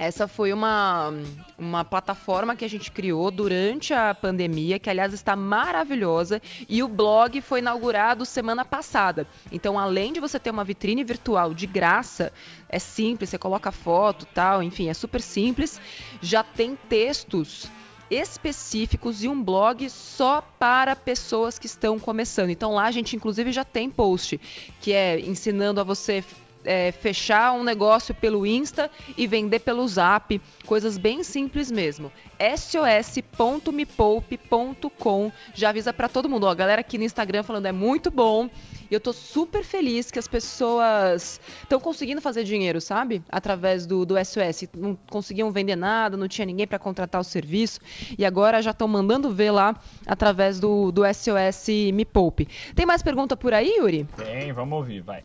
Essa 0.00 0.26
foi 0.26 0.50
uma, 0.50 1.12
uma 1.58 1.84
plataforma 1.84 2.56
que 2.56 2.64
a 2.64 2.68
gente 2.70 2.90
criou 2.90 3.30
durante 3.30 3.92
a 3.92 4.14
pandemia, 4.14 4.78
que 4.78 4.88
aliás 4.88 5.12
está 5.12 5.36
maravilhosa, 5.36 6.40
e 6.66 6.82
o 6.82 6.88
blog 6.88 7.38
foi 7.42 7.58
inaugurado 7.58 8.24
semana 8.24 8.64
passada. 8.64 9.26
Então, 9.52 9.78
além 9.78 10.14
de 10.14 10.18
você 10.18 10.38
ter 10.38 10.48
uma 10.48 10.64
vitrine 10.64 11.04
virtual 11.04 11.52
de 11.52 11.66
graça, 11.66 12.32
é 12.66 12.78
simples, 12.78 13.28
você 13.28 13.36
coloca 13.36 13.70
foto, 13.70 14.24
tal, 14.24 14.62
enfim, 14.62 14.88
é 14.88 14.94
super 14.94 15.20
simples. 15.20 15.78
Já 16.22 16.42
tem 16.42 16.78
textos 16.88 17.70
específicos 18.10 19.22
e 19.22 19.28
um 19.28 19.44
blog 19.44 19.86
só 19.90 20.40
para 20.58 20.96
pessoas 20.96 21.58
que 21.58 21.66
estão 21.66 21.98
começando. 21.98 22.48
Então 22.48 22.72
lá 22.72 22.86
a 22.86 22.90
gente 22.90 23.14
inclusive 23.14 23.52
já 23.52 23.64
tem 23.64 23.90
post 23.90 24.40
que 24.80 24.94
é 24.94 25.20
ensinando 25.20 25.78
a 25.78 25.84
você 25.84 26.24
é, 26.64 26.92
fechar 26.92 27.52
um 27.52 27.62
negócio 27.62 28.14
pelo 28.14 28.46
Insta 28.46 28.90
e 29.16 29.26
vender 29.26 29.60
pelo 29.60 29.86
Zap, 29.86 30.40
coisas 30.66 30.98
bem 30.98 31.22
simples 31.22 31.70
mesmo. 31.70 32.10
sos.mepoupe.com 32.56 35.32
já 35.54 35.70
avisa 35.70 35.92
para 35.92 36.08
todo 36.08 36.28
mundo. 36.28 36.44
Ó, 36.44 36.50
a 36.50 36.54
galera 36.54 36.80
aqui 36.80 36.98
no 36.98 37.04
Instagram 37.04 37.42
falando 37.42 37.66
é 37.66 37.72
muito 37.72 38.10
bom. 38.10 38.48
E 38.90 38.94
eu 38.94 39.00
tô 39.00 39.12
super 39.12 39.62
feliz 39.62 40.10
que 40.10 40.18
as 40.18 40.26
pessoas 40.26 41.40
estão 41.62 41.78
conseguindo 41.78 42.20
fazer 42.20 42.42
dinheiro, 42.42 42.80
sabe? 42.80 43.22
Através 43.28 43.86
do, 43.86 44.04
do 44.04 44.16
SOS. 44.16 44.68
Não 44.76 44.98
conseguiam 45.08 45.52
vender 45.52 45.76
nada, 45.76 46.16
não 46.16 46.26
tinha 46.26 46.44
ninguém 46.44 46.66
para 46.66 46.78
contratar 46.78 47.20
o 47.20 47.24
serviço. 47.24 47.78
E 48.18 48.24
agora 48.24 48.60
já 48.60 48.72
estão 48.72 48.88
mandando 48.88 49.32
ver 49.32 49.52
lá 49.52 49.76
através 50.06 50.58
do, 50.58 50.90
do 50.90 51.02
SOS 51.04 51.68
Me 51.94 52.04
Poupe. 52.04 52.48
Tem 52.74 52.84
mais 52.84 53.02
pergunta 53.02 53.36
por 53.36 53.54
aí, 53.54 53.76
Yuri? 53.78 54.08
Tem, 54.16 54.52
vamos 54.52 54.76
ouvir, 54.76 55.02
vai. 55.02 55.22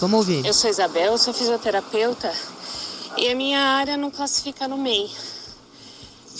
Vamos 0.00 0.18
ouvir. 0.18 0.44
Eu 0.44 0.52
sou 0.52 0.70
Isabel, 0.70 1.16
sou 1.18 1.32
fisioterapeuta 1.32 2.32
e 3.16 3.28
a 3.28 3.34
minha 3.34 3.60
área 3.60 3.96
não 3.96 4.10
classifica 4.10 4.66
no 4.66 4.78
MEI. 4.78 5.10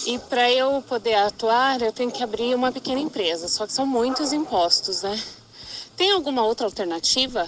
E 0.07 0.19
para 0.19 0.51
eu 0.51 0.83
poder 0.83 1.15
atuar, 1.15 1.81
eu 1.81 1.93
tenho 1.93 2.11
que 2.11 2.23
abrir 2.23 2.55
uma 2.55 2.73
pequena 2.73 3.01
empresa, 3.01 3.47
só 3.47 3.67
que 3.67 3.73
são 3.73 3.87
muitos 3.87 4.33
impostos, 4.33 5.03
né? 5.03 5.21
Tem 5.97 6.11
alguma 6.11 6.43
outra 6.43 6.67
alternativa? 6.67 7.47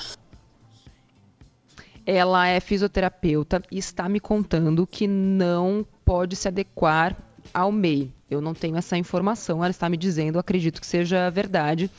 Ela 2.06 2.46
é 2.46 2.60
fisioterapeuta 2.60 3.62
e 3.70 3.78
está 3.78 4.08
me 4.08 4.20
contando 4.20 4.86
que 4.86 5.06
não 5.06 5.86
pode 6.04 6.36
se 6.36 6.46
adequar 6.46 7.16
ao 7.52 7.72
MEI. 7.72 8.12
Eu 8.30 8.40
não 8.40 8.54
tenho 8.54 8.76
essa 8.76 8.96
informação, 8.96 9.58
ela 9.58 9.70
está 9.70 9.88
me 9.88 9.96
dizendo, 9.96 10.38
acredito 10.38 10.80
que 10.80 10.86
seja 10.86 11.30
verdade. 11.30 11.90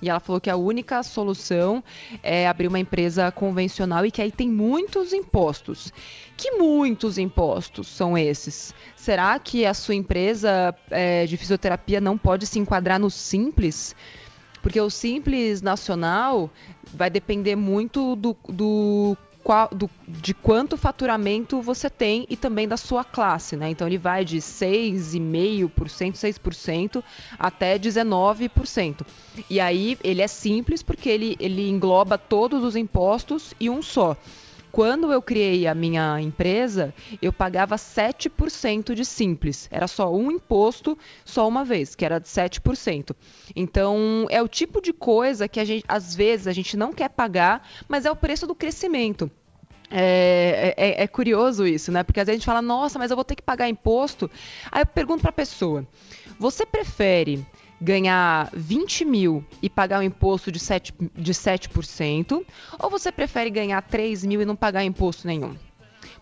E 0.00 0.08
ela 0.08 0.20
falou 0.20 0.40
que 0.40 0.50
a 0.50 0.56
única 0.56 1.02
solução 1.02 1.82
é 2.22 2.46
abrir 2.46 2.68
uma 2.68 2.78
empresa 2.78 3.30
convencional 3.30 4.04
e 4.04 4.10
que 4.10 4.20
aí 4.20 4.30
tem 4.30 4.48
muitos 4.48 5.12
impostos. 5.12 5.92
Que 6.36 6.52
muitos 6.52 7.18
impostos 7.18 7.86
são 7.88 8.16
esses? 8.18 8.74
Será 8.96 9.38
que 9.38 9.64
a 9.64 9.74
sua 9.74 9.94
empresa 9.94 10.74
é, 10.90 11.26
de 11.26 11.36
fisioterapia 11.36 12.00
não 12.00 12.18
pode 12.18 12.46
se 12.46 12.58
enquadrar 12.58 12.98
no 12.98 13.10
simples? 13.10 13.94
Porque 14.62 14.80
o 14.80 14.88
simples 14.88 15.60
nacional 15.60 16.50
vai 16.92 17.10
depender 17.10 17.54
muito 17.54 18.16
do, 18.16 18.36
do 18.48 19.16
qual, 19.44 19.68
do, 19.70 19.90
de 20.08 20.32
quanto 20.32 20.74
faturamento 20.76 21.60
você 21.60 21.90
tem 21.90 22.26
e 22.30 22.36
também 22.36 22.66
da 22.66 22.78
sua 22.78 23.04
classe, 23.04 23.56
né? 23.56 23.68
Então 23.68 23.86
ele 23.86 23.98
vai 23.98 24.24
de 24.24 24.38
6,5%, 24.38 26.14
6% 26.14 27.04
até 27.38 27.78
19%. 27.78 29.02
E 29.50 29.60
aí 29.60 29.98
ele 30.02 30.22
é 30.22 30.26
simples 30.26 30.82
porque 30.82 31.10
ele, 31.10 31.36
ele 31.38 31.68
engloba 31.68 32.16
todos 32.16 32.64
os 32.64 32.74
impostos 32.74 33.52
e 33.60 33.68
um 33.68 33.82
só. 33.82 34.16
Quando 34.74 35.12
eu 35.12 35.22
criei 35.22 35.68
a 35.68 35.74
minha 35.74 36.20
empresa, 36.20 36.92
eu 37.22 37.32
pagava 37.32 37.76
7% 37.76 38.92
de 38.92 39.04
simples. 39.04 39.68
Era 39.70 39.86
só 39.86 40.12
um 40.12 40.32
imposto, 40.32 40.98
só 41.24 41.46
uma 41.46 41.64
vez, 41.64 41.94
que 41.94 42.04
era 42.04 42.18
de 42.18 42.26
7%. 42.26 43.14
Então, 43.54 44.26
é 44.30 44.42
o 44.42 44.48
tipo 44.48 44.82
de 44.82 44.92
coisa 44.92 45.46
que 45.46 45.60
a 45.60 45.64
gente, 45.64 45.84
às 45.86 46.12
vezes 46.12 46.48
a 46.48 46.52
gente 46.52 46.76
não 46.76 46.92
quer 46.92 47.08
pagar, 47.08 47.64
mas 47.86 48.04
é 48.04 48.10
o 48.10 48.16
preço 48.16 48.48
do 48.48 48.54
crescimento. 48.54 49.30
É, 49.88 50.74
é, 50.76 51.04
é, 51.04 51.06
curioso 51.06 51.64
isso, 51.64 51.92
né? 51.92 52.02
Porque 52.02 52.18
às 52.18 52.26
vezes 52.26 52.38
a 52.38 52.40
gente 52.40 52.46
fala, 52.46 52.60
nossa, 52.60 52.98
mas 52.98 53.12
eu 53.12 53.16
vou 53.16 53.24
ter 53.24 53.36
que 53.36 53.42
pagar 53.42 53.68
imposto. 53.68 54.28
Aí 54.72 54.82
eu 54.82 54.86
pergunto 54.86 55.20
para 55.20 55.30
a 55.30 55.32
pessoa: 55.32 55.86
você 56.36 56.66
prefere 56.66 57.46
ganhar 57.80 58.50
20 58.54 59.04
mil 59.04 59.44
e 59.62 59.68
pagar 59.68 60.00
um 60.00 60.02
imposto 60.02 60.50
de 60.50 60.58
7%, 60.58 61.10
de 61.14 61.32
7% 61.32 62.44
ou 62.78 62.90
você 62.90 63.10
prefere 63.12 63.50
ganhar 63.50 63.80
3 63.82 64.24
mil 64.24 64.40
e 64.40 64.44
não 64.44 64.56
pagar 64.56 64.84
imposto 64.84 65.26
nenhum? 65.26 65.54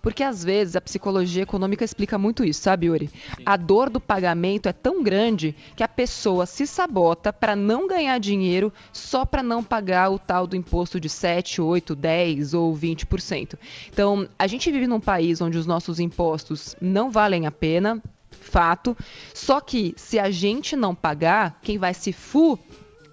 Porque 0.02 0.24
às 0.24 0.42
vezes 0.42 0.74
a 0.74 0.80
psicologia 0.80 1.44
econômica 1.44 1.84
explica 1.84 2.18
muito 2.18 2.44
isso, 2.44 2.60
sabe, 2.60 2.86
Yuri? 2.86 3.06
Sim. 3.08 3.42
A 3.46 3.56
dor 3.56 3.88
do 3.88 4.00
pagamento 4.00 4.68
é 4.68 4.72
tão 4.72 5.00
grande 5.02 5.54
que 5.76 5.82
a 5.84 5.88
pessoa 5.88 6.44
se 6.44 6.66
sabota 6.66 7.32
para 7.32 7.54
não 7.54 7.86
ganhar 7.86 8.18
dinheiro 8.18 8.72
só 8.92 9.24
para 9.24 9.44
não 9.44 9.62
pagar 9.62 10.10
o 10.10 10.18
tal 10.18 10.46
do 10.46 10.56
imposto 10.56 10.98
de 10.98 11.08
7, 11.08 11.62
8, 11.62 11.94
10 11.94 12.52
ou 12.52 12.74
20%. 12.76 13.56
Então, 13.92 14.28
a 14.36 14.46
gente 14.48 14.72
vive 14.72 14.88
num 14.88 15.00
país 15.00 15.40
onde 15.40 15.56
os 15.56 15.66
nossos 15.66 16.00
impostos 16.00 16.74
não 16.80 17.08
valem 17.08 17.46
a 17.46 17.52
pena, 17.52 18.02
fato. 18.40 18.96
Só 19.34 19.60
que 19.60 19.94
se 19.96 20.18
a 20.18 20.30
gente 20.30 20.74
não 20.76 20.94
pagar, 20.94 21.58
quem 21.62 21.78
vai 21.78 21.94
se 21.94 22.12
fu 22.12 22.58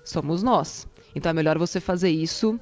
somos 0.04 0.42
nós. 0.42 0.88
Então 1.16 1.30
é 1.30 1.34
melhor 1.34 1.58
você 1.58 1.80
fazer 1.80 2.10
isso 2.10 2.60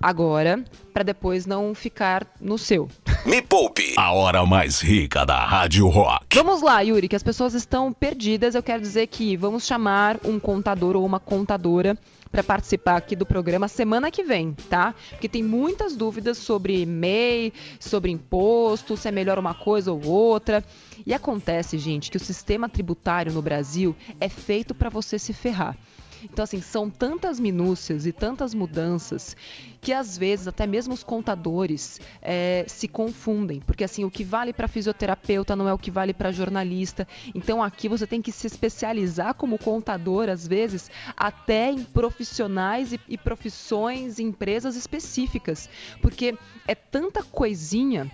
agora 0.00 0.64
para 0.92 1.02
depois 1.02 1.46
não 1.46 1.74
ficar 1.74 2.26
no 2.40 2.56
seu. 2.56 2.88
Me 3.26 3.42
poupe! 3.42 3.94
A 3.96 4.12
hora 4.12 4.44
mais 4.46 4.80
rica 4.80 5.26
da 5.26 5.44
Rádio 5.44 5.88
Rock. 5.88 6.36
Vamos 6.36 6.62
lá, 6.62 6.80
Yuri, 6.80 7.08
que 7.08 7.16
as 7.16 7.22
pessoas 7.22 7.54
estão 7.54 7.92
perdidas. 7.92 8.54
Eu 8.54 8.62
quero 8.62 8.80
dizer 8.80 9.06
que 9.08 9.36
vamos 9.36 9.66
chamar 9.66 10.18
um 10.24 10.38
contador 10.38 10.96
ou 10.96 11.04
uma 11.04 11.20
contadora 11.20 11.98
para 12.30 12.42
participar 12.42 12.96
aqui 12.96 13.16
do 13.16 13.26
programa 13.26 13.68
semana 13.68 14.10
que 14.10 14.22
vem, 14.22 14.52
tá? 14.68 14.94
Porque 15.10 15.28
tem 15.28 15.42
muitas 15.42 15.96
dúvidas 15.96 16.38
sobre 16.38 16.84
MEI, 16.84 17.52
sobre 17.80 18.10
imposto, 18.10 18.96
se 18.96 19.08
é 19.08 19.10
melhor 19.10 19.38
uma 19.38 19.54
coisa 19.54 19.92
ou 19.92 20.04
outra. 20.06 20.64
E 21.06 21.14
acontece, 21.14 21.78
gente, 21.78 22.10
que 22.10 22.16
o 22.16 22.20
sistema 22.20 22.68
tributário 22.68 23.32
no 23.32 23.42
Brasil 23.42 23.94
é 24.20 24.28
feito 24.28 24.74
para 24.74 24.90
você 24.90 25.18
se 25.18 25.32
ferrar. 25.32 25.76
Então, 26.24 26.42
assim, 26.42 26.60
são 26.60 26.90
tantas 26.90 27.38
minúcias 27.38 28.06
e 28.06 28.12
tantas 28.12 28.54
mudanças 28.54 29.36
que 29.80 29.92
às 29.92 30.18
vezes 30.18 30.48
até 30.48 30.66
mesmo 30.66 30.92
os 30.94 31.02
contadores 31.02 32.00
é, 32.20 32.64
se 32.66 32.88
confundem, 32.88 33.60
porque 33.60 33.84
assim 33.84 34.04
o 34.04 34.10
que 34.10 34.24
vale 34.24 34.52
para 34.52 34.66
fisioterapeuta 34.66 35.54
não 35.54 35.68
é 35.68 35.72
o 35.72 35.78
que 35.78 35.90
vale 35.90 36.12
para 36.12 36.32
jornalista. 36.32 37.06
Então 37.34 37.62
aqui 37.62 37.88
você 37.88 38.06
tem 38.06 38.20
que 38.20 38.32
se 38.32 38.46
especializar 38.46 39.34
como 39.34 39.58
contador 39.58 40.28
às 40.28 40.46
vezes 40.46 40.90
até 41.16 41.70
em 41.70 41.84
profissionais 41.84 42.92
e, 42.92 43.00
e 43.08 43.16
profissões, 43.16 44.18
empresas 44.18 44.76
específicas, 44.76 45.68
porque 46.02 46.36
é 46.66 46.74
tanta 46.74 47.22
coisinha 47.22 48.10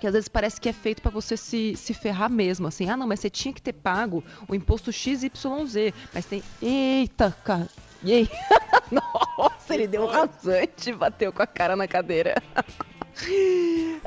que 0.00 0.06
às 0.06 0.12
vezes 0.12 0.28
parece 0.28 0.60
que 0.60 0.68
é 0.68 0.72
feito 0.72 1.02
para 1.02 1.10
você 1.10 1.36
se, 1.36 1.74
se 1.76 1.94
ferrar 1.94 2.30
mesmo, 2.30 2.66
assim, 2.66 2.88
ah 2.88 2.96
não, 2.96 3.06
mas 3.06 3.20
você 3.20 3.30
tinha 3.30 3.52
que 3.52 3.62
ter 3.62 3.72
pago 3.72 4.22
o 4.48 4.54
imposto 4.54 4.92
XYZ, 4.92 5.92
mas 6.12 6.26
tem, 6.26 6.42
eita, 6.60 7.36
cara, 7.44 7.68
e 8.02 8.12
aí? 8.12 8.28
Nossa, 8.90 9.74
ele 9.74 9.86
deu 9.86 10.02
um 10.02 10.06
rasante, 10.06 10.92
bateu 10.92 11.32
com 11.32 11.42
a 11.42 11.46
cara 11.46 11.74
na 11.74 11.88
cadeira. 11.88 12.34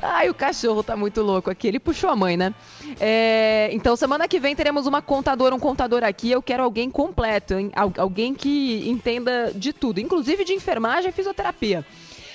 Ai, 0.02 0.30
o 0.30 0.34
cachorro 0.34 0.84
tá 0.84 0.96
muito 0.96 1.22
louco 1.22 1.50
aqui. 1.50 1.68
Ele 1.68 1.80
puxou 1.80 2.10
a 2.10 2.16
mãe, 2.16 2.38
né? 2.38 2.54
É, 3.00 3.70
então, 3.72 3.96
semana 3.96 4.28
que 4.28 4.40
vem 4.40 4.56
teremos 4.56 4.86
uma 4.86 5.02
contadora, 5.02 5.54
um 5.54 5.60
contador 5.60 6.04
aqui. 6.04 6.32
Eu 6.32 6.42
quero 6.42 6.64
alguém 6.64 6.90
completo, 6.90 7.56
hein? 7.56 7.72
alguém 7.98 8.34
que 8.34 8.88
entenda 8.88 9.52
de 9.54 9.74
tudo, 9.74 10.00
inclusive 10.00 10.46
de 10.46 10.54
enfermagem 10.54 11.10
e 11.10 11.14
fisioterapia. 11.14 11.84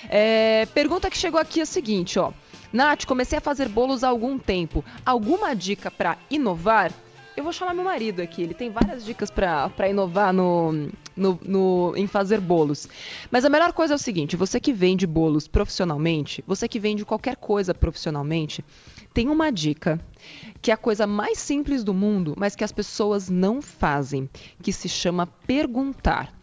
É, 0.09 0.67
pergunta 0.75 1.09
que 1.09 1.17
chegou 1.17 1.41
aqui 1.41 1.61
é 1.61 1.63
a 1.63 1.67
seguinte, 1.67 2.19
ó. 2.19 2.33
Nath, 2.75 3.05
comecei 3.05 3.39
a 3.39 3.41
fazer 3.41 3.69
bolos 3.69 4.03
há 4.03 4.09
algum 4.09 4.37
tempo. 4.37 4.85
Alguma 5.07 5.55
dica 5.55 5.93
para 5.93 6.19
inovar? 6.29 6.93
Eu 7.37 7.45
vou 7.45 7.53
chamar 7.53 7.73
meu 7.73 7.85
marido 7.85 8.21
aqui, 8.21 8.43
ele 8.43 8.53
tem 8.53 8.69
várias 8.69 9.05
dicas 9.05 9.31
para 9.31 9.89
inovar 9.89 10.33
no, 10.33 10.91
no, 11.17 11.39
no, 11.41 11.95
em 11.97 12.09
fazer 12.09 12.41
bolos. 12.41 12.89
Mas 13.31 13.45
a 13.45 13.49
melhor 13.49 13.73
coisa 13.73 13.95
é 13.95 13.97
o 13.97 13.99
seguinte: 13.99 14.35
você 14.35 14.59
que 14.59 14.73
vende 14.73 15.07
bolos 15.07 15.47
profissionalmente, 15.47 16.43
você 16.49 16.67
que 16.67 16.81
vende 16.81 17.05
qualquer 17.05 17.37
coisa 17.37 17.73
profissionalmente, 17.73 18.65
tem 19.13 19.29
uma 19.29 19.53
dica 19.53 20.01
que 20.61 20.73
é 20.73 20.75
a 20.75 20.77
coisa 20.77 21.07
mais 21.07 21.39
simples 21.39 21.85
do 21.85 21.95
mundo, 21.95 22.35
mas 22.37 22.57
que 22.57 22.65
as 22.65 22.73
pessoas 22.73 23.31
não 23.31 23.63
fazem, 23.63 24.29
que 24.61 24.73
se 24.73 24.89
chama 24.89 25.29
perguntar. 25.47 26.35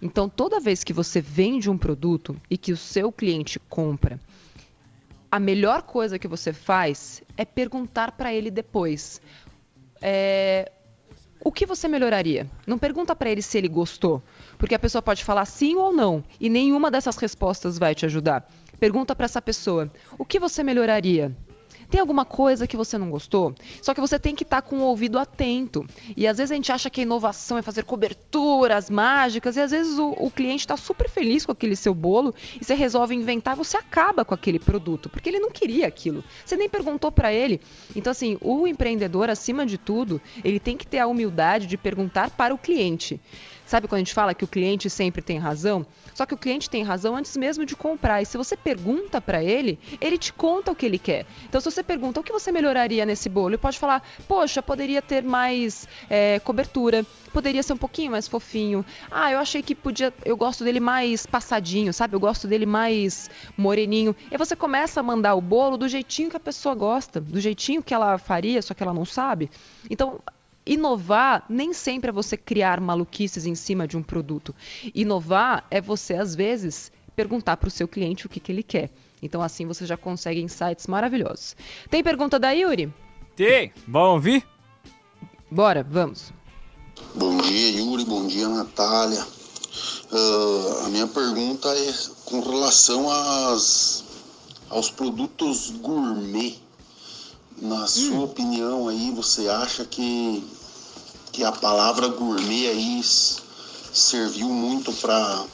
Então, 0.00 0.30
toda 0.30 0.58
vez 0.58 0.82
que 0.82 0.94
você 0.94 1.20
vende 1.20 1.68
um 1.68 1.76
produto 1.76 2.34
e 2.50 2.56
que 2.56 2.72
o 2.72 2.76
seu 2.76 3.12
cliente 3.12 3.60
compra, 3.68 4.18
a 5.34 5.40
melhor 5.40 5.82
coisa 5.82 6.16
que 6.16 6.28
você 6.28 6.52
faz 6.52 7.20
é 7.36 7.44
perguntar 7.44 8.12
para 8.12 8.32
ele 8.32 8.52
depois. 8.52 9.20
É, 10.00 10.70
o 11.42 11.50
que 11.50 11.66
você 11.66 11.88
melhoraria? 11.88 12.48
Não 12.64 12.78
pergunta 12.78 13.16
para 13.16 13.28
ele 13.28 13.42
se 13.42 13.58
ele 13.58 13.66
gostou, 13.66 14.22
porque 14.56 14.76
a 14.76 14.78
pessoa 14.78 15.02
pode 15.02 15.24
falar 15.24 15.44
sim 15.46 15.74
ou 15.74 15.92
não, 15.92 16.22
e 16.38 16.48
nenhuma 16.48 16.88
dessas 16.88 17.16
respostas 17.16 17.80
vai 17.80 17.96
te 17.96 18.06
ajudar. 18.06 18.48
Pergunta 18.78 19.12
para 19.12 19.24
essa 19.24 19.42
pessoa: 19.42 19.90
o 20.16 20.24
que 20.24 20.38
você 20.38 20.62
melhoraria? 20.62 21.36
Tem 21.94 22.00
alguma 22.00 22.24
coisa 22.24 22.66
que 22.66 22.76
você 22.76 22.98
não 22.98 23.08
gostou? 23.08 23.54
Só 23.80 23.94
que 23.94 24.00
você 24.00 24.18
tem 24.18 24.34
que 24.34 24.42
estar 24.42 24.60
tá 24.60 24.68
com 24.68 24.78
o 24.78 24.80
ouvido 24.80 25.16
atento. 25.16 25.86
E 26.16 26.26
às 26.26 26.38
vezes 26.38 26.50
a 26.50 26.56
gente 26.56 26.72
acha 26.72 26.90
que 26.90 27.00
a 27.00 27.04
inovação 27.04 27.56
é 27.56 27.62
fazer 27.62 27.84
coberturas 27.84 28.90
mágicas, 28.90 29.56
e 29.56 29.60
às 29.60 29.70
vezes 29.70 29.96
o, 29.96 30.10
o 30.18 30.28
cliente 30.28 30.64
está 30.64 30.76
super 30.76 31.08
feliz 31.08 31.46
com 31.46 31.52
aquele 31.52 31.76
seu 31.76 31.94
bolo 31.94 32.34
e 32.60 32.64
você 32.64 32.74
resolve 32.74 33.14
inventar, 33.14 33.54
você 33.54 33.76
acaba 33.76 34.24
com 34.24 34.34
aquele 34.34 34.58
produto, 34.58 35.08
porque 35.08 35.28
ele 35.28 35.38
não 35.38 35.52
queria 35.52 35.86
aquilo. 35.86 36.24
Você 36.44 36.56
nem 36.56 36.68
perguntou 36.68 37.12
para 37.12 37.32
ele. 37.32 37.60
Então, 37.94 38.10
assim, 38.10 38.38
o 38.40 38.66
empreendedor, 38.66 39.30
acima 39.30 39.64
de 39.64 39.78
tudo, 39.78 40.20
ele 40.42 40.58
tem 40.58 40.76
que 40.76 40.88
ter 40.88 40.98
a 40.98 41.06
humildade 41.06 41.68
de 41.68 41.76
perguntar 41.76 42.28
para 42.30 42.52
o 42.52 42.58
cliente. 42.58 43.20
Sabe 43.66 43.88
quando 43.88 43.96
a 43.96 44.04
gente 44.04 44.14
fala 44.14 44.34
que 44.34 44.44
o 44.44 44.48
cliente 44.48 44.90
sempre 44.90 45.22
tem 45.22 45.38
razão? 45.38 45.86
Só 46.14 46.26
que 46.26 46.34
o 46.34 46.36
cliente 46.36 46.68
tem 46.68 46.82
razão 46.82 47.16
antes 47.16 47.36
mesmo 47.36 47.64
de 47.64 47.74
comprar. 47.74 48.20
E 48.20 48.26
se 48.26 48.36
você 48.36 48.56
pergunta 48.56 49.20
para 49.20 49.42
ele, 49.42 49.78
ele 50.00 50.18
te 50.18 50.32
conta 50.32 50.70
o 50.70 50.74
que 50.74 50.84
ele 50.84 50.98
quer. 50.98 51.26
Então, 51.48 51.60
se 51.60 51.70
você 51.70 51.82
pergunta 51.82 52.20
o 52.20 52.22
que 52.22 52.32
você 52.32 52.52
melhoraria 52.52 53.06
nesse 53.06 53.28
bolo, 53.28 53.50
ele 53.50 53.58
pode 53.58 53.78
falar: 53.78 54.02
Poxa, 54.28 54.62
poderia 54.62 55.00
ter 55.00 55.22
mais 55.22 55.88
é, 56.10 56.38
cobertura, 56.40 57.04
poderia 57.32 57.62
ser 57.62 57.72
um 57.72 57.78
pouquinho 57.78 58.12
mais 58.12 58.28
fofinho. 58.28 58.84
Ah, 59.10 59.32
eu 59.32 59.38
achei 59.38 59.62
que 59.62 59.74
podia. 59.74 60.12
Eu 60.24 60.36
gosto 60.36 60.62
dele 60.62 60.78
mais 60.78 61.24
passadinho, 61.26 61.92
sabe? 61.92 62.14
Eu 62.14 62.20
gosto 62.20 62.46
dele 62.46 62.66
mais 62.66 63.30
moreninho. 63.56 64.14
E 64.30 64.36
você 64.36 64.54
começa 64.54 65.00
a 65.00 65.02
mandar 65.02 65.34
o 65.34 65.40
bolo 65.40 65.76
do 65.76 65.88
jeitinho 65.88 66.30
que 66.30 66.36
a 66.36 66.40
pessoa 66.40 66.74
gosta, 66.74 67.20
do 67.20 67.40
jeitinho 67.40 67.82
que 67.82 67.94
ela 67.94 68.18
faria, 68.18 68.60
só 68.60 68.74
que 68.74 68.82
ela 68.82 68.92
não 68.92 69.04
sabe. 69.04 69.50
Então, 69.90 70.20
Inovar 70.66 71.44
nem 71.48 71.72
sempre 71.72 72.10
é 72.10 72.12
você 72.12 72.36
criar 72.36 72.80
maluquices 72.80 73.46
em 73.46 73.54
cima 73.54 73.86
de 73.86 73.96
um 73.96 74.02
produto. 74.02 74.54
Inovar 74.94 75.66
é 75.70 75.80
você, 75.80 76.14
às 76.14 76.34
vezes, 76.34 76.90
perguntar 77.14 77.56
para 77.56 77.68
o 77.68 77.70
seu 77.70 77.86
cliente 77.86 78.26
o 78.26 78.28
que, 78.28 78.40
que 78.40 78.50
ele 78.50 78.62
quer. 78.62 78.90
Então, 79.22 79.42
assim, 79.42 79.66
você 79.66 79.86
já 79.86 79.96
consegue 79.96 80.40
insights 80.40 80.86
maravilhosos. 80.86 81.56
Tem 81.88 82.02
pergunta 82.02 82.38
da 82.38 82.50
Yuri? 82.50 82.92
Tem. 83.36 83.72
Vamos 83.88 84.10
ouvir? 84.10 84.46
Bora, 85.50 85.82
vamos. 85.82 86.32
Bom 87.14 87.36
dia, 87.38 87.70
Yuri. 87.70 88.04
Bom 88.04 88.26
dia, 88.26 88.48
Natália. 88.48 89.24
Uh, 90.12 90.84
a 90.86 90.88
minha 90.88 91.06
pergunta 91.06 91.68
é 91.68 91.94
com 92.24 92.40
relação 92.40 93.10
às, 93.10 94.04
aos 94.70 94.90
produtos 94.90 95.70
gourmet. 95.70 96.62
Na 97.60 97.86
sua 97.86 98.16
hum. 98.16 98.24
opinião 98.24 98.88
aí, 98.88 99.10
você 99.12 99.48
acha 99.48 99.84
que, 99.84 100.44
que 101.34 101.42
a 101.42 101.50
palavra 101.50 102.06
gourmet 102.06 102.68
aí 102.68 103.02
serviu 103.02 104.48
muito 104.48 104.92
para 104.92 105.44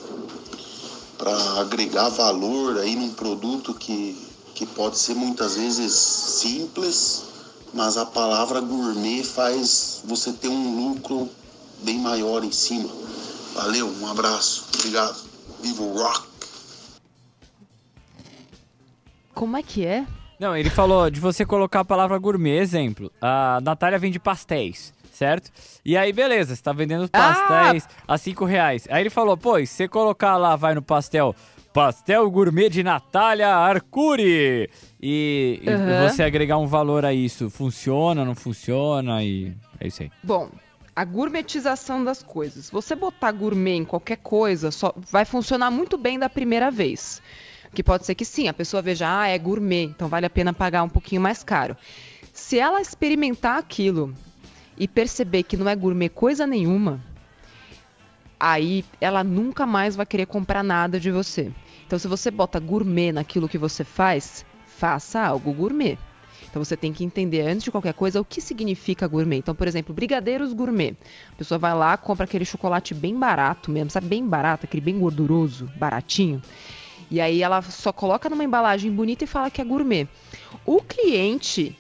para 1.16 1.60
agregar 1.60 2.10
valor 2.10 2.78
aí 2.78 2.94
num 2.94 3.12
produto 3.14 3.74
que, 3.74 4.16
que 4.54 4.66
pode 4.66 4.98
ser 4.98 5.14
muitas 5.14 5.56
vezes 5.56 5.92
simples, 5.92 7.24
mas 7.74 7.96
a 7.96 8.06
palavra 8.06 8.60
gourmet 8.60 9.22
faz 9.22 10.02
você 10.04 10.32
ter 10.32 10.48
um 10.48 10.92
lucro 10.92 11.28
bem 11.82 11.98
maior 11.98 12.42
em 12.42 12.52
cima. 12.52 12.88
Valeu, 13.54 13.86
um 14.00 14.06
abraço, 14.06 14.66
obrigado. 14.74 15.16
Viva 15.62 15.82
o 15.82 15.92
rock! 15.94 16.26
Como 19.34 19.56
é 19.56 19.62
que 19.62 19.84
é? 19.84 20.06
Não, 20.38 20.56
ele 20.56 20.70
falou 20.70 21.10
de 21.10 21.20
você 21.20 21.44
colocar 21.44 21.80
a 21.80 21.84
palavra 21.84 22.18
gourmet, 22.18 22.58
exemplo. 22.58 23.12
A 23.20 23.60
Natália 23.62 23.98
vende 23.98 24.18
pastéis 24.18 24.92
certo? 25.20 25.50
E 25.84 25.98
aí, 25.98 26.14
beleza, 26.14 26.56
você 26.56 26.62
tá 26.62 26.72
vendendo 26.72 27.06
pastéis 27.06 27.86
ah! 28.08 28.14
a 28.14 28.16
5 28.16 28.42
reais. 28.46 28.88
Aí 28.88 29.02
ele 29.02 29.10
falou, 29.10 29.36
pô, 29.36 29.58
se 29.58 29.66
você 29.66 29.86
colocar 29.86 30.38
lá, 30.38 30.56
vai 30.56 30.74
no 30.74 30.80
pastel, 30.80 31.34
pastel 31.74 32.30
gourmet 32.30 32.70
de 32.70 32.82
Natália 32.82 33.54
Arcuri, 33.54 34.70
e, 34.98 35.60
uhum. 35.66 36.06
e 36.06 36.08
você 36.08 36.22
agregar 36.22 36.56
um 36.56 36.66
valor 36.66 37.04
a 37.04 37.12
isso, 37.12 37.50
funciona, 37.50 38.24
não 38.24 38.34
funciona, 38.34 39.22
e 39.22 39.54
é 39.78 39.88
isso 39.88 40.02
aí. 40.02 40.10
Bom, 40.22 40.48
a 40.96 41.04
gourmetização 41.04 42.02
das 42.02 42.22
coisas. 42.22 42.70
Você 42.70 42.96
botar 42.96 43.30
gourmet 43.32 43.76
em 43.76 43.84
qualquer 43.84 44.16
coisa 44.16 44.70
só 44.70 44.94
vai 44.96 45.26
funcionar 45.26 45.70
muito 45.70 45.98
bem 45.98 46.18
da 46.18 46.30
primeira 46.30 46.70
vez. 46.70 47.20
Que 47.74 47.84
pode 47.84 48.06
ser 48.06 48.14
que 48.14 48.24
sim, 48.24 48.48
a 48.48 48.54
pessoa 48.54 48.80
veja, 48.80 49.20
ah, 49.20 49.28
é 49.28 49.36
gourmet, 49.36 49.84
então 49.84 50.08
vale 50.08 50.24
a 50.24 50.30
pena 50.30 50.54
pagar 50.54 50.82
um 50.82 50.88
pouquinho 50.88 51.20
mais 51.20 51.44
caro. 51.44 51.76
Se 52.32 52.58
ela 52.58 52.80
experimentar 52.80 53.58
aquilo 53.58 54.14
e 54.80 54.88
perceber 54.88 55.42
que 55.42 55.58
não 55.58 55.68
é 55.68 55.76
gourmet 55.76 56.08
coisa 56.08 56.46
nenhuma, 56.46 56.98
aí 58.40 58.82
ela 58.98 59.22
nunca 59.22 59.66
mais 59.66 59.94
vai 59.94 60.06
querer 60.06 60.24
comprar 60.24 60.64
nada 60.64 60.98
de 60.98 61.10
você. 61.10 61.52
Então, 61.86 61.98
se 61.98 62.08
você 62.08 62.30
bota 62.30 62.58
gourmet 62.58 63.12
naquilo 63.12 63.46
que 63.46 63.58
você 63.58 63.84
faz, 63.84 64.42
faça 64.66 65.20
algo 65.20 65.52
gourmet. 65.52 65.98
Então 66.48 66.64
você 66.64 66.78
tem 66.78 66.94
que 66.94 67.04
entender, 67.04 67.42
antes 67.42 67.64
de 67.64 67.70
qualquer 67.70 67.92
coisa, 67.92 68.22
o 68.22 68.24
que 68.24 68.40
significa 68.40 69.06
gourmet. 69.06 69.36
Então, 69.36 69.54
por 69.54 69.68
exemplo, 69.68 69.94
brigadeiros 69.94 70.54
gourmet. 70.54 70.96
A 71.32 71.36
pessoa 71.36 71.58
vai 71.58 71.74
lá, 71.74 71.98
compra 71.98 72.24
aquele 72.24 72.46
chocolate 72.46 72.94
bem 72.94 73.14
barato 73.14 73.70
mesmo, 73.70 73.90
sabe? 73.90 74.08
Bem 74.08 74.26
barato, 74.26 74.64
aquele 74.64 74.80
bem 74.80 74.98
gorduroso, 74.98 75.70
baratinho. 75.76 76.42
E 77.10 77.20
aí 77.20 77.42
ela 77.42 77.60
só 77.60 77.92
coloca 77.92 78.30
numa 78.30 78.42
embalagem 78.42 78.90
bonita 78.90 79.24
e 79.24 79.26
fala 79.26 79.50
que 79.50 79.60
é 79.60 79.64
gourmet. 79.64 80.08
O 80.64 80.80
cliente 80.80 81.76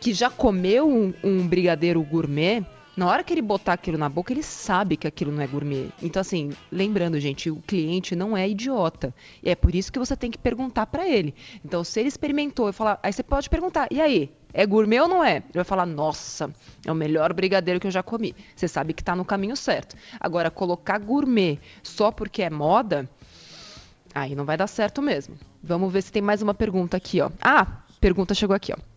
que 0.00 0.14
já 0.14 0.30
comeu 0.30 0.88
um, 0.88 1.12
um 1.22 1.46
brigadeiro 1.46 2.02
gourmet, 2.02 2.64
na 2.96 3.06
hora 3.06 3.22
que 3.22 3.32
ele 3.32 3.42
botar 3.42 3.74
aquilo 3.74 3.96
na 3.96 4.08
boca, 4.08 4.32
ele 4.32 4.42
sabe 4.42 4.96
que 4.96 5.06
aquilo 5.06 5.30
não 5.30 5.42
é 5.42 5.46
gourmet. 5.46 5.90
Então, 6.02 6.20
assim, 6.20 6.50
lembrando, 6.72 7.20
gente, 7.20 7.50
o 7.50 7.56
cliente 7.56 8.16
não 8.16 8.36
é 8.36 8.48
idiota. 8.48 9.14
E 9.42 9.50
é 9.50 9.54
por 9.54 9.74
isso 9.74 9.92
que 9.92 9.98
você 9.98 10.16
tem 10.16 10.30
que 10.30 10.38
perguntar 10.38 10.86
para 10.86 11.08
ele. 11.08 11.34
Então, 11.64 11.84
se 11.84 12.00
ele 12.00 12.08
experimentou 12.08 12.68
e 12.68 12.72
falar, 12.72 12.98
aí 13.02 13.12
você 13.12 13.22
pode 13.22 13.48
perguntar, 13.48 13.88
e 13.90 14.00
aí? 14.00 14.30
É 14.52 14.66
gourmet 14.66 15.00
ou 15.00 15.08
não 15.08 15.22
é? 15.22 15.36
Ele 15.36 15.44
vai 15.54 15.64
falar, 15.64 15.86
nossa, 15.86 16.52
é 16.84 16.90
o 16.90 16.94
melhor 16.94 17.32
brigadeiro 17.32 17.78
que 17.78 17.86
eu 17.86 17.90
já 17.90 18.02
comi. 18.02 18.34
Você 18.56 18.66
sabe 18.66 18.92
que 18.92 19.04
tá 19.04 19.14
no 19.14 19.24
caminho 19.24 19.56
certo. 19.56 19.96
Agora, 20.18 20.50
colocar 20.50 20.98
gourmet 20.98 21.60
só 21.84 22.10
porque 22.10 22.42
é 22.42 22.50
moda, 22.50 23.08
aí 24.12 24.34
não 24.34 24.44
vai 24.44 24.56
dar 24.56 24.66
certo 24.66 25.00
mesmo. 25.00 25.36
Vamos 25.62 25.92
ver 25.92 26.02
se 26.02 26.10
tem 26.10 26.20
mais 26.20 26.42
uma 26.42 26.52
pergunta 26.52 26.96
aqui, 26.96 27.20
ó. 27.20 27.30
Ah, 27.40 27.84
pergunta 28.00 28.34
chegou 28.34 28.56
aqui, 28.56 28.72
ó. 28.72 28.89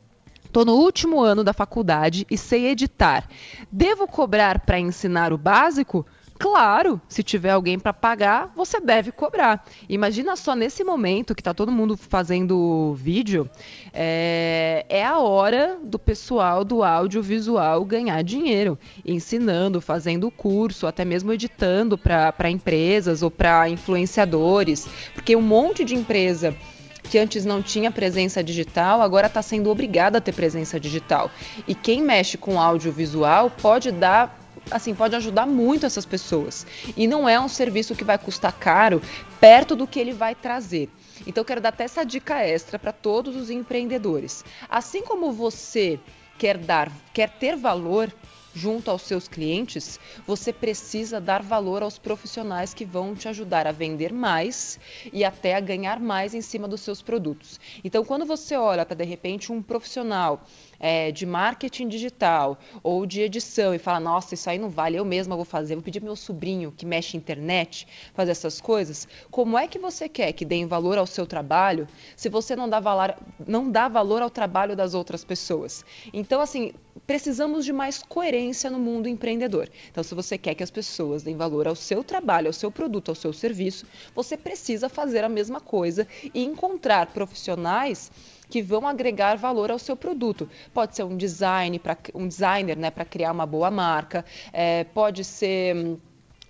Estou 0.53 0.65
no 0.65 0.75
último 0.75 1.19
ano 1.19 1.43
da 1.43 1.51
faculdade 1.51 2.27
e 2.29 2.37
sei 2.37 2.67
editar. 2.67 3.27
Devo 3.71 4.05
cobrar 4.05 4.59
para 4.59 4.79
ensinar 4.79 5.33
o 5.33 5.37
básico? 5.37 6.05
Claro, 6.37 7.01
se 7.07 7.23
tiver 7.23 7.49
alguém 7.49 7.79
para 7.79 7.91
pagar, 7.91 8.51
você 8.55 8.79
deve 8.79 9.11
cobrar. 9.11 9.65
Imagina 9.89 10.35
só 10.35 10.55
nesse 10.55 10.83
momento 10.83 11.33
que 11.33 11.41
está 11.41 11.55
todo 11.55 11.71
mundo 11.71 11.97
fazendo 11.97 12.93
vídeo, 12.93 13.49
é, 13.91 14.85
é, 14.89 15.03
a 15.03 15.17
hora 15.17 15.79
do 15.81 15.97
pessoal 15.97 16.63
do 16.63 16.83
audiovisual 16.83 17.83
ganhar 17.83 18.21
dinheiro, 18.23 18.77
ensinando, 19.03 19.81
fazendo 19.81 20.29
curso, 20.29 20.85
até 20.85 21.03
mesmo 21.03 21.33
editando 21.33 21.97
para 21.97 22.51
empresas 22.51 23.23
ou 23.23 23.31
para 23.31 23.67
influenciadores, 23.69 24.87
porque 25.15 25.35
um 25.35 25.41
monte 25.41 25.83
de 25.83 25.95
empresa 25.95 26.55
que 27.03 27.19
antes 27.19 27.45
não 27.45 27.61
tinha 27.61 27.91
presença 27.91 28.43
digital, 28.43 29.01
agora 29.01 29.27
está 29.27 29.41
sendo 29.41 29.69
obrigada 29.69 30.17
a 30.17 30.21
ter 30.21 30.33
presença 30.33 30.79
digital. 30.79 31.29
E 31.67 31.75
quem 31.75 32.01
mexe 32.01 32.37
com 32.37 32.59
audiovisual 32.59 33.49
pode 33.49 33.91
dar 33.91 34.39
assim, 34.71 34.95
pode 34.95 35.15
ajudar 35.15 35.45
muito 35.45 35.85
essas 35.85 36.05
pessoas. 36.05 36.65
E 36.95 37.05
não 37.07 37.27
é 37.27 37.39
um 37.39 37.47
serviço 37.47 37.95
que 37.95 38.03
vai 38.03 38.17
custar 38.17 38.53
caro 38.53 39.01
perto 39.39 39.75
do 39.75 39.85
que 39.85 39.99
ele 39.99 40.13
vai 40.13 40.33
trazer. 40.33 40.89
Então, 41.27 41.43
quero 41.43 41.61
dar 41.61 41.69
até 41.69 41.83
essa 41.83 42.03
dica 42.05 42.43
extra 42.45 42.79
para 42.79 42.91
todos 42.91 43.35
os 43.35 43.49
empreendedores. 43.49 44.43
Assim 44.69 45.01
como 45.01 45.31
você 45.31 45.99
quer 46.37 46.57
dar, 46.57 46.91
quer 47.13 47.29
ter 47.29 47.55
valor, 47.55 48.11
junto 48.53 48.91
aos 48.91 49.01
seus 49.03 49.27
clientes, 49.27 49.99
você 50.25 50.53
precisa 50.53 51.19
dar 51.19 51.41
valor 51.41 51.81
aos 51.81 51.97
profissionais 51.97 52.73
que 52.73 52.85
vão 52.85 53.15
te 53.15 53.27
ajudar 53.27 53.65
a 53.65 53.71
vender 53.71 54.13
mais 54.13 54.79
e 55.11 55.23
até 55.23 55.55
a 55.55 55.59
ganhar 55.59 55.99
mais 55.99 56.33
em 56.33 56.41
cima 56.41 56.67
dos 56.67 56.81
seus 56.81 57.01
produtos. 57.01 57.59
Então, 57.83 58.05
quando 58.05 58.25
você 58.25 58.55
olha 58.55 58.85
para 58.85 58.95
de 58.95 59.03
repente 59.03 59.51
um 59.51 59.61
profissional 59.61 60.45
é, 60.83 61.13
de 61.13 61.25
marketing 61.25 61.87
digital 61.87 62.59
ou 62.83 63.05
de 63.05 63.21
edição 63.21 63.73
e 63.73 63.79
fala, 63.79 64.01
nossa, 64.01 64.33
isso 64.33 64.49
aí 64.49 64.59
não 64.59 64.69
vale, 64.69 64.97
eu 64.97 65.05
mesma 65.05 65.33
vou 65.33 65.45
fazer, 65.45 65.75
vou 65.75 65.83
pedir 65.83 66.03
meu 66.03 66.13
sobrinho 66.13 66.73
que 66.75 66.85
mexe 66.85 67.15
internet 67.15 67.87
fazer 68.13 68.31
essas 68.31 68.59
coisas, 68.59 69.07
como 69.31 69.57
é 69.57 69.65
que 69.65 69.79
você 69.79 70.09
quer 70.09 70.33
que 70.33 70.43
deem 70.43 70.67
valor 70.67 70.97
ao 70.97 71.07
seu 71.07 71.25
trabalho 71.25 71.87
se 72.17 72.27
você 72.27 72.53
não 72.53 72.67
dá 72.67 72.81
valor, 72.81 73.15
não 73.47 73.71
dá 73.71 73.87
valor 73.87 74.21
ao 74.21 74.29
trabalho 74.29 74.75
das 74.75 74.93
outras 74.93 75.23
pessoas? 75.23 75.85
Então, 76.11 76.41
assim, 76.41 76.73
precisamos 77.07 77.63
de 77.63 77.71
mais 77.71 78.03
coerência 78.03 78.69
no 78.69 78.77
mundo 78.77 79.07
empreendedor. 79.07 79.69
Então, 79.89 80.03
se 80.03 80.13
você 80.13 80.37
quer 80.37 80.53
que 80.53 80.63
as 80.63 80.71
pessoas 80.71 81.23
deem 81.23 81.37
valor 81.37 81.65
ao 81.65 81.77
seu 81.77 82.03
trabalho, 82.03 82.47
ao 82.47 82.53
seu 82.53 82.69
produto, 82.69 83.07
ao 83.07 83.15
seu 83.15 83.31
serviço, 83.31 83.85
você 84.13 84.35
precisa 84.35 84.89
fazer 84.89 85.23
a 85.23 85.29
mesma 85.29 85.61
coisa 85.61 86.05
e 86.33 86.43
encontrar 86.43 87.07
profissionais 87.13 88.11
que 88.53 88.61
vão 88.61 88.87
agregar 88.87 89.35
valor 89.35 89.71
ao 89.71 89.79
seu 89.79 89.95
produto. 89.95 90.47
Pode 90.71 90.95
ser 90.95 91.01
um 91.01 91.17
design 91.17 91.79
para 91.79 91.97
um 92.13 92.27
designer, 92.27 92.77
né, 92.77 92.91
para 92.91 93.03
criar 93.03 93.31
uma 93.31 93.47
boa 93.47 93.71
marca. 93.71 94.23
É, 94.53 94.83
pode 94.83 95.23
ser 95.23 95.75
hum, 95.75 95.97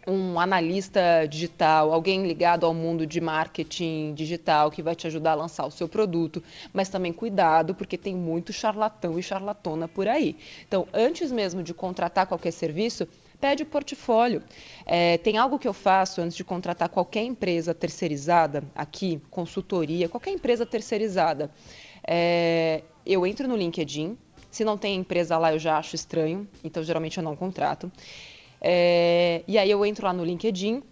um 0.05 0.37
analista 0.37 1.25
digital, 1.29 1.93
alguém 1.93 2.27
ligado 2.27 2.65
ao 2.65 2.73
mundo 2.73 3.07
de 3.07 3.21
marketing 3.21 4.13
digital 4.15 4.69
que 4.69 4.81
vai 4.81 4.95
te 4.95 5.07
ajudar 5.07 5.31
a 5.31 5.35
lançar 5.35 5.65
o 5.65 5.71
seu 5.71 5.87
produto, 5.87 6.43
mas 6.73 6.89
também 6.89 7.13
cuidado 7.13 7.73
porque 7.73 7.97
tem 7.97 8.13
muito 8.13 8.51
charlatão 8.51 9.17
e 9.17 9.23
charlatona 9.23 9.87
por 9.87 10.05
aí. 10.05 10.35
Então, 10.67 10.85
antes 10.93 11.31
mesmo 11.31 11.63
de 11.63 11.73
contratar 11.73 12.27
qualquer 12.27 12.51
serviço, 12.51 13.07
pede 13.43 13.63
o 13.63 13.65
portfólio. 13.65 14.41
É, 14.85 15.17
tem 15.17 15.37
algo 15.37 15.59
que 15.59 15.67
eu 15.67 15.73
faço 15.73 16.21
antes 16.21 16.37
de 16.37 16.45
contratar 16.45 16.87
qualquer 16.87 17.23
empresa 17.23 17.73
terceirizada 17.73 18.63
aqui, 18.73 19.21
consultoria, 19.29 20.07
qualquer 20.07 20.31
empresa 20.31 20.65
terceirizada. 20.65 21.51
É, 22.05 22.83
eu 23.05 23.25
entro 23.25 23.47
no 23.47 23.55
LinkedIn. 23.55 24.17
Se 24.51 24.63
não 24.63 24.77
tem 24.77 24.95
empresa 24.95 25.37
lá, 25.37 25.53
eu 25.53 25.59
já 25.59 25.77
acho 25.77 25.95
estranho. 25.95 26.47
Então, 26.63 26.83
geralmente, 26.83 27.17
eu 27.17 27.23
não 27.23 27.35
contrato. 27.35 27.91
É, 28.61 29.43
e 29.47 29.57
aí, 29.57 29.69
eu 29.69 29.85
entro 29.85 30.05
lá 30.05 30.13
no 30.13 30.23
LinkedIn 30.23 30.83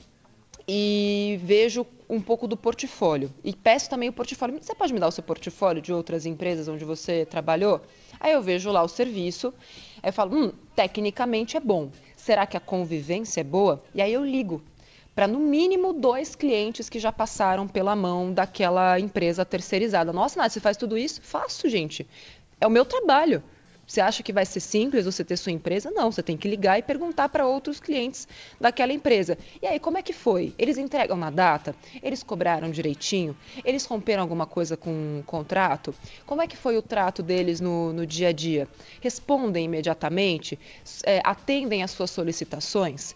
e 0.67 1.39
vejo 1.43 1.85
um 2.09 2.19
pouco 2.19 2.47
do 2.47 2.57
portfólio. 2.57 3.31
E 3.43 3.55
peço 3.55 3.89
também 3.89 4.09
o 4.09 4.13
portfólio. 4.13 4.59
Você 4.61 4.75
pode 4.75 4.93
me 4.93 4.99
dar 4.99 5.07
o 5.07 5.11
seu 5.11 5.23
portfólio 5.23 5.81
de 5.81 5.93
outras 5.93 6.25
empresas 6.25 6.67
onde 6.67 6.83
você 6.83 7.25
trabalhou? 7.25 7.81
Aí 8.19 8.33
eu 8.33 8.41
vejo 8.41 8.69
lá 8.69 8.83
o 8.83 8.87
serviço. 8.87 9.53
Aí 10.03 10.09
eu 10.09 10.13
falo, 10.13 10.35
hum, 10.35 10.51
tecnicamente 10.75 11.55
é 11.55 11.59
bom. 11.59 11.89
Será 12.15 12.45
que 12.45 12.57
a 12.57 12.59
convivência 12.59 13.41
é 13.41 13.43
boa? 13.43 13.81
E 13.95 14.01
aí 14.01 14.13
eu 14.13 14.25
ligo 14.25 14.61
para 15.15 15.27
no 15.27 15.39
mínimo 15.39 15.93
dois 15.93 16.35
clientes 16.35 16.89
que 16.89 16.99
já 16.99 17.11
passaram 17.11 17.67
pela 17.67 17.95
mão 17.95 18.33
daquela 18.33 18.99
empresa 18.99 19.43
terceirizada. 19.43 20.13
Nossa, 20.13 20.39
Nath, 20.39 20.53
você 20.53 20.59
faz 20.59 20.77
tudo 20.77 20.97
isso? 20.97 21.21
Faço, 21.21 21.67
gente. 21.69 22.07
É 22.59 22.67
o 22.67 22.69
meu 22.71 22.85
trabalho. 22.85 23.43
Você 23.91 23.99
acha 23.99 24.23
que 24.23 24.31
vai 24.31 24.45
ser 24.45 24.61
simples 24.61 25.03
você 25.03 25.21
ter 25.21 25.35
sua 25.35 25.51
empresa? 25.51 25.91
Não, 25.91 26.09
você 26.09 26.23
tem 26.23 26.37
que 26.37 26.47
ligar 26.47 26.79
e 26.79 26.81
perguntar 26.81 27.27
para 27.27 27.45
outros 27.45 27.77
clientes 27.77 28.25
daquela 28.57 28.93
empresa. 28.93 29.37
E 29.61 29.67
aí, 29.67 29.81
como 29.81 29.97
é 29.97 30.01
que 30.01 30.13
foi? 30.13 30.53
Eles 30.57 30.77
entregam 30.77 31.17
na 31.17 31.29
data? 31.29 31.75
Eles 32.01 32.23
cobraram 32.23 32.71
direitinho? 32.71 33.35
Eles 33.65 33.85
romperam 33.85 34.21
alguma 34.21 34.45
coisa 34.45 34.77
com 34.77 35.19
o 35.19 35.23
contrato? 35.23 35.93
Como 36.25 36.41
é 36.41 36.47
que 36.47 36.55
foi 36.55 36.77
o 36.77 36.81
trato 36.81 37.21
deles 37.21 37.59
no, 37.59 37.91
no 37.91 38.05
dia 38.05 38.29
a 38.29 38.31
dia? 38.31 38.65
Respondem 39.01 39.65
imediatamente? 39.65 40.57
É, 41.03 41.19
atendem 41.25 41.83
às 41.83 41.91
suas 41.91 42.11
solicitações? 42.11 43.13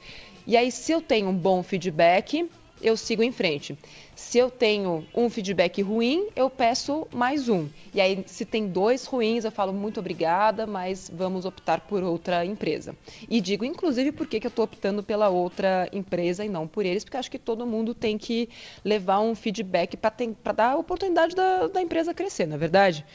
E 0.47 0.55
aí, 0.55 0.71
se 0.71 0.91
eu 0.91 1.01
tenho 1.01 1.29
um 1.29 1.35
bom 1.35 1.63
feedback, 1.63 2.47
eu 2.81 2.95
sigo 2.95 3.23
em 3.23 3.31
frente. 3.31 3.77
Se 4.15 4.37
eu 4.37 4.49
tenho 4.49 5.05
um 5.13 5.29
feedback 5.29 5.81
ruim, 5.81 6.27
eu 6.35 6.49
peço 6.49 7.07
mais 7.11 7.49
um. 7.49 7.67
E 7.93 7.99
aí, 7.99 8.23
se 8.27 8.45
tem 8.45 8.67
dois 8.67 9.05
ruins, 9.05 9.43
eu 9.43 9.51
falo 9.51 9.73
muito 9.73 9.99
obrigada, 9.99 10.67
mas 10.67 11.11
vamos 11.13 11.45
optar 11.45 11.81
por 11.81 12.03
outra 12.03 12.45
empresa. 12.45 12.95
E 13.29 13.41
digo, 13.41 13.65
inclusive, 13.65 14.11
por 14.11 14.27
que, 14.27 14.37
eu 14.37 14.49
estou 14.49 14.65
optando 14.65 15.01
pela 15.01 15.29
outra 15.29 15.89
empresa 15.91 16.45
e 16.45 16.49
não 16.49 16.67
por 16.67 16.85
eles, 16.85 17.03
porque 17.03 17.17
acho 17.17 17.31
que 17.31 17.39
todo 17.39 17.65
mundo 17.65 17.93
tem 17.93 18.17
que 18.17 18.49
levar 18.83 19.19
um 19.19 19.33
feedback 19.33 19.97
para 19.97 20.53
dar 20.53 20.71
a 20.71 20.77
oportunidade 20.77 21.35
da, 21.35 21.67
da 21.67 21.81
empresa 21.81 22.13
crescer, 22.13 22.45
na 22.45 22.55
é 22.55 22.57
verdade? 22.57 23.05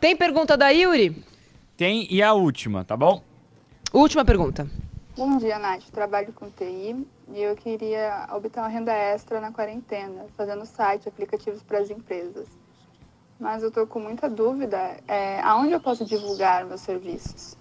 Tem 0.00 0.16
pergunta 0.16 0.56
da 0.56 0.70
Yuri? 0.70 1.22
Tem, 1.76 2.06
e 2.10 2.22
a 2.22 2.32
última, 2.32 2.84
tá 2.84 2.96
bom? 2.96 3.22
Última 3.92 4.24
pergunta. 4.24 4.68
Bom 5.18 5.36
dia, 5.36 5.58
Nath. 5.58 5.90
Trabalho 5.90 6.32
com 6.32 6.48
TI 6.48 7.04
e 7.34 7.42
eu 7.42 7.56
queria 7.56 8.28
obter 8.30 8.60
uma 8.60 8.68
renda 8.68 8.92
extra 8.92 9.40
na 9.40 9.50
quarentena, 9.50 10.26
fazendo 10.36 10.64
site, 10.64 11.08
aplicativos 11.08 11.60
para 11.60 11.80
as 11.80 11.90
empresas. 11.90 12.46
Mas 13.40 13.64
eu 13.64 13.68
estou 13.68 13.84
com 13.84 13.98
muita 13.98 14.30
dúvida, 14.30 14.96
é, 15.08 15.40
aonde 15.40 15.72
eu 15.72 15.80
posso 15.80 16.04
divulgar 16.04 16.64
meus 16.64 16.82
serviços? 16.82 17.56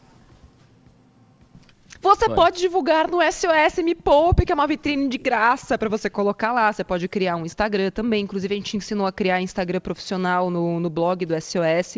Você 1.99 2.29
pode 2.29 2.59
divulgar 2.59 3.07
no 3.07 3.17
SOS 3.23 3.83
Me 3.83 3.95
Poupe, 3.95 4.45
que 4.45 4.51
é 4.51 4.55
uma 4.55 4.67
vitrine 4.67 5.09
de 5.09 5.17
graça 5.17 5.79
para 5.79 5.89
você 5.89 6.11
colocar 6.11 6.53
lá. 6.53 6.71
Você 6.71 6.83
pode 6.83 7.07
criar 7.07 7.37
um 7.37 7.43
Instagram 7.43 7.89
também. 7.89 8.23
Inclusive, 8.23 8.53
a 8.53 8.57
gente 8.57 8.77
ensinou 8.77 9.07
a 9.07 9.11
criar 9.11 9.41
Instagram 9.41 9.79
profissional 9.79 10.51
no, 10.51 10.79
no 10.79 10.91
blog 10.91 11.25
do 11.25 11.33
SOS. 11.33 11.97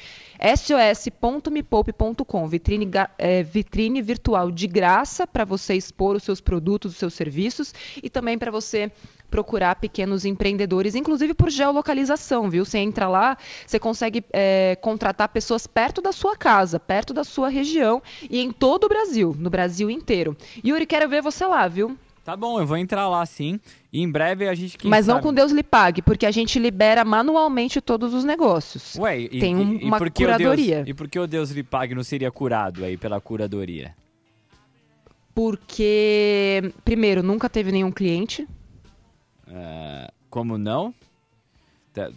sos.mepoupe.com, 1.71 2.49
vitrine, 2.49 2.91
é, 3.17 3.43
vitrine 3.43 4.03
virtual 4.03 4.51
de 4.51 4.67
graça 4.67 5.27
para 5.27 5.45
você 5.45 5.75
expor 5.75 6.17
os 6.17 6.25
seus 6.25 6.41
produtos, 6.41 6.93
os 6.93 6.99
seus 6.99 7.15
serviços 7.15 7.73
e 8.03 8.11
também 8.11 8.37
para 8.37 8.51
você 8.51 8.91
procurar 9.31 9.77
pequenos 9.77 10.25
empreendedores, 10.25 10.97
inclusive 10.97 11.35
por 11.35 11.49
geolocalização, 11.49 12.51
viu? 12.51 12.65
Você 12.65 12.79
entra 12.79 13.09
lá, 13.09 13.39
você 13.65 13.79
consegue 13.79 14.25
é, 14.33 14.77
contratar 14.81 15.29
pessoas 15.29 15.69
perto 15.69 16.03
da 16.03 16.11
sua 16.11 16.37
casa, 16.37 16.81
perto 16.81 17.15
da 17.15 17.23
sua 17.23 17.49
região 17.49 18.03
e 18.29 18.41
em 18.41 18.51
todo 18.51 18.85
o 18.85 18.89
Brasil, 18.89 19.35
no 19.39 19.49
Brasil 19.49 19.89
inteiro. 19.89 20.37
Yuri, 20.65 20.85
quero 20.85 21.09
ver 21.09 21.23
você 21.23 21.47
lá, 21.47 21.69
viu? 21.69 21.97
Tá 22.31 22.37
bom, 22.37 22.61
eu 22.61 22.67
vou 22.67 22.77
entrar 22.77 23.09
lá 23.09 23.27
sim. 23.27 23.59
E 23.93 24.01
em 24.01 24.09
breve 24.09 24.47
a 24.47 24.55
gente. 24.55 24.79
Mas 24.87 25.07
sabe... 25.07 25.17
não 25.17 25.21
com 25.21 25.35
Deus 25.35 25.51
lhe 25.51 25.65
pague, 25.65 26.01
porque 26.01 26.25
a 26.25 26.31
gente 26.31 26.61
libera 26.61 27.05
manualmente 27.05 27.81
todos 27.81 28.15
os 28.15 28.23
negócios. 28.23 28.95
Ué, 28.95 29.23
e, 29.23 29.41
tem 29.41 29.57
um, 29.57 29.75
e, 29.75 29.83
uma 29.83 29.99
curadoria. 29.99 30.77
Deus, 30.77 30.89
e 30.89 30.95
por 30.95 31.09
que 31.09 31.19
o 31.19 31.27
Deus 31.27 31.51
lhe 31.51 31.65
pague 31.65 31.93
não 31.93 32.05
seria 32.05 32.31
curado 32.31 32.85
aí 32.85 32.97
pela 32.97 33.21
curadoria? 33.21 33.97
Porque, 35.35 36.73
primeiro, 36.85 37.21
nunca 37.21 37.51
teve 37.51 37.73
nenhum 37.73 37.91
cliente. 37.91 38.47
Uh, 39.49 40.13
como 40.29 40.57
não? 40.57 40.95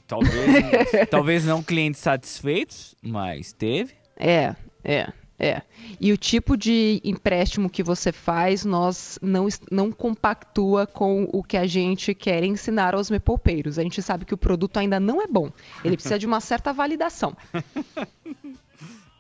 Talvez, 0.05 1.09
talvez 1.09 1.43
não 1.43 1.64
clientes 1.64 1.99
satisfeitos, 1.99 2.93
mas 3.01 3.51
teve. 3.51 3.95
É, 4.16 4.55
é. 4.84 5.11
É. 5.44 5.62
E 6.00 6.14
o 6.14 6.18
tipo 6.18 6.56
de 6.56 7.02
empréstimo 7.04 7.70
que 7.70 7.84
você 7.84 8.12
faz, 8.12 8.64
nós 8.64 9.20
não, 9.22 9.48
não 9.70 9.91
compactua 9.91 10.88
com 10.88 11.28
o 11.34 11.44
que 11.44 11.58
a 11.58 11.68
gente 11.68 12.14
quer 12.14 12.44
ensinar 12.44 12.96
aos 12.96 13.10
mepolpeiros. 13.10 13.78
A 13.78 13.84
gente 13.84 14.02
sabe 14.02 14.24
que 14.24 14.34
o 14.34 14.38
produto 14.38 14.78
ainda 14.78 15.00
não 15.00 15.22
é 15.22 15.28
bom. 15.28 15.52
Ele 15.84 15.98
precisa 15.98 16.18
de 16.18 16.26
uma 16.26 16.39
certa 16.39 16.72
validação. 16.72 17.36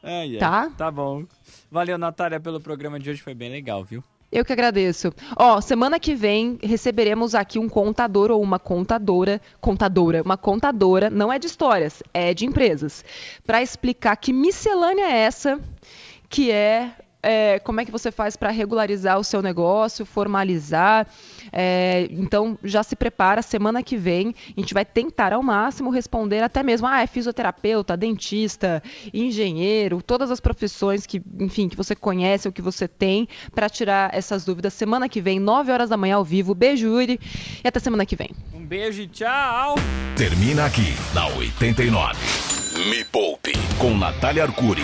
É, 0.01 0.37
Tá? 0.37 0.69
Tá 0.77 0.91
bom. 0.91 1.23
Valeu, 1.71 1.97
Natália, 1.97 2.39
pelo 2.39 2.59
programa 2.59 2.99
de 2.99 3.09
hoje. 3.09 3.21
Foi 3.21 3.33
bem 3.33 3.49
legal, 3.49 3.83
viu? 3.83 4.03
Eu 4.33 4.43
que 4.43 4.51
agradeço. 4.51 5.13
Ó, 5.37 5.61
semana 5.61 5.99
que 5.99 6.15
vem 6.15 6.57
receberemos 6.63 7.35
aqui 7.35 7.59
um 7.59 7.69
contador 7.69 8.31
ou 8.31 8.41
uma 8.41 8.57
contadora, 8.57 9.39
contadora, 9.61 10.23
uma 10.23 10.35
contadora, 10.35 11.07
não 11.07 11.31
é 11.31 11.37
de 11.37 11.45
histórias, 11.45 12.01
é 12.11 12.33
de 12.33 12.43
empresas, 12.43 13.05
para 13.45 13.61
explicar 13.61 14.15
que 14.15 14.33
miscelânea 14.33 15.05
é 15.05 15.19
essa 15.19 15.61
que 16.33 16.49
é, 16.49 16.89
é 17.21 17.59
como 17.59 17.79
é 17.79 17.85
que 17.85 17.91
você 17.91 18.11
faz 18.11 18.35
para 18.35 18.49
regularizar 18.49 19.19
o 19.19 19.23
seu 19.23 19.39
negócio, 19.39 20.03
formalizar. 20.03 21.05
É, 21.51 22.07
então 22.09 22.57
já 22.63 22.81
se 22.81 22.95
prepara, 22.95 23.43
semana 23.43 23.83
que 23.83 23.95
vem 23.95 24.33
a 24.57 24.59
gente 24.59 24.73
vai 24.73 24.83
tentar 24.83 25.31
ao 25.31 25.43
máximo 25.43 25.91
responder 25.91 26.41
até 26.41 26.63
mesmo, 26.63 26.87
ah, 26.87 27.01
é 27.01 27.05
fisioterapeuta, 27.05 27.95
dentista, 27.95 28.81
engenheiro, 29.13 30.01
todas 30.01 30.31
as 30.31 30.39
profissões 30.39 31.05
que, 31.05 31.21
enfim, 31.39 31.69
que 31.69 31.77
você 31.77 31.95
conhece 31.95 32.47
ou 32.47 32.51
que 32.51 32.63
você 32.63 32.87
tem 32.87 33.27
para 33.53 33.69
tirar 33.69 34.09
essas 34.11 34.43
dúvidas. 34.43 34.73
Semana 34.73 35.07
que 35.07 35.21
vem, 35.21 35.39
9 35.39 35.71
horas 35.71 35.89
da 35.89 35.97
manhã 35.97 36.15
ao 36.15 36.25
vivo. 36.25 36.55
Beijo, 36.55 36.87
Yuri, 36.87 37.19
e 37.63 37.67
até 37.67 37.79
semana 37.79 38.07
que 38.07 38.15
vem. 38.15 38.31
Um 38.51 38.65
beijo 38.65 39.03
e 39.03 39.07
tchau. 39.07 39.75
Termina 40.17 40.65
aqui 40.65 40.95
na 41.13 41.27
89. 41.27 42.17
Me 42.89 43.05
Poupe 43.05 43.53
com 43.77 43.95
Natália 43.95 44.41
Arcuri. 44.41 44.81